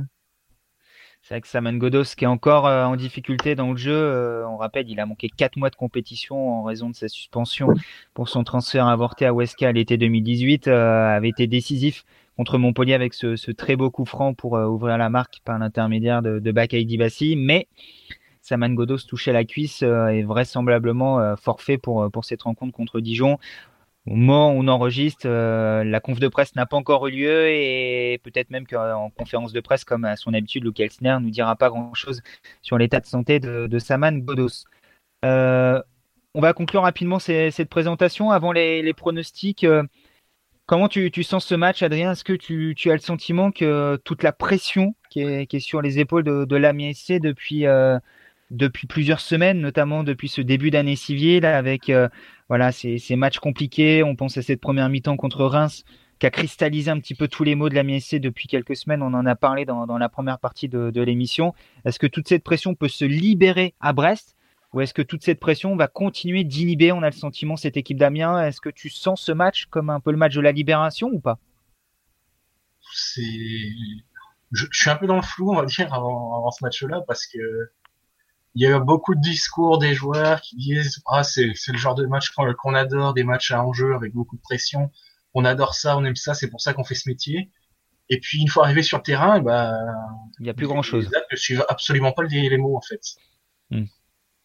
c'est 1.25 1.33
vrai 1.33 1.41
que 1.41 1.47
Saman 1.47 1.79
Godos 1.79 2.13
qui 2.15 2.25
est 2.25 2.27
encore 2.27 2.67
euh, 2.67 2.85
en 2.85 2.95
difficulté 2.95 3.55
dans 3.55 3.71
le 3.71 3.77
jeu, 3.77 3.95
euh, 3.95 4.47
on 4.47 4.57
rappelle, 4.57 4.87
il 4.91 4.99
a 4.99 5.07
manqué 5.07 5.27
4 5.27 5.57
mois 5.57 5.71
de 5.71 5.75
compétition 5.75 6.59
en 6.59 6.61
raison 6.61 6.87
de 6.91 6.95
sa 6.95 7.07
suspension 7.07 7.69
pour 8.13 8.29
son 8.29 8.43
transfert 8.43 8.85
avorté 8.85 9.25
à 9.25 9.33
Huesca 9.33 9.71
l'été 9.71 9.97
2018, 9.97 10.67
euh, 10.67 11.17
avait 11.17 11.29
été 11.29 11.47
décisif 11.47 12.05
contre 12.37 12.59
Montpellier 12.59 12.93
avec 12.93 13.15
ce, 13.15 13.51
très 13.53 13.75
beau 13.75 13.89
coup 13.89 14.05
franc 14.05 14.35
pour 14.35 14.51
ouvrir 14.51 14.99
la 14.99 15.09
marque 15.09 15.39
par 15.43 15.57
l'intermédiaire 15.57 16.21
de, 16.21 16.37
de 16.37 16.51
Bakay 16.51 16.85
mais 17.37 17.67
Saman 18.41 18.75
Godos 18.75 19.07
touchait 19.07 19.33
la 19.33 19.45
cuisse 19.45 19.81
et 19.81 20.21
vraisemblablement 20.21 21.35
forfait 21.37 21.79
pour, 21.79 22.11
pour 22.11 22.25
cette 22.25 22.43
rencontre 22.43 22.73
contre 22.73 22.99
Dijon 22.99 23.39
au 24.07 24.15
moment 24.15 24.51
où 24.53 24.59
on 24.59 24.67
enregistre, 24.67 25.25
euh, 25.25 25.83
la 25.83 25.99
conf 25.99 26.19
de 26.19 26.27
presse 26.27 26.55
n'a 26.55 26.67
pas 26.67 26.77
encore 26.77 27.07
eu 27.07 27.11
lieu 27.11 27.49
et 27.49 28.19
peut-être 28.23 28.51
même 28.51 28.67
qu'en 28.67 29.09
conférence 29.09 29.51
de 29.51 29.59
presse, 29.59 29.83
comme 29.83 30.05
à 30.05 30.15
son 30.15 30.33
habitude, 30.33 30.63
Luke 30.63 30.79
Elsner 30.79 31.17
nous 31.21 31.31
dira 31.31 31.55
pas 31.55 31.69
grand-chose 31.69 32.21
sur 32.61 32.77
l'état 32.77 32.99
de 32.99 33.07
santé 33.07 33.39
de, 33.39 33.79
Saman 33.79 34.19
Godos. 34.19 34.65
Euh, 35.23 35.81
on 36.35 36.41
va 36.41 36.53
conclure 36.53 36.83
rapidement 36.83 37.17
cette 37.17 37.69
présentation 37.69 38.29
avant 38.29 38.51
les, 38.51 38.93
pronostics. 38.93 39.63
Euh, 39.63 39.81
comment 40.67 40.87
tu, 40.87 41.23
sens 41.23 41.43
ce 41.43 41.55
match, 41.55 41.81
Adrien? 41.81 42.11
Est-ce 42.11 42.23
que 42.23 42.33
tu, 42.33 42.75
as 42.91 42.93
le 42.93 42.99
sentiment 42.99 43.51
que 43.51 43.99
toute 44.03 44.21
la 44.21 44.33
pression 44.33 44.95
qui 45.09 45.21
est, 45.21 45.59
sur 45.59 45.81
les 45.81 45.97
épaules 45.97 46.23
de, 46.23 46.45
de 46.45 47.19
depuis 47.19 47.65
depuis 48.51 48.87
plusieurs 48.87 49.19
semaines, 49.19 49.59
notamment 49.59 50.03
depuis 50.03 50.29
ce 50.29 50.41
début 50.41 50.71
d'année 50.71 50.95
civile, 50.95 51.45
avec 51.45 51.89
euh, 51.89 52.07
voilà 52.47 52.71
ces, 52.71 53.15
matchs 53.15 53.39
compliqués. 53.39 54.03
On 54.03 54.15
pense 54.15 54.37
à 54.37 54.41
cette 54.41 54.61
première 54.61 54.89
mi-temps 54.89 55.17
contre 55.17 55.45
Reims, 55.45 55.83
qui 56.19 56.25
a 56.25 56.29
cristallisé 56.29 56.91
un 56.91 56.99
petit 56.99 57.15
peu 57.15 57.27
tous 57.27 57.43
les 57.43 57.55
mots 57.55 57.69
de 57.69 57.75
la 57.75 57.83
MSC 57.83 58.15
depuis 58.15 58.47
quelques 58.47 58.75
semaines. 58.75 59.01
On 59.01 59.13
en 59.13 59.25
a 59.25 59.35
parlé 59.35 59.65
dans, 59.65 59.97
la 59.97 60.09
première 60.09 60.39
partie 60.39 60.69
de, 60.69 61.01
l'émission. 61.01 61.53
Est-ce 61.85 61.99
que 61.99 62.07
toute 62.07 62.27
cette 62.27 62.43
pression 62.43 62.75
peut 62.75 62.87
se 62.87 63.05
libérer 63.05 63.73
à 63.79 63.93
Brest? 63.93 64.35
Ou 64.73 64.81
est-ce 64.81 64.93
que 64.93 65.01
toute 65.01 65.23
cette 65.23 65.39
pression 65.39 65.75
va 65.75 65.87
continuer 65.87 66.43
d'inhiber 66.43 66.91
On 66.91 67.01
a 67.01 67.09
le 67.09 67.15
sentiment 67.15 67.55
cette 67.55 67.77
équipe 67.77 67.97
d'Amiens? 67.97 68.45
Est-ce 68.45 68.59
que 68.59 68.69
tu 68.69 68.89
sens 68.89 69.21
ce 69.21 69.31
match 69.31 69.65
comme 69.67 69.89
un 69.89 70.01
peu 70.01 70.11
le 70.11 70.17
match 70.17 70.35
de 70.35 70.41
la 70.41 70.51
libération 70.51 71.09
ou 71.13 71.19
pas? 71.19 71.39
C'est 72.93 73.21
je, 74.51 74.65
suis 74.71 74.89
un 74.89 74.95
peu 74.95 75.07
dans 75.07 75.15
le 75.15 75.21
flou, 75.21 75.51
on 75.51 75.55
va 75.55 75.65
dire, 75.65 75.93
avant 75.93 76.49
ce 76.51 76.63
match-là, 76.63 77.01
parce 77.07 77.25
que 77.25 77.39
il 78.55 78.61
y 78.61 78.65
a 78.65 78.77
eu 78.77 78.79
beaucoup 78.79 79.15
de 79.15 79.21
discours 79.21 79.79
des 79.79 79.93
joueurs 79.93 80.39
qui 80.41 80.55
disent 80.55 81.01
ah 81.07 81.23
c'est 81.23 81.51
c'est 81.55 81.73
le 81.73 81.77
genre 81.77 81.93
de 81.93 82.05
match 82.05 82.31
qu'on 82.31 82.73
adore, 82.73 83.13
des 83.13 83.25
matchs 83.25 83.51
à 83.51 83.63
enjeu 83.63 83.93
avec 83.93 84.13
beaucoup 84.13 84.37
de 84.37 84.41
pression. 84.41 84.91
On 85.33 85.43
adore 85.43 85.75
ça, 85.75 85.97
on 85.97 86.05
aime 86.05 86.15
ça, 86.15 86.33
c'est 86.33 86.49
pour 86.49 86.61
ça 86.61 86.73
qu'on 86.73 86.85
fait 86.85 86.95
ce 86.95 87.09
métier. 87.09 87.51
Et 88.07 88.19
puis 88.19 88.39
une 88.39 88.47
fois 88.47 88.63
arrivé 88.63 88.81
sur 88.81 88.97
le 88.97 89.03
terrain, 89.03 89.41
bah 89.41 89.73
il 90.39 90.43
n'y 90.43 90.49
a 90.49 90.53
plus 90.53 90.67
grand 90.67 90.81
chose. 90.81 91.09
Je 91.31 91.35
suis 91.35 91.57
absolument 91.67 92.13
pas 92.13 92.23
les, 92.23 92.49
les 92.49 92.57
mots 92.57 92.77
en 92.77 92.81
fait. 92.81 93.01
Hmm. 93.71 93.85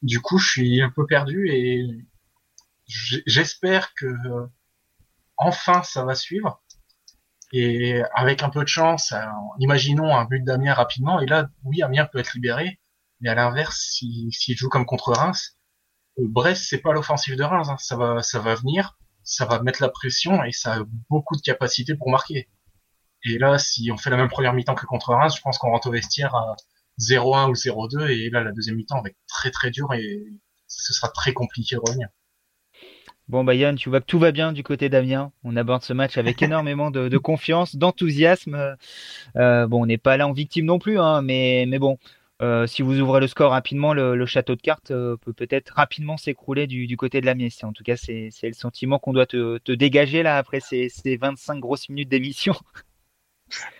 Du 0.02 0.20
coup, 0.20 0.38
je 0.38 0.50
suis 0.50 0.82
un 0.82 0.90
peu 0.90 1.06
perdu 1.06 1.48
et 1.48 1.86
j'espère 2.86 3.94
que 3.94 4.12
enfin 5.36 5.84
ça 5.84 6.04
va 6.04 6.16
suivre. 6.16 6.60
Et 7.52 8.00
avec 8.14 8.42
un 8.42 8.50
peu 8.50 8.62
de 8.62 8.68
chance, 8.68 9.14
imaginons 9.58 10.16
un 10.16 10.24
but 10.24 10.42
d'Amiens 10.42 10.74
rapidement. 10.74 11.20
Et 11.20 11.26
là, 11.26 11.48
oui, 11.64 11.82
Amiens 11.82 12.06
peut 12.06 12.18
être 12.18 12.34
libéré 12.34 12.80
mais 13.20 13.30
à 13.30 13.34
l'inverse, 13.34 13.78
s'il 13.78 14.32
si, 14.32 14.54
joue 14.54 14.68
comme 14.68 14.86
contre 14.86 15.12
Reims, 15.12 15.58
euh, 16.18 16.24
Brest, 16.26 16.66
c'est 16.68 16.78
pas 16.78 16.92
l'offensive 16.92 17.36
de 17.36 17.42
Reims. 17.42 17.68
Hein. 17.68 17.76
Ça 17.78 17.96
va, 17.96 18.22
ça 18.22 18.40
va 18.40 18.54
venir, 18.54 18.98
ça 19.22 19.46
va 19.46 19.62
mettre 19.62 19.82
la 19.82 19.88
pression 19.88 20.42
et 20.44 20.52
ça 20.52 20.74
a 20.74 20.84
beaucoup 21.08 21.36
de 21.36 21.42
capacité 21.42 21.94
pour 21.94 22.10
marquer. 22.10 22.48
Et 23.24 23.38
là, 23.38 23.58
si 23.58 23.90
on 23.92 23.98
fait 23.98 24.10
la 24.10 24.16
même 24.16 24.30
première 24.30 24.54
mi-temps 24.54 24.74
que 24.74 24.86
contre 24.86 25.10
Reims, 25.10 25.34
je 25.36 25.42
pense 25.42 25.58
qu'on 25.58 25.70
rentre 25.70 25.88
au 25.88 25.92
vestiaire 25.92 26.34
à 26.34 26.56
0-1 27.00 27.50
ou 27.50 27.54
0-2 27.54 28.08
et 28.08 28.30
là, 28.30 28.42
la 28.42 28.52
deuxième 28.52 28.76
mi-temps 28.76 29.02
va 29.02 29.10
être 29.10 29.18
très 29.28 29.50
très 29.50 29.70
dur 29.70 29.92
et 29.94 30.24
ce 30.66 30.94
sera 30.94 31.08
très 31.08 31.32
compliqué 31.32 31.76
de 31.76 31.80
revenir. 31.80 32.08
Bon, 33.28 33.44
bah 33.44 33.54
Yann, 33.54 33.76
tu 33.76 33.90
vois 33.90 34.00
que 34.00 34.06
tout 34.06 34.18
va 34.18 34.32
bien 34.32 34.52
du 34.52 34.64
côté 34.64 34.88
d'Amiens. 34.88 35.30
On 35.44 35.56
aborde 35.56 35.84
ce 35.84 35.92
match 35.92 36.18
avec 36.18 36.42
énormément 36.42 36.90
de, 36.90 37.16
confiance, 37.16 37.76
d'enthousiasme. 37.76 38.76
Euh, 39.36 39.66
bon, 39.68 39.82
on 39.82 39.86
n'est 39.86 39.98
pas 39.98 40.16
là 40.16 40.26
en 40.26 40.32
victime 40.32 40.64
non 40.64 40.80
plus, 40.80 40.98
hein, 40.98 41.22
mais, 41.22 41.64
mais 41.68 41.78
bon, 41.78 41.96
euh, 42.40 42.66
si 42.66 42.82
vous 42.82 43.00
ouvrez 43.00 43.20
le 43.20 43.26
score 43.26 43.50
rapidement, 43.50 43.92
le, 43.92 44.24
château 44.26 44.54
de 44.54 44.60
cartes 44.60 44.90
euh, 44.90 45.16
peut 45.16 45.32
peut-être 45.32 45.70
rapidement 45.74 46.16
s'écrouler 46.16 46.66
du, 46.66 46.96
côté 46.96 47.20
de 47.20 47.26
la 47.26 47.34
Mies. 47.34 47.58
En 47.62 47.72
tout 47.72 47.84
cas, 47.84 47.96
c'est 47.96 48.30
le 48.42 48.52
sentiment 48.52 48.98
qu'on 48.98 49.12
doit 49.12 49.26
te, 49.26 49.72
dégager 49.72 50.22
là 50.22 50.38
après 50.38 50.60
ces, 50.60 50.90
25 51.20 51.58
grosses 51.58 51.88
minutes 51.88 52.08
d'émission. 52.08 52.54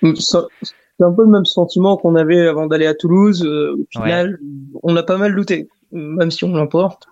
C'est 0.02 1.06
un 1.06 1.12
peu 1.12 1.22
le 1.22 1.30
même 1.30 1.46
sentiment 1.46 1.96
qu'on 1.96 2.14
avait 2.14 2.46
avant 2.46 2.66
d'aller 2.66 2.86
à 2.86 2.94
Toulouse. 2.94 3.42
Euh, 3.42 3.74
au 3.78 3.86
final, 3.88 4.38
on 4.82 4.94
a 4.96 5.02
pas 5.02 5.16
mal 5.16 5.34
douté, 5.34 5.70
même 5.92 6.30
si 6.30 6.44
on 6.44 6.52
l'emporte. 6.52 7.06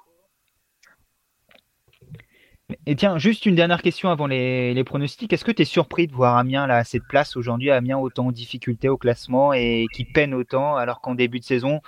Et 2.85 2.97
tiens, 2.97 3.17
juste 3.17 3.47
une 3.47 3.55
dernière 3.55 3.81
question 3.81 4.11
avant 4.11 4.27
les, 4.27 4.83
pronostics. 4.85 5.33
Est-ce 5.33 5.45
que 5.45 5.53
tu 5.53 5.63
es 5.63 5.65
surpris 5.65 6.07
de 6.07 6.13
voir 6.13 6.37
Amiens 6.37 6.67
là, 6.67 6.77
à 6.77 6.85
cette 6.85 7.05
place 7.09 7.35
aujourd'hui, 7.35 7.71
Amiens 7.71 7.97
autant 7.97 8.27
en 8.27 8.33
difficulté 8.33 8.91
au 8.91 8.99
classement 8.99 9.55
et 9.55 9.87
qui 9.95 10.05
peine 10.05 10.35
autant, 10.35 10.77
alors 10.77 11.01
qu'en 11.01 11.15
début 11.15 11.41
de 11.41 11.45
saison, 11.45 11.81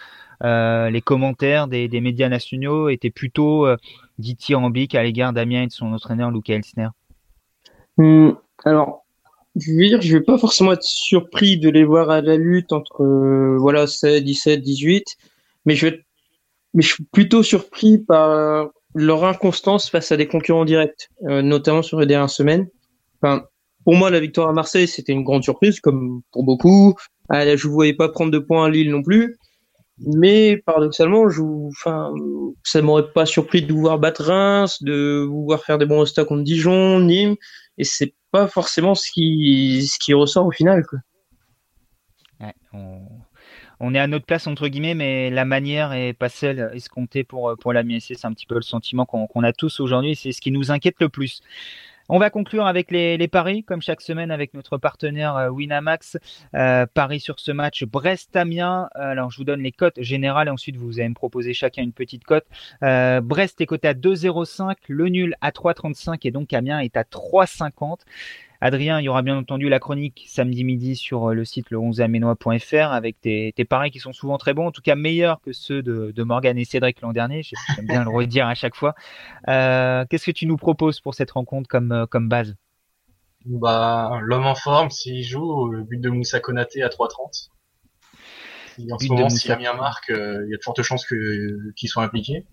euh, 0.42 0.88
les 0.88 1.02
commentaires 1.02 1.68
des, 1.68 1.88
médias 2.00 2.30
nationaux 2.30 2.88
étaient 2.88 3.10
plutôt 3.10 3.66
euh, 3.66 3.76
dithyrambiques 4.18 4.94
à 4.94 5.02
l'égard 5.02 5.34
d'Amiens 5.34 5.64
et 5.64 5.66
de 5.66 5.72
son 5.72 5.92
entraîneur 5.92 6.30
Luca 6.30 6.54
Elsner 6.54 6.88
hmm, 7.98 8.30
Alors, 8.64 9.04
je 9.56 9.72
veux 9.72 9.86
dire, 9.86 10.00
je 10.00 10.16
vais 10.16 10.24
pas 10.24 10.38
forcément 10.38 10.72
être 10.72 10.82
surpris 10.82 11.58
de 11.58 11.68
les 11.68 11.84
voir 11.84 12.08
à 12.08 12.22
la 12.22 12.38
lutte 12.38 12.72
entre 12.72 13.02
euh, 13.02 13.58
voilà 13.58 13.86
16, 13.86 14.24
17, 14.24 14.62
18, 14.62 15.04
mais 15.66 15.74
je 15.74 15.88
vais 15.88 16.04
mais 16.72 16.82
je 16.82 16.94
suis 16.94 17.04
plutôt 17.04 17.42
surpris 17.42 17.98
par 17.98 18.70
leur 18.94 19.24
inconstance 19.24 19.88
face 19.88 20.12
à 20.12 20.16
des 20.16 20.26
concurrents 20.26 20.64
directs, 20.64 21.08
euh, 21.28 21.42
notamment 21.42 21.82
sur 21.82 22.00
les 22.00 22.06
dernières 22.06 22.30
semaines. 22.30 22.68
Enfin, 23.22 23.44
pour 23.84 23.94
moi, 23.94 24.10
la 24.10 24.20
victoire 24.20 24.48
à 24.48 24.52
Marseille, 24.52 24.88
c'était 24.88 25.12
une 25.12 25.24
grande 25.24 25.44
surprise, 25.44 25.80
comme 25.80 26.22
pour 26.32 26.44
beaucoup. 26.44 26.94
Ah, 27.28 27.56
je 27.56 27.66
ne 27.66 27.72
voyais 27.72 27.94
pas 27.94 28.08
prendre 28.08 28.30
de 28.30 28.38
points 28.38 28.66
à 28.66 28.70
Lille 28.70 28.90
non 28.90 29.02
plus. 29.02 29.36
Mais 29.98 30.56
paradoxalement, 30.64 31.28
je, 31.28 31.42
enfin, 31.42 32.12
ça 32.64 32.80
m'aurait 32.80 33.12
pas 33.12 33.26
surpris 33.26 33.62
de 33.62 33.72
voir 33.72 33.98
battre 33.98 34.24
Reims, 34.24 34.82
de 34.82 35.26
voir 35.28 35.62
faire 35.62 35.76
des 35.76 35.84
bons 35.84 36.00
résultats 36.00 36.24
contre 36.24 36.42
Dijon, 36.42 37.00
Nîmes, 37.00 37.36
et 37.76 37.84
c'est 37.84 38.14
pas 38.30 38.46
forcément 38.46 38.94
ce 38.94 39.10
qui, 39.10 39.86
ce 39.86 39.98
qui 39.98 40.14
ressort 40.14 40.46
au 40.46 40.50
final. 40.50 40.84
Quoi. 40.86 41.00
Ouais, 42.40 42.54
on 42.72 43.19
on 43.80 43.94
est 43.94 43.98
à 43.98 44.06
notre 44.06 44.26
place 44.26 44.46
entre 44.46 44.68
guillemets, 44.68 44.94
mais 44.94 45.30
la 45.30 45.44
manière 45.44 45.92
est 45.92 46.12
pas 46.12 46.28
celle 46.28 46.70
escomptée 46.74 47.24
pour 47.24 47.56
pour 47.60 47.72
la 47.72 47.82
MSC. 47.82 48.14
C'est 48.14 48.26
un 48.26 48.32
petit 48.32 48.46
peu 48.46 48.54
le 48.56 48.62
sentiment 48.62 49.06
qu'on 49.06 49.42
a 49.42 49.52
tous 49.52 49.80
aujourd'hui. 49.80 50.16
C'est 50.16 50.32
ce 50.32 50.40
qui 50.40 50.50
nous 50.50 50.70
inquiète 50.70 50.96
le 51.00 51.08
plus. 51.08 51.42
On 52.12 52.18
va 52.18 52.28
conclure 52.28 52.66
avec 52.66 52.90
les, 52.90 53.28
paris, 53.28 53.62
comme 53.62 53.80
chaque 53.80 54.00
semaine 54.00 54.32
avec 54.32 54.52
notre 54.52 54.78
partenaire 54.78 55.36
euh, 55.36 55.48
Winamax. 55.48 56.18
Euh, 56.56 56.84
paris 56.92 57.20
sur 57.20 57.38
ce 57.38 57.52
match 57.52 57.84
Brest-Amiens. 57.84 58.88
Alors, 58.96 59.30
je 59.30 59.36
vous 59.36 59.44
donne 59.44 59.62
les 59.62 59.70
cotes 59.70 60.02
générales 60.02 60.48
et 60.48 60.50
ensuite 60.50 60.76
vous 60.76 60.98
allez 60.98 61.08
me 61.08 61.14
proposer 61.14 61.54
chacun 61.54 61.84
une 61.84 61.92
petite 61.92 62.24
cote. 62.24 62.46
Euh, 62.82 63.20
Brest 63.20 63.60
est 63.60 63.66
coté 63.66 63.86
à 63.86 63.94
2,05, 63.94 64.74
le 64.88 65.08
nul 65.08 65.36
à 65.40 65.52
3,35 65.52 66.18
et 66.24 66.32
donc 66.32 66.52
Amiens 66.52 66.80
est 66.80 66.96
à 66.96 67.04
3,50. 67.04 68.00
Adrien, 68.62 69.00
il 69.00 69.04
y 69.04 69.08
aura 69.08 69.22
bien 69.22 69.38
entendu 69.38 69.70
la 69.70 69.78
chronique 69.78 70.26
samedi 70.28 70.64
midi 70.64 70.94
sur 70.94 71.30
euh, 71.30 71.34
le 71.34 71.46
site 71.46 71.70
le 71.70 71.78
11 71.78 72.02
amenoisfr 72.02 72.92
avec 72.92 73.18
tes, 73.20 73.52
paris 73.68 73.90
qui 73.90 74.00
sont 74.00 74.12
souvent 74.12 74.36
très 74.36 74.52
bons, 74.52 74.66
en 74.66 74.70
tout 74.70 74.82
cas 74.82 74.96
meilleurs 74.96 75.40
que 75.40 75.52
ceux 75.52 75.82
de, 75.82 76.22
Morgan 76.22 76.58
et 76.58 76.66
Cédric 76.66 77.00
l'an 77.00 77.12
dernier. 77.12 77.42
J'aime 77.42 77.86
bien 77.86 78.04
le 78.04 78.10
redire 78.10 78.46
à 78.46 78.54
chaque 78.54 78.74
fois. 78.74 78.94
Euh, 79.48 80.04
qu'est-ce 80.10 80.26
que 80.26 80.30
tu 80.30 80.46
nous 80.46 80.58
proposes 80.58 81.00
pour 81.00 81.14
cette 81.14 81.30
rencontre 81.30 81.68
comme, 81.68 81.92
euh, 81.92 82.06
comme 82.06 82.28
base? 82.28 82.54
Bah, 83.46 84.18
l'homme 84.20 84.46
en 84.46 84.54
forme, 84.54 84.90
s'il 84.90 85.24
joue, 85.24 85.68
le 85.68 85.82
but 85.82 85.98
de 85.98 86.10
Moussa 86.10 86.40
Konaté 86.40 86.82
à 86.82 86.88
3,30. 86.88 87.48
En 88.92 88.98
ce 88.98 89.08
moment, 89.08 89.30
s'il 89.30 89.50
a 89.52 89.56
mis 89.56 89.66
un 89.66 89.74
marque, 89.74 90.10
il 90.10 90.48
y 90.50 90.54
a 90.54 90.56
de 90.56 90.62
fortes 90.62 90.82
chances 90.82 91.06
qu'il 91.06 91.88
soit 91.88 92.02
impliqué. 92.02 92.44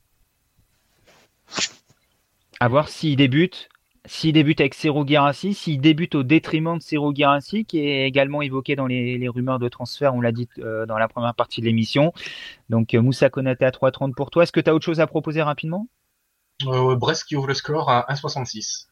À 2.62 2.68
voir 2.70 2.88
s'il 2.88 3.18
débute. 3.18 3.70
S'il 4.08 4.32
débute 4.32 4.62
avec 4.62 4.74
Serou 4.74 5.06
Girassi, 5.06 5.54
s'il 5.54 5.82
débute 5.82 6.16
au 6.16 6.24
détriment 6.24 6.78
de 6.78 6.82
Serou 6.82 7.14
Girassi, 7.14 7.66
qui 7.66 7.80
est 7.80 8.08
également 8.08 8.42
évoqué 8.42 8.78
dans 8.78 8.88
les, 8.88 9.28
rumeurs 9.28 9.60
de 9.60 9.68
transfert, 9.68 10.16
on 10.16 10.22
l'a 10.22 10.32
dit 10.32 10.48
euh, 10.60 10.86
dans 10.86 10.98
la 10.98 11.10
première 11.10 11.36
partie 11.36 11.60
de 11.60 11.66
l'émission. 11.66 12.14
Donc 12.70 12.94
euh, 12.94 13.02
Moussa 13.02 13.30
Konaté 13.30 13.66
à 13.66 13.72
3,30 13.72 14.14
pour 14.16 14.32
toi. 14.32 14.44
Est-ce 14.44 14.54
que 14.54 14.62
tu 14.62 14.70
as 14.70 14.76
autre 14.76 14.86
chose 14.86 15.02
à 15.02 15.08
proposer 15.08 15.42
rapidement? 15.42 15.88
Euh, 16.68 16.96
Brest 16.96 17.26
qui 17.26 17.36
ouvre 17.36 17.48
le 17.48 17.54
score 17.54 17.90
à 17.90 18.06
1,66. 18.10 18.88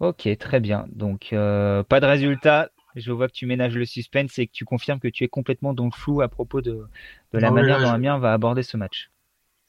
Ok, 0.00 0.28
très 0.38 0.58
bien. 0.58 0.86
Donc 0.90 1.28
pas 1.30 2.00
de 2.00 2.06
résultat. 2.06 2.70
Je 2.96 3.12
vois 3.12 3.28
que 3.28 3.32
tu 3.32 3.46
ménages 3.46 3.76
le 3.76 3.84
suspense 3.84 4.38
et 4.40 4.48
que 4.48 4.52
tu 4.52 4.64
confirmes 4.64 4.98
que 4.98 5.08
tu 5.08 5.22
es 5.22 5.28
complètement 5.28 5.72
dans 5.72 5.86
le 5.86 5.90
flou 5.92 6.20
à 6.20 6.28
propos 6.28 6.60
de, 6.60 6.86
la 7.32 7.50
manière 7.52 7.80
dont 7.80 7.90
Amiens 7.90 8.18
va 8.18 8.32
aborder 8.32 8.64
ce 8.64 8.76
match 8.76 9.10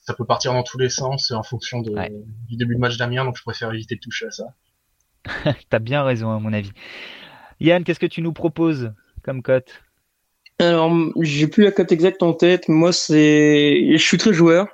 ça 0.05 0.13
peut 0.13 0.25
partir 0.25 0.53
dans 0.53 0.63
tous 0.63 0.77
les 0.77 0.89
sens 0.89 1.31
en 1.31 1.43
fonction 1.43 1.81
de, 1.81 1.91
du 2.47 2.57
début 2.57 2.75
de 2.75 2.79
match 2.79 2.97
d'Amiens, 2.97 3.25
donc 3.25 3.37
je 3.37 3.43
préfère 3.43 3.73
éviter 3.73 3.95
de 3.95 3.99
toucher 3.99 4.27
à 4.27 4.31
ça. 4.31 4.45
T'as 5.69 5.79
bien 5.79 6.03
raison, 6.03 6.31
à 6.31 6.39
mon 6.39 6.53
avis. 6.53 6.71
Yann, 7.59 7.83
qu'est-ce 7.83 7.99
que 7.99 8.05
tu 8.05 8.21
nous 8.21 8.33
proposes 8.33 8.91
comme 9.23 9.41
cote? 9.41 9.81
Alors, 10.59 10.93
j'ai 11.21 11.47
plus 11.47 11.63
la 11.63 11.71
cote 11.71 11.91
exacte 11.91 12.23
en 12.23 12.33
tête. 12.33 12.69
Moi, 12.69 12.93
c'est, 12.93 13.91
je 13.91 14.03
suis 14.03 14.17
très 14.17 14.33
joueur. 14.33 14.67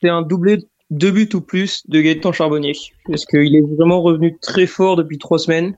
C'est 0.00 0.08
un 0.08 0.22
doublé 0.22 0.58
deux 0.90 1.10
buts 1.10 1.28
ou 1.34 1.40
plus 1.40 1.82
de 1.88 2.00
Gaëtan 2.00 2.32
Charbonnier, 2.32 2.74
parce 3.06 3.24
qu'il 3.26 3.54
est 3.54 3.76
vraiment 3.76 4.00
revenu 4.00 4.38
très 4.40 4.66
fort 4.66 4.96
depuis 4.96 5.18
trois 5.18 5.38
semaines. 5.38 5.76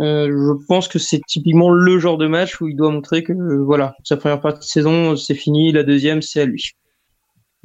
Euh, 0.00 0.28
je 0.30 0.66
pense 0.66 0.88
que 0.88 0.98
c'est 0.98 1.20
typiquement 1.26 1.70
le 1.70 1.98
genre 1.98 2.18
de 2.18 2.26
match 2.26 2.60
où 2.60 2.68
il 2.68 2.76
doit 2.76 2.90
montrer 2.90 3.22
que 3.22 3.32
voilà, 3.32 3.94
sa 4.04 4.16
première 4.16 4.40
partie 4.40 4.60
de 4.60 4.64
saison 4.64 5.16
c'est 5.16 5.34
fini, 5.34 5.70
la 5.70 5.84
deuxième 5.84 6.22
c'est 6.22 6.40
à 6.40 6.44
lui. 6.46 6.72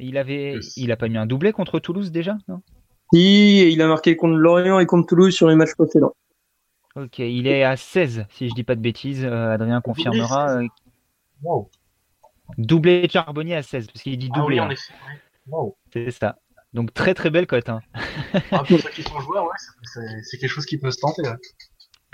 Il 0.00 0.16
avait, 0.16 0.60
il 0.76 0.92
a 0.92 0.96
pas 0.96 1.08
mis 1.08 1.18
un 1.18 1.26
doublé 1.26 1.52
contre 1.52 1.80
Toulouse 1.80 2.12
déjà, 2.12 2.36
non? 2.46 2.62
Si, 3.12 3.72
il 3.72 3.80
a 3.82 3.88
marqué 3.88 4.16
contre 4.16 4.36
Lorient 4.36 4.78
et 4.78 4.86
contre 4.86 5.06
Toulouse 5.08 5.34
sur 5.34 5.48
les 5.48 5.56
matchs 5.56 5.74
précédents. 5.74 6.14
Ok, 6.94 7.18
il 7.20 7.46
est 7.46 7.64
à 7.64 7.76
16, 7.76 8.26
si 8.30 8.48
je 8.48 8.54
dis 8.54 8.64
pas 8.64 8.74
de 8.74 8.80
bêtises. 8.80 9.24
Euh, 9.24 9.52
Adrien 9.52 9.80
confirmera. 9.80 10.60
Wow. 11.42 11.70
Doublé 12.56 13.04
euh, 13.04 13.08
Charbonnier 13.08 13.56
à 13.56 13.62
16, 13.62 13.86
parce 13.86 14.02
qu'il 14.02 14.18
dit 14.18 14.30
ah 14.34 14.38
doublé. 14.38 14.58
Ah 14.58 14.68
oui, 14.68 15.70
C'est 15.92 16.10
ça. 16.10 16.38
Donc 16.74 16.92
très 16.92 17.14
très 17.14 17.30
belle 17.30 17.46
cote. 17.46 17.68
Hein. 17.68 17.80
ah, 18.52 18.62
pour 18.64 18.78
ceux 18.80 18.90
qui 18.90 19.02
sont 19.02 19.20
joueurs, 19.20 19.44
ouais, 19.44 20.22
c'est 20.22 20.38
quelque 20.38 20.50
chose 20.50 20.66
qui 20.66 20.78
peut 20.78 20.90
se 20.90 21.00
tenter. 21.00 21.22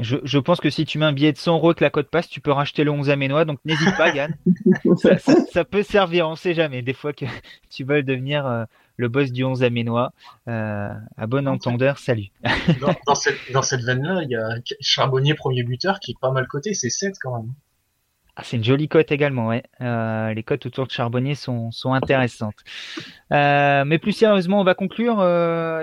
Je, 0.00 0.38
pense 0.38 0.60
que 0.60 0.70
si 0.70 0.84
tu 0.84 0.98
mets 0.98 1.04
un 1.04 1.12
billet 1.12 1.32
de 1.32 1.38
100 1.38 1.54
euros 1.54 1.72
que 1.72 1.84
la 1.84 1.90
cote 1.90 2.08
passe, 2.08 2.28
tu 2.28 2.40
peux 2.40 2.50
racheter 2.50 2.82
le 2.82 2.90
11 2.90 3.10
aménois, 3.10 3.44
donc 3.44 3.60
n'hésite 3.64 3.96
pas, 3.96 4.12
Yann. 4.12 4.34
ça, 5.52 5.64
peut 5.64 5.84
servir, 5.84 6.28
on 6.28 6.34
sait 6.34 6.52
jamais. 6.52 6.82
Des 6.82 6.94
fois 6.94 7.12
que 7.12 7.26
tu 7.70 7.84
veux 7.84 8.02
devenir 8.02 8.44
euh, 8.44 8.64
le 8.96 9.08
boss 9.08 9.30
du 9.30 9.44
11 9.44 9.62
aménois. 9.62 10.12
Euh, 10.48 10.88
à 11.16 11.26
bon 11.28 11.46
entendeur, 11.46 11.98
salut. 11.98 12.30
dans, 13.06 13.14
cette, 13.14 13.38
dans 13.52 13.62
cette 13.62 13.82
veine-là, 13.82 14.22
il 14.24 14.30
y 14.30 14.36
a 14.36 14.56
Charbonnier, 14.80 15.34
premier 15.34 15.62
buteur, 15.62 16.00
qui 16.00 16.10
est 16.10 16.20
pas 16.20 16.32
mal 16.32 16.48
coté, 16.48 16.74
c'est 16.74 16.90
7 16.90 17.14
quand 17.22 17.36
même. 17.36 17.52
Ah, 18.34 18.42
c'est 18.42 18.56
une 18.56 18.64
jolie 18.64 18.88
cote 18.88 19.12
également, 19.12 19.46
ouais. 19.46 19.62
Euh, 19.80 20.34
les 20.34 20.42
cotes 20.42 20.66
autour 20.66 20.88
de 20.88 20.90
Charbonnier 20.90 21.36
sont, 21.36 21.70
sont 21.70 21.92
intéressantes. 21.92 22.64
mais 23.30 23.98
plus 24.02 24.10
sérieusement, 24.10 24.60
on 24.60 24.64
va 24.64 24.74
conclure, 24.74 25.18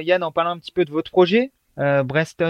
Yann, 0.02 0.22
en 0.22 0.34
parlant 0.34 0.52
un 0.52 0.60
petit 0.60 0.74
peu 0.74 0.84
de 0.84 0.92
votre 0.92 1.12
projet. 1.12 1.54
Euh, 1.82 2.04
Brest 2.04 2.44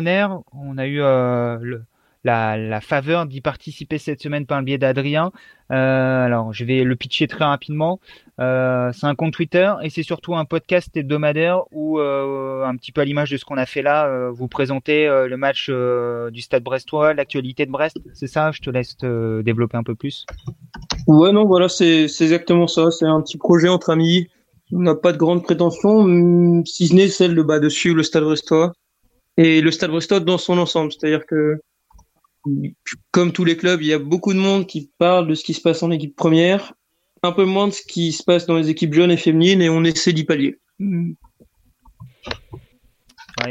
on 0.54 0.78
a 0.78 0.88
eu 0.88 1.02
euh, 1.02 1.78
la, 2.24 2.82
faveur 2.82 3.26
d'y 3.26 3.42
participer 3.42 3.98
cette 3.98 4.22
semaine 4.22 4.46
par 4.46 4.60
le 4.60 4.66
biais 4.66 4.78
d'Adrien. 4.78 5.32
Euh, 5.72 6.26
alors, 6.26 6.52
je 6.52 6.66
vais 6.66 6.84
le 6.84 6.96
pitcher 6.96 7.28
très 7.28 7.46
rapidement. 7.46 8.00
c'est 8.38 9.06
un 9.06 9.16
compte 9.16 9.34
Twitter 9.34 9.72
et 9.84 9.90
c'est 9.90 10.04
surtout 10.04 10.36
un 10.36 10.46
podcast 10.46 10.96
hebdomadaire 10.96 11.64
où, 11.72 12.00
un 12.00 12.76
petit 12.76 12.92
peu 12.92 13.02
à 13.02 13.06
l'image 13.06 13.32
de 13.32 13.38
ce 13.38 13.46
qu'on 13.46 13.58
a 13.58 13.66
fait 13.66 13.82
là, 13.82 14.30
vous 14.32 14.48
présentez 14.48 15.08
le 15.08 15.38
match 15.38 15.70
du 15.70 16.42
Stade 16.42 16.64
Brestois, 16.64 17.14
l'actualité 17.14 17.66
de 17.66 17.72
Brest. 17.72 17.98
C'est 18.14 18.28
ça? 18.28 18.52
Je 18.52 18.60
te 18.60 18.70
laisse 18.70 18.98
développer 18.98 19.78
un 19.78 19.84
peu 19.84 19.96
plus. 19.96 20.26
Ouais, 21.08 21.32
non, 21.32 21.46
voilà, 21.46 21.70
c'est 21.70 22.04
exactement 22.04 22.68
ça. 22.68 22.92
C'est 22.92 23.06
un 23.06 23.22
petit 23.22 23.38
projet 23.38 23.70
entre 23.70 23.92
amis. 23.92 24.28
On 24.74 24.80
n'a 24.80 24.96
pas 24.96 25.12
de 25.12 25.18
grandes 25.18 25.44
prétentions, 25.44 26.64
si 26.66 26.88
ce 26.88 26.96
n'est 26.96 27.10
celle 27.10 27.36
de, 27.36 27.42
bah, 27.42 27.60
de 27.60 27.68
suivre 27.68 27.98
le 27.98 28.04
Stade 28.04 28.24
Brestois 28.24 28.74
et 29.38 29.62
le 29.62 29.72
Stade 29.72 29.92
Brestois 29.92 30.20
dans 30.20 30.38
son 30.38 30.58
ensemble. 30.58 30.92
C'est-à-dire 30.92 31.26
que, 31.26 31.60
comme 33.12 33.32
tous 33.32 33.46
les 33.46 33.58
clubs, 33.58 33.82
il 33.82 33.88
y 33.88 33.94
a 33.94 34.00
beaucoup 34.00 34.34
de 34.34 34.40
monde 34.40 34.68
qui 34.68 34.92
parle 34.98 35.28
de 35.28 35.36
ce 35.36 35.44
qui 35.44 35.54
se 35.54 35.62
passe 35.62 35.84
en 35.84 35.92
équipe 35.92 36.16
première, 36.16 36.74
un 37.24 37.32
peu 37.32 37.46
moins 37.46 37.68
de 37.68 37.74
ce 37.74 37.84
qui 37.84 38.12
se 38.12 38.24
passe 38.24 38.46
dans 38.46 38.56
les 38.56 38.70
équipes 38.70 38.94
jeunes 38.94 39.12
et 39.12 39.18
féminines, 39.18 39.62
et 39.62 39.70
on 39.70 39.84
essaie 39.84 40.14
d'y 40.14 40.24
pallier. 40.24 40.60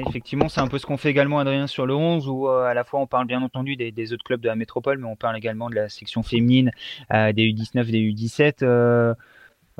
effectivement, 0.08 0.48
c'est 0.48 0.60
un 0.60 0.68
peu 0.68 0.78
ce 0.78 0.86
qu'on 0.86 0.96
fait 0.96 1.10
également, 1.10 1.38
Adrien, 1.38 1.66
sur 1.66 1.86
le 1.86 1.94
11, 1.94 2.28
où 2.28 2.48
euh, 2.48 2.64
à 2.64 2.74
la 2.74 2.84
fois 2.84 3.00
on 3.00 3.06
parle 3.06 3.26
bien 3.26 3.42
entendu 3.42 3.76
des, 3.76 4.12
autres 4.12 4.24
clubs 4.24 4.40
de 4.40 4.48
la 4.48 4.56
métropole, 4.56 4.98
mais 4.98 5.08
on 5.08 5.16
parle 5.16 5.36
également 5.36 5.68
de 5.70 5.74
la 5.74 5.88
section 5.88 6.22
féminine, 6.22 6.70
euh, 7.12 7.32
des 7.32 7.44
U19, 7.44 7.90
des 7.90 8.00
U17. 8.00 9.16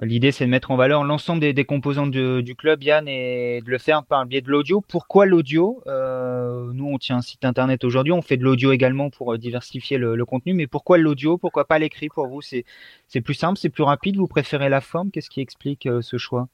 L'idée, 0.03 0.33
c'est 0.33 0.47
de 0.47 0.51
mettre 0.51 0.71
en 0.71 0.77
valeur 0.77 1.05
l'ensemble 1.05 1.41
des, 1.41 1.65
composantes 1.65 2.11
du 2.11 2.55
club, 2.55 2.83
Yann, 2.83 3.07
et 3.07 3.61
de 3.61 3.71
le 3.71 3.77
faire 3.77 4.03
par 4.03 4.23
le 4.23 4.29
biais 4.29 4.41
de 4.41 4.49
l'audio. 4.49 4.81
Pourquoi 4.81 5.27
l'audio? 5.27 5.83
Euh, 5.87 6.71
Nous, 6.73 6.87
on 6.87 6.97
tient 6.97 7.19
un 7.19 7.23
site 7.23 7.45
internet 7.45 7.85
aujourd'hui, 7.85 8.13
on 8.13 8.23
fait 8.23 8.39
de 8.39 8.43
l'audio 8.43 8.73
également 8.73 9.11
pour 9.11 9.35
euh, 9.35 9.39
diversifier 9.39 9.99
le, 9.99 10.25
contenu, 10.25 10.55
mais 10.55 10.67
pourquoi 10.67 10.97
l'audio? 10.97 11.37
Pourquoi 11.37 11.67
pas 11.67 11.79
l'écrit 11.79 12.09
pour 12.09 12.29
vous? 12.29 12.41
C'est 12.41 12.65
plus 13.21 13.35
simple, 13.35 13.59
c'est 13.59 13.69
plus 13.69 13.83
rapide, 13.83 14.17
vous 14.17 14.27
préférez 14.27 14.71
la 14.71 14.81
forme? 14.81 15.11
Qu'est-ce 15.11 15.29
qui 15.29 15.43
explique 15.43 15.87
euh, 15.87 16.01
ce 16.01 16.17
choix? 16.17 16.49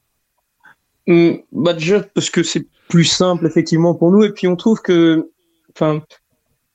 Hum, 1.07 1.41
bah 1.53 1.71
Déjà, 1.73 2.01
parce 2.01 2.29
que 2.29 2.43
c'est 2.43 2.67
plus 2.89 3.05
simple, 3.05 3.45
effectivement, 3.45 3.95
pour 3.95 4.11
nous, 4.11 4.25
et 4.25 4.33
puis 4.33 4.47
on 4.47 4.57
trouve 4.57 4.81
que. 4.81 5.31
Enfin, 5.73 6.01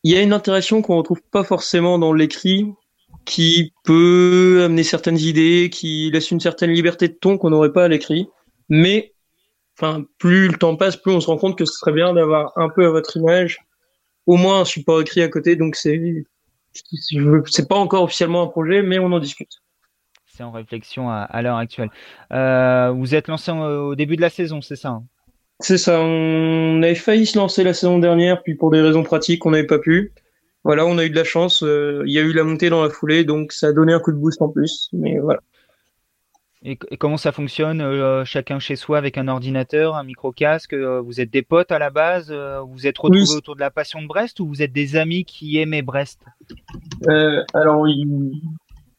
il 0.05 0.13
y 0.13 0.17
a 0.17 0.23
une 0.23 0.33
interaction 0.33 0.81
qu'on 0.81 0.97
retrouve 0.97 1.21
pas 1.31 1.45
forcément 1.45 1.99
dans 1.99 2.15
l'écrit, 2.15 2.73
qui 3.25 3.73
peut 3.85 4.63
amener 4.65 4.83
certaines 4.83 5.19
idées, 5.19 5.71
qui 5.73 6.11
laisse 6.13 6.31
une 6.31 6.41
certaine 6.41 6.71
liberté 6.71 7.09
de 7.09 7.15
ton 7.15 7.39
qu'on 7.39 7.51
n'aurait 7.51 7.73
pas 7.73 7.85
à 7.85 7.89
l'écrit. 7.89 8.29
Mais, 8.69 9.13
enfin, 9.79 10.05
plus 10.19 10.49
le 10.49 10.55
temps 10.59 10.77
passe, 10.77 10.97
plus 10.97 11.13
on 11.13 11.21
se 11.21 11.27
rend 11.27 11.37
compte 11.37 11.59
que 11.59 11.65
ce 11.65 11.75
serait 11.75 11.93
bien 11.93 12.13
d'avoir 12.15 12.53
un 12.57 12.69
peu 12.69 12.87
à 12.87 12.91
votre 12.91 13.17
image, 13.17 13.59
au 14.27 14.37
moins 14.37 14.61
un 14.61 14.65
support 14.65 15.01
écrit 15.01 15.23
à 15.23 15.29
côté. 15.29 15.57
Donc 15.57 15.77
c'est, 15.77 16.25
c'est 17.47 17.69
pas 17.69 17.77
encore 17.77 18.05
officiellement 18.05 18.43
un 18.43 18.49
projet, 18.49 18.83
mais 18.83 18.99
on 18.99 19.13
en 19.13 19.19
discute. 19.19 19.53
C'est 20.27 20.43
en 20.43 20.51
réflexion 20.51 21.11
à, 21.11 21.43
l'heure 21.43 21.59
actuelle. 21.59 21.91
Euh, 22.33 22.91
vous 22.91 23.15
êtes 23.15 23.29
lancé 23.29 23.53
au 23.53 23.95
début 23.95 24.17
de 24.17 24.23
la 24.23 24.31
saison, 24.31 24.63
c'est 24.63 24.77
ça 24.77 24.89
hein? 24.89 25.05
C'est 25.63 25.79
ça. 25.79 26.01
On 26.01 26.83
avait 26.83 26.97
failli 26.97 27.25
se 27.25 27.39
lancer 27.39 27.63
la 27.63 27.73
saison 27.73 27.99
dernière, 27.99 28.43
puis 28.43 28.57
pour 28.57 28.71
des 28.71 28.81
raisons 28.81 29.05
pratiques, 29.05 29.47
on 29.47 29.53
n'avait 29.53 29.67
pas 29.67 29.79
pu. 29.79 30.13
Voilà, 30.65 30.87
on 30.87 30.99
a 30.99 31.05
eu 31.05 31.11
de 31.11 31.17
la 31.17 31.25
chance. 31.25 31.63
Euh, 31.63 32.03
il 32.07 32.13
y 32.13 32.19
a 32.19 32.23
eu 32.23 32.33
la 32.33 32.45
montée 32.45 32.71
dans 32.71 32.83
la 32.83 32.91
foulée, 32.91 33.25
donc 33.25 33.53
ça 33.53 33.69
a 33.69 33.73
donné 33.73 33.93
un 33.93 34.01
coup 34.01 34.13
de 34.13 34.17
boost 34.17 34.41
en 34.41 34.49
plus. 34.49 34.89
Mais 34.93 35.19
voilà. 35.19 35.41
Et, 36.65 36.77
comment 36.77 37.17
ça 37.17 37.33
fonctionne 37.33 37.81
euh, 37.81 38.25
Chacun 38.25 38.61
chez 38.61 38.77
soi 38.77 38.97
avec 38.97 39.19
un 39.19 39.27
ordinateur, 39.27 39.97
un 39.97 40.05
micro-casque 40.05 40.75
euh, 40.75 41.01
Vous 41.01 41.21
êtes 41.21 41.31
des 41.31 41.43
potes 41.43 41.73
à 41.73 41.81
la 41.81 41.91
base 41.91 42.33
Vous 42.33 42.87
êtes 42.87 42.99
retrouvés 42.99 43.35
autour 43.35 43.57
de 43.57 43.61
la 43.61 43.73
passion 43.73 44.01
de 44.01 44.07
Brest 44.07 44.39
ou 44.39 44.47
vous 44.47 44.63
êtes 44.63 44.73
des 44.73 44.95
amis 44.95 45.25
qui 45.25 45.59
aimaient 45.59 45.83
Brest? 45.83 46.21
Alors, 47.55 47.85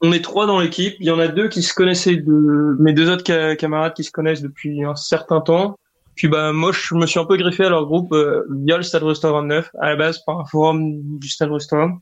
on 0.02 0.12
est 0.12 0.23
trois 0.23 0.45
dans 0.45 0.60
l'équipe. 0.60 0.95
Il 0.99 1.06
y 1.06 1.12
en 1.12 1.19
a 1.19 1.30
deux 1.30 1.47
qui 1.47 1.62
se 1.62 1.73
connaissaient 1.73 2.17
de 2.17 2.76
mes 2.80 2.91
deux 2.91 3.10
autres 3.10 3.54
camarades 3.56 3.93
qui 3.93 4.04
se 4.04 4.12
connaissent 4.12 4.41
depuis 4.41 4.84
un 4.84 4.95
certain 4.95 5.39
temps. 5.39 5.78
Puis 6.15 6.28
bah 6.28 6.54
moi 6.54 6.71
je 6.71 6.95
me 6.95 7.06
suis 7.06 7.19
un 7.19 7.26
peu 7.26 7.38
griffé 7.38 7.65
à 7.65 7.69
leur 7.69 7.86
groupe 7.86 8.13
euh, 8.13 8.43
via 8.65 8.78
le 8.78 8.84
Stade 8.84 9.04
Restaurant 9.04 9.41
29 9.41 9.71
à 9.80 9.89
la 9.89 9.95
base 9.95 10.19
par 10.26 10.39
un 10.39 10.45
forum 10.45 11.02
du 11.19 11.28
Stade 11.28 11.52
Restaurant. 11.52 11.97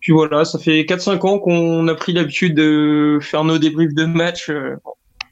Puis 0.00 0.12
voilà, 0.12 0.44
ça 0.44 0.58
fait 0.58 0.82
4-5 0.82 1.26
ans 1.26 1.38
qu'on 1.38 1.86
a 1.86 1.94
pris 1.94 2.12
l'habitude 2.12 2.56
de 2.56 3.18
faire 3.20 3.44
nos 3.44 3.58
débriefs 3.58 3.94
de 3.94 4.04
match 4.04 4.50
euh, 4.50 4.76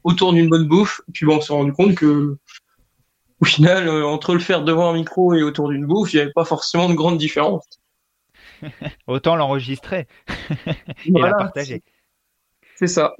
autour 0.04 0.32
d'une 0.32 0.48
bonne 0.48 0.68
bouffe. 0.68 1.00
Puis 1.12 1.26
bon, 1.26 1.38
on 1.38 1.40
s'est 1.40 1.52
rendu 1.52 1.72
compte 1.72 1.96
que 1.96 2.36
au 3.40 3.44
final, 3.44 3.88
euh, 3.88 4.06
entre 4.06 4.34
le 4.34 4.40
faire 4.40 4.62
devant 4.62 4.90
un 4.90 4.94
micro 4.94 5.34
et 5.34 5.42
autour 5.42 5.70
d'une 5.70 5.86
bouffe, 5.86 6.12
il 6.12 6.16
n'y 6.16 6.22
avait 6.22 6.32
pas 6.32 6.44
forcément 6.44 6.88
de 6.88 6.94
grande 6.94 7.18
différence. 7.18 7.64
Autant 9.06 9.36
l'enregistrer 9.36 10.06
et 11.06 11.10
la 11.12 11.32
partager. 11.32 11.82
C'est 12.76 12.86
ça. 12.86 13.14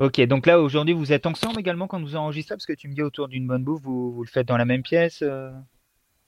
Ok, 0.00 0.20
donc 0.22 0.46
là 0.46 0.60
aujourd'hui 0.60 0.94
vous 0.94 1.12
êtes 1.12 1.26
ensemble 1.26 1.58
également 1.58 1.88
quand 1.88 2.00
vous 2.00 2.14
enregistrez 2.14 2.54
parce 2.54 2.66
que 2.66 2.72
tu 2.72 2.88
me 2.88 2.94
dis 2.94 3.02
autour 3.02 3.26
d'une 3.26 3.48
bonne 3.48 3.64
bouffe, 3.64 3.82
vous, 3.82 4.12
vous, 4.12 4.22
le 4.22 4.28
faites 4.28 4.46
dans 4.46 4.56
la 4.56 4.64
même 4.64 4.82
pièce 4.82 5.22
euh 5.22 5.50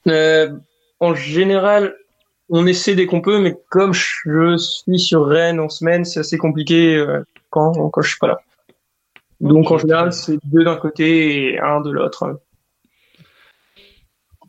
euh, 0.09 0.51
En 0.99 1.15
général, 1.15 1.95
on 2.49 2.67
essaie 2.67 2.97
dès 2.97 3.07
qu'on 3.07 3.21
peut, 3.21 3.39
mais 3.39 3.57
comme 3.69 3.95
je 3.95 4.59
suis 4.59 4.99
sur 4.99 5.25
Rennes 5.25 5.61
en 5.61 5.69
semaine, 5.69 6.05
c'est 6.05 6.19
assez 6.19 6.37
compliqué 6.37 6.97
euh, 6.97 7.23
quand, 7.51 7.91
quand 7.91 8.03
je 8.03 8.09
suis 8.11 8.19
pas 8.19 8.27
là. 8.27 8.41
Donc 9.41 9.71
en 9.71 9.79
général, 9.79 10.13
c'est 10.13 10.39
deux 10.45 10.65
d'un 10.65 10.77
côté 10.77 11.53
et 11.53 11.61
un 11.61 11.81
de 11.81 11.91
l'autre. 11.91 12.41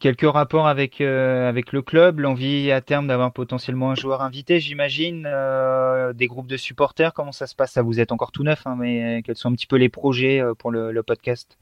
Quelques 0.02 0.30
rapports 0.30 0.68
avec 0.68 1.00
euh, 1.00 1.48
avec 1.48 1.72
le 1.72 1.82
club, 1.82 2.20
l'envie 2.20 2.72
à 2.72 2.82
terme 2.82 3.08
d'avoir 3.08 3.32
potentiellement 3.32 3.92
un 3.92 3.96
joueur 3.96 4.22
invité, 4.22 4.60
j'imagine, 4.60 5.26
euh, 5.32 6.12
des 6.12 6.28
groupes 6.28 6.48
de 6.48 6.58
supporters. 6.58 7.14
Comment 7.14 7.32
ça 7.32 7.48
se 7.48 7.56
passe? 7.56 7.74
Ça 7.74 7.84
vous 7.84 8.00
êtes 8.00 8.12
encore 8.12 8.32
tout 8.32 8.44
neuf, 8.44 8.66
hein, 8.66 8.76
mais 8.78 9.22
quels 9.24 9.38
sont 9.38 9.50
un 9.50 9.54
petit 9.54 9.68
peu 9.68 9.78
les 9.78 9.90
projets 9.90 10.42
pour 10.58 10.72
le, 10.72 11.02
podcast? 11.04 11.58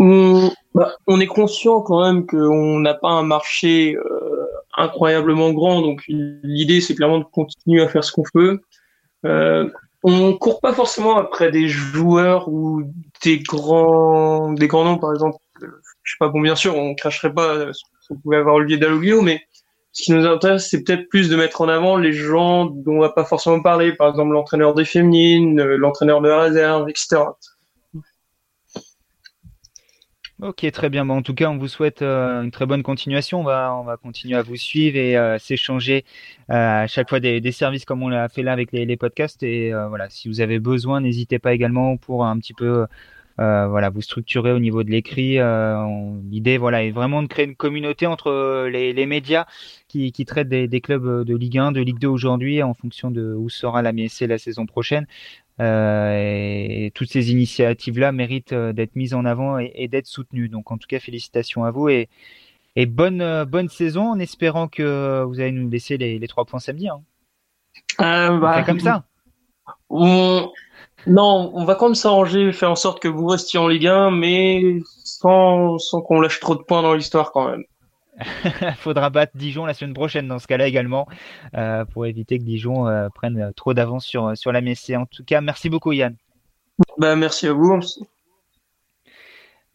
On, 0.00 0.50
bah, 0.74 0.96
on, 1.06 1.20
est 1.20 1.26
conscient 1.26 1.80
quand 1.80 2.04
même 2.04 2.26
qu'on 2.26 2.80
n'a 2.80 2.92
pas 2.94 3.10
un 3.10 3.22
marché 3.22 3.96
incroyablement 4.76 5.52
grand, 5.52 5.80
donc 5.80 6.02
l'idée 6.08 6.80
c'est 6.80 6.94
clairement 6.94 7.20
de 7.20 7.24
continuer 7.24 7.82
à 7.82 7.88
faire 7.88 8.04
ce 8.04 8.12
qu'on 8.12 8.24
peut. 8.32 8.60
Euh, 9.24 9.70
on 10.02 10.34
court 10.34 10.60
pas 10.60 10.72
forcément 10.72 11.16
après 11.16 11.50
des 11.50 11.68
joueurs 11.68 12.48
ou 12.48 12.82
des 13.24 13.38
grands, 13.38 14.52
des 14.52 14.68
grands 14.68 14.84
noms, 14.84 14.98
par 14.98 15.12
exemple. 15.12 15.38
Je 16.06 16.12
sais 16.12 16.16
pas, 16.20 16.28
bon, 16.28 16.40
bien 16.40 16.54
sûr, 16.54 16.76
on 16.76 16.94
cracherait 16.94 17.34
pas 17.34 17.72
si 17.72 17.82
on 18.10 18.16
pouvait 18.16 18.36
avoir 18.36 18.54
Olivier 18.54 18.78
Dalloglio, 18.78 19.22
mais 19.22 19.42
ce 19.90 20.04
qui 20.04 20.12
nous 20.12 20.24
intéresse, 20.24 20.68
c'est 20.70 20.84
peut-être 20.84 21.08
plus 21.08 21.28
de 21.28 21.36
mettre 21.36 21.60
en 21.62 21.68
avant 21.68 21.96
les 21.96 22.12
gens 22.12 22.66
dont 22.66 22.96
on 22.96 23.00
va 23.00 23.08
pas 23.08 23.24
forcément 23.24 23.60
parler, 23.60 23.92
par 23.92 24.10
exemple 24.10 24.32
l'entraîneur 24.32 24.72
des 24.74 24.84
féminines, 24.84 25.60
l'entraîneur 25.60 26.20
de 26.20 26.28
la 26.28 26.40
réserve, 26.42 26.88
etc. 26.88 27.16
Ok, 30.42 30.70
très 30.70 30.90
bien. 30.90 31.08
En 31.08 31.22
tout 31.22 31.34
cas, 31.34 31.48
on 31.48 31.56
vous 31.56 31.66
souhaite 31.66 32.02
euh, 32.02 32.42
une 32.42 32.50
très 32.50 32.66
bonne 32.66 32.82
continuation. 32.82 33.40
On 33.40 33.44
va, 33.44 33.74
on 33.74 33.84
va 33.84 33.96
continuer 33.96 34.36
à 34.36 34.42
vous 34.42 34.56
suivre 34.56 34.98
et 34.98 35.16
euh, 35.16 35.38
s'échanger 35.38 36.04
euh, 36.50 36.82
à 36.82 36.86
chaque 36.86 37.08
fois 37.08 37.20
des, 37.20 37.40
des, 37.40 37.52
services 37.52 37.86
comme 37.86 38.02
on 38.02 38.10
l'a 38.10 38.28
fait 38.28 38.42
là 38.42 38.52
avec 38.52 38.70
les, 38.70 38.84
les 38.84 38.96
podcasts. 38.98 39.42
Et 39.42 39.72
voilà, 39.72 40.10
si 40.10 40.28
vous 40.28 40.42
avez 40.42 40.58
besoin, 40.58 41.00
n'hésitez 41.00 41.38
pas 41.38 41.54
également 41.54 41.96
pour 41.96 42.26
un 42.26 42.38
petit 42.38 42.52
peu 42.52 42.86
voilà, 43.38 43.90
vous 43.90 44.02
structurer 44.02 44.52
au 44.52 44.58
niveau 44.58 44.82
de 44.82 44.90
l'écrit. 44.90 45.38
L'idée, 46.30 46.58
voilà, 46.58 46.84
est 46.84 46.90
vraiment 46.90 47.22
de 47.22 47.28
créer 47.28 47.46
une 47.46 47.56
communauté 47.56 48.06
entre 48.06 48.66
les, 48.68 48.92
les 48.92 49.06
médias 49.06 49.46
qui, 49.88 50.12
qui 50.12 50.24
traitent 50.24 50.48
des, 50.48 50.68
des, 50.68 50.80
clubs 50.80 51.24
de 51.24 51.36
Ligue 51.36 51.58
1, 51.58 51.72
de 51.72 51.80
Ligue 51.80 51.98
2 51.98 52.08
aujourd'hui, 52.08 52.62
en 52.62 52.74
fonction 52.74 53.10
de 53.10 53.34
où 53.34 53.48
sera 53.48 53.82
la 53.82 53.92
MSC 53.92 54.22
la 54.22 54.38
saison 54.38 54.66
prochaine. 54.66 55.06
Euh, 55.58 56.12
et 56.18 56.90
toutes 56.94 57.10
ces 57.10 57.30
initiatives-là 57.30 58.12
méritent 58.12 58.52
euh, 58.52 58.72
d'être 58.74 58.94
mises 58.94 59.14
en 59.14 59.24
avant 59.24 59.58
et, 59.58 59.88
d'être 59.88 60.06
soutenues. 60.06 60.48
Donc 60.48 60.70
en 60.70 60.78
tout 60.78 60.86
cas, 60.86 61.00
félicitations 61.00 61.64
à 61.64 61.70
vous 61.70 61.88
et, 61.88 62.08
et 62.76 62.86
bonne, 62.86 63.22
euh, 63.22 63.44
bonne 63.44 63.68
saison 63.68 64.10
en 64.10 64.18
espérant 64.18 64.68
que 64.68 65.24
vous 65.24 65.40
allez 65.40 65.52
nous 65.52 65.68
laisser 65.68 65.96
les, 65.96 66.18
les 66.18 66.28
trois 66.28 66.44
points 66.44 66.60
samedi. 66.60 66.88
Hein. 66.88 67.02
Euh, 68.00 68.38
bah, 68.38 68.62
comme 68.64 68.80
ça. 68.80 69.04
On... 69.88 70.50
Non, 71.06 71.52
on 71.54 71.64
va 71.64 71.74
quand 71.76 71.86
même 71.86 71.94
s'arranger, 71.94 72.52
faire 72.52 72.70
en 72.70 72.76
sorte 72.76 73.00
que 73.00 73.08
vous 73.08 73.26
restiez 73.26 73.58
en 73.58 73.68
Ligue 73.68 73.86
1, 73.86 74.10
mais 74.10 74.80
sans, 75.04 75.78
sans 75.78 76.00
qu'on 76.00 76.20
lâche 76.20 76.40
trop 76.40 76.56
de 76.56 76.62
points 76.62 76.82
dans 76.82 76.94
l'histoire 76.94 77.32
quand 77.32 77.48
même. 77.48 77.64
faudra 78.78 79.10
battre 79.10 79.32
Dijon 79.36 79.66
la 79.66 79.74
semaine 79.74 79.94
prochaine 79.94 80.28
dans 80.28 80.38
ce 80.38 80.46
cas-là 80.46 80.66
également 80.66 81.06
euh, 81.54 81.84
pour 81.84 82.06
éviter 82.06 82.38
que 82.38 82.44
Dijon 82.44 82.88
euh, 82.88 83.08
prenne 83.14 83.52
trop 83.54 83.74
d'avance 83.74 84.06
sur, 84.06 84.36
sur 84.36 84.52
la 84.52 84.60
Messée. 84.60 84.96
En 84.96 85.06
tout 85.06 85.24
cas, 85.24 85.40
merci 85.40 85.68
beaucoup 85.68 85.92
Yann. 85.92 86.16
Bah, 86.98 87.16
merci 87.16 87.46
à 87.46 87.52
vous. 87.52 87.78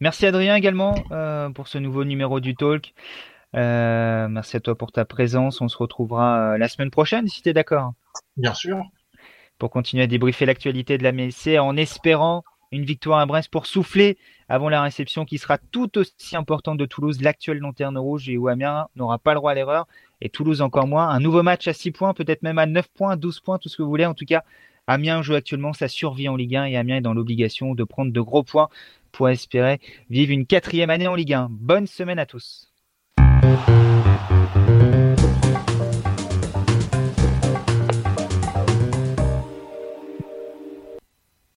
Merci 0.00 0.26
Adrien 0.26 0.56
également 0.56 0.94
euh, 1.12 1.50
pour 1.50 1.68
ce 1.68 1.78
nouveau 1.78 2.04
numéro 2.04 2.40
du 2.40 2.56
Talk. 2.56 2.92
merci 3.54 4.56
à 4.56 4.60
toi 4.60 4.76
pour 4.76 4.90
ta 4.92 5.04
présence. 5.04 5.60
On 5.60 5.68
se 5.68 5.76
retrouvera 5.76 6.58
la 6.58 6.68
semaine 6.68 6.90
prochaine 6.90 7.28
si 7.28 7.42
tu 7.42 7.48
es 7.48 7.52
d'accord. 7.52 7.92
Bien 8.36 8.54
sûr. 8.54 8.82
Pour 9.62 9.70
continuer 9.70 10.02
à 10.02 10.08
débriefer 10.08 10.44
l'actualité 10.44 10.98
de 10.98 11.04
la 11.04 11.12
Messée 11.12 11.60
en 11.60 11.76
espérant 11.76 12.42
une 12.72 12.84
victoire 12.84 13.20
à 13.20 13.26
Brest 13.26 13.48
pour 13.48 13.66
souffler 13.66 14.18
avant 14.48 14.68
la 14.68 14.82
réception 14.82 15.24
qui 15.24 15.38
sera 15.38 15.56
tout 15.56 15.98
aussi 15.98 16.34
importante 16.34 16.78
de 16.78 16.84
Toulouse, 16.84 17.22
l'actuel 17.22 17.58
lanterne 17.58 17.96
rouge 17.96 18.28
et 18.28 18.36
où 18.36 18.48
Amiens 18.48 18.88
n'aura 18.96 19.20
pas 19.20 19.34
le 19.34 19.38
droit 19.38 19.52
à 19.52 19.54
l'erreur 19.54 19.86
et 20.20 20.30
Toulouse 20.30 20.62
encore 20.62 20.88
moins. 20.88 21.10
Un 21.10 21.20
nouveau 21.20 21.44
match 21.44 21.68
à 21.68 21.74
6 21.74 21.92
points, 21.92 22.12
peut-être 22.12 22.42
même 22.42 22.58
à 22.58 22.66
9 22.66 22.88
points, 22.88 23.16
12 23.16 23.38
points, 23.38 23.58
tout 23.58 23.68
ce 23.68 23.76
que 23.76 23.84
vous 23.84 23.88
voulez. 23.88 24.04
En 24.04 24.14
tout 24.14 24.24
cas, 24.24 24.42
Amiens 24.88 25.22
joue 25.22 25.34
actuellement 25.34 25.72
sa 25.72 25.86
survie 25.86 26.28
en 26.28 26.34
Ligue 26.34 26.56
1 26.56 26.64
et 26.64 26.76
Amiens 26.76 26.96
est 26.96 27.00
dans 27.00 27.14
l'obligation 27.14 27.76
de 27.76 27.84
prendre 27.84 28.12
de 28.12 28.20
gros 28.20 28.42
points 28.42 28.68
pour 29.12 29.28
espérer 29.28 29.78
vivre 30.10 30.32
une 30.32 30.44
quatrième 30.44 30.90
année 30.90 31.06
en 31.06 31.14
Ligue 31.14 31.34
1. 31.34 31.46
Bonne 31.52 31.86
semaine 31.86 32.18
à 32.18 32.26
tous. 32.26 32.72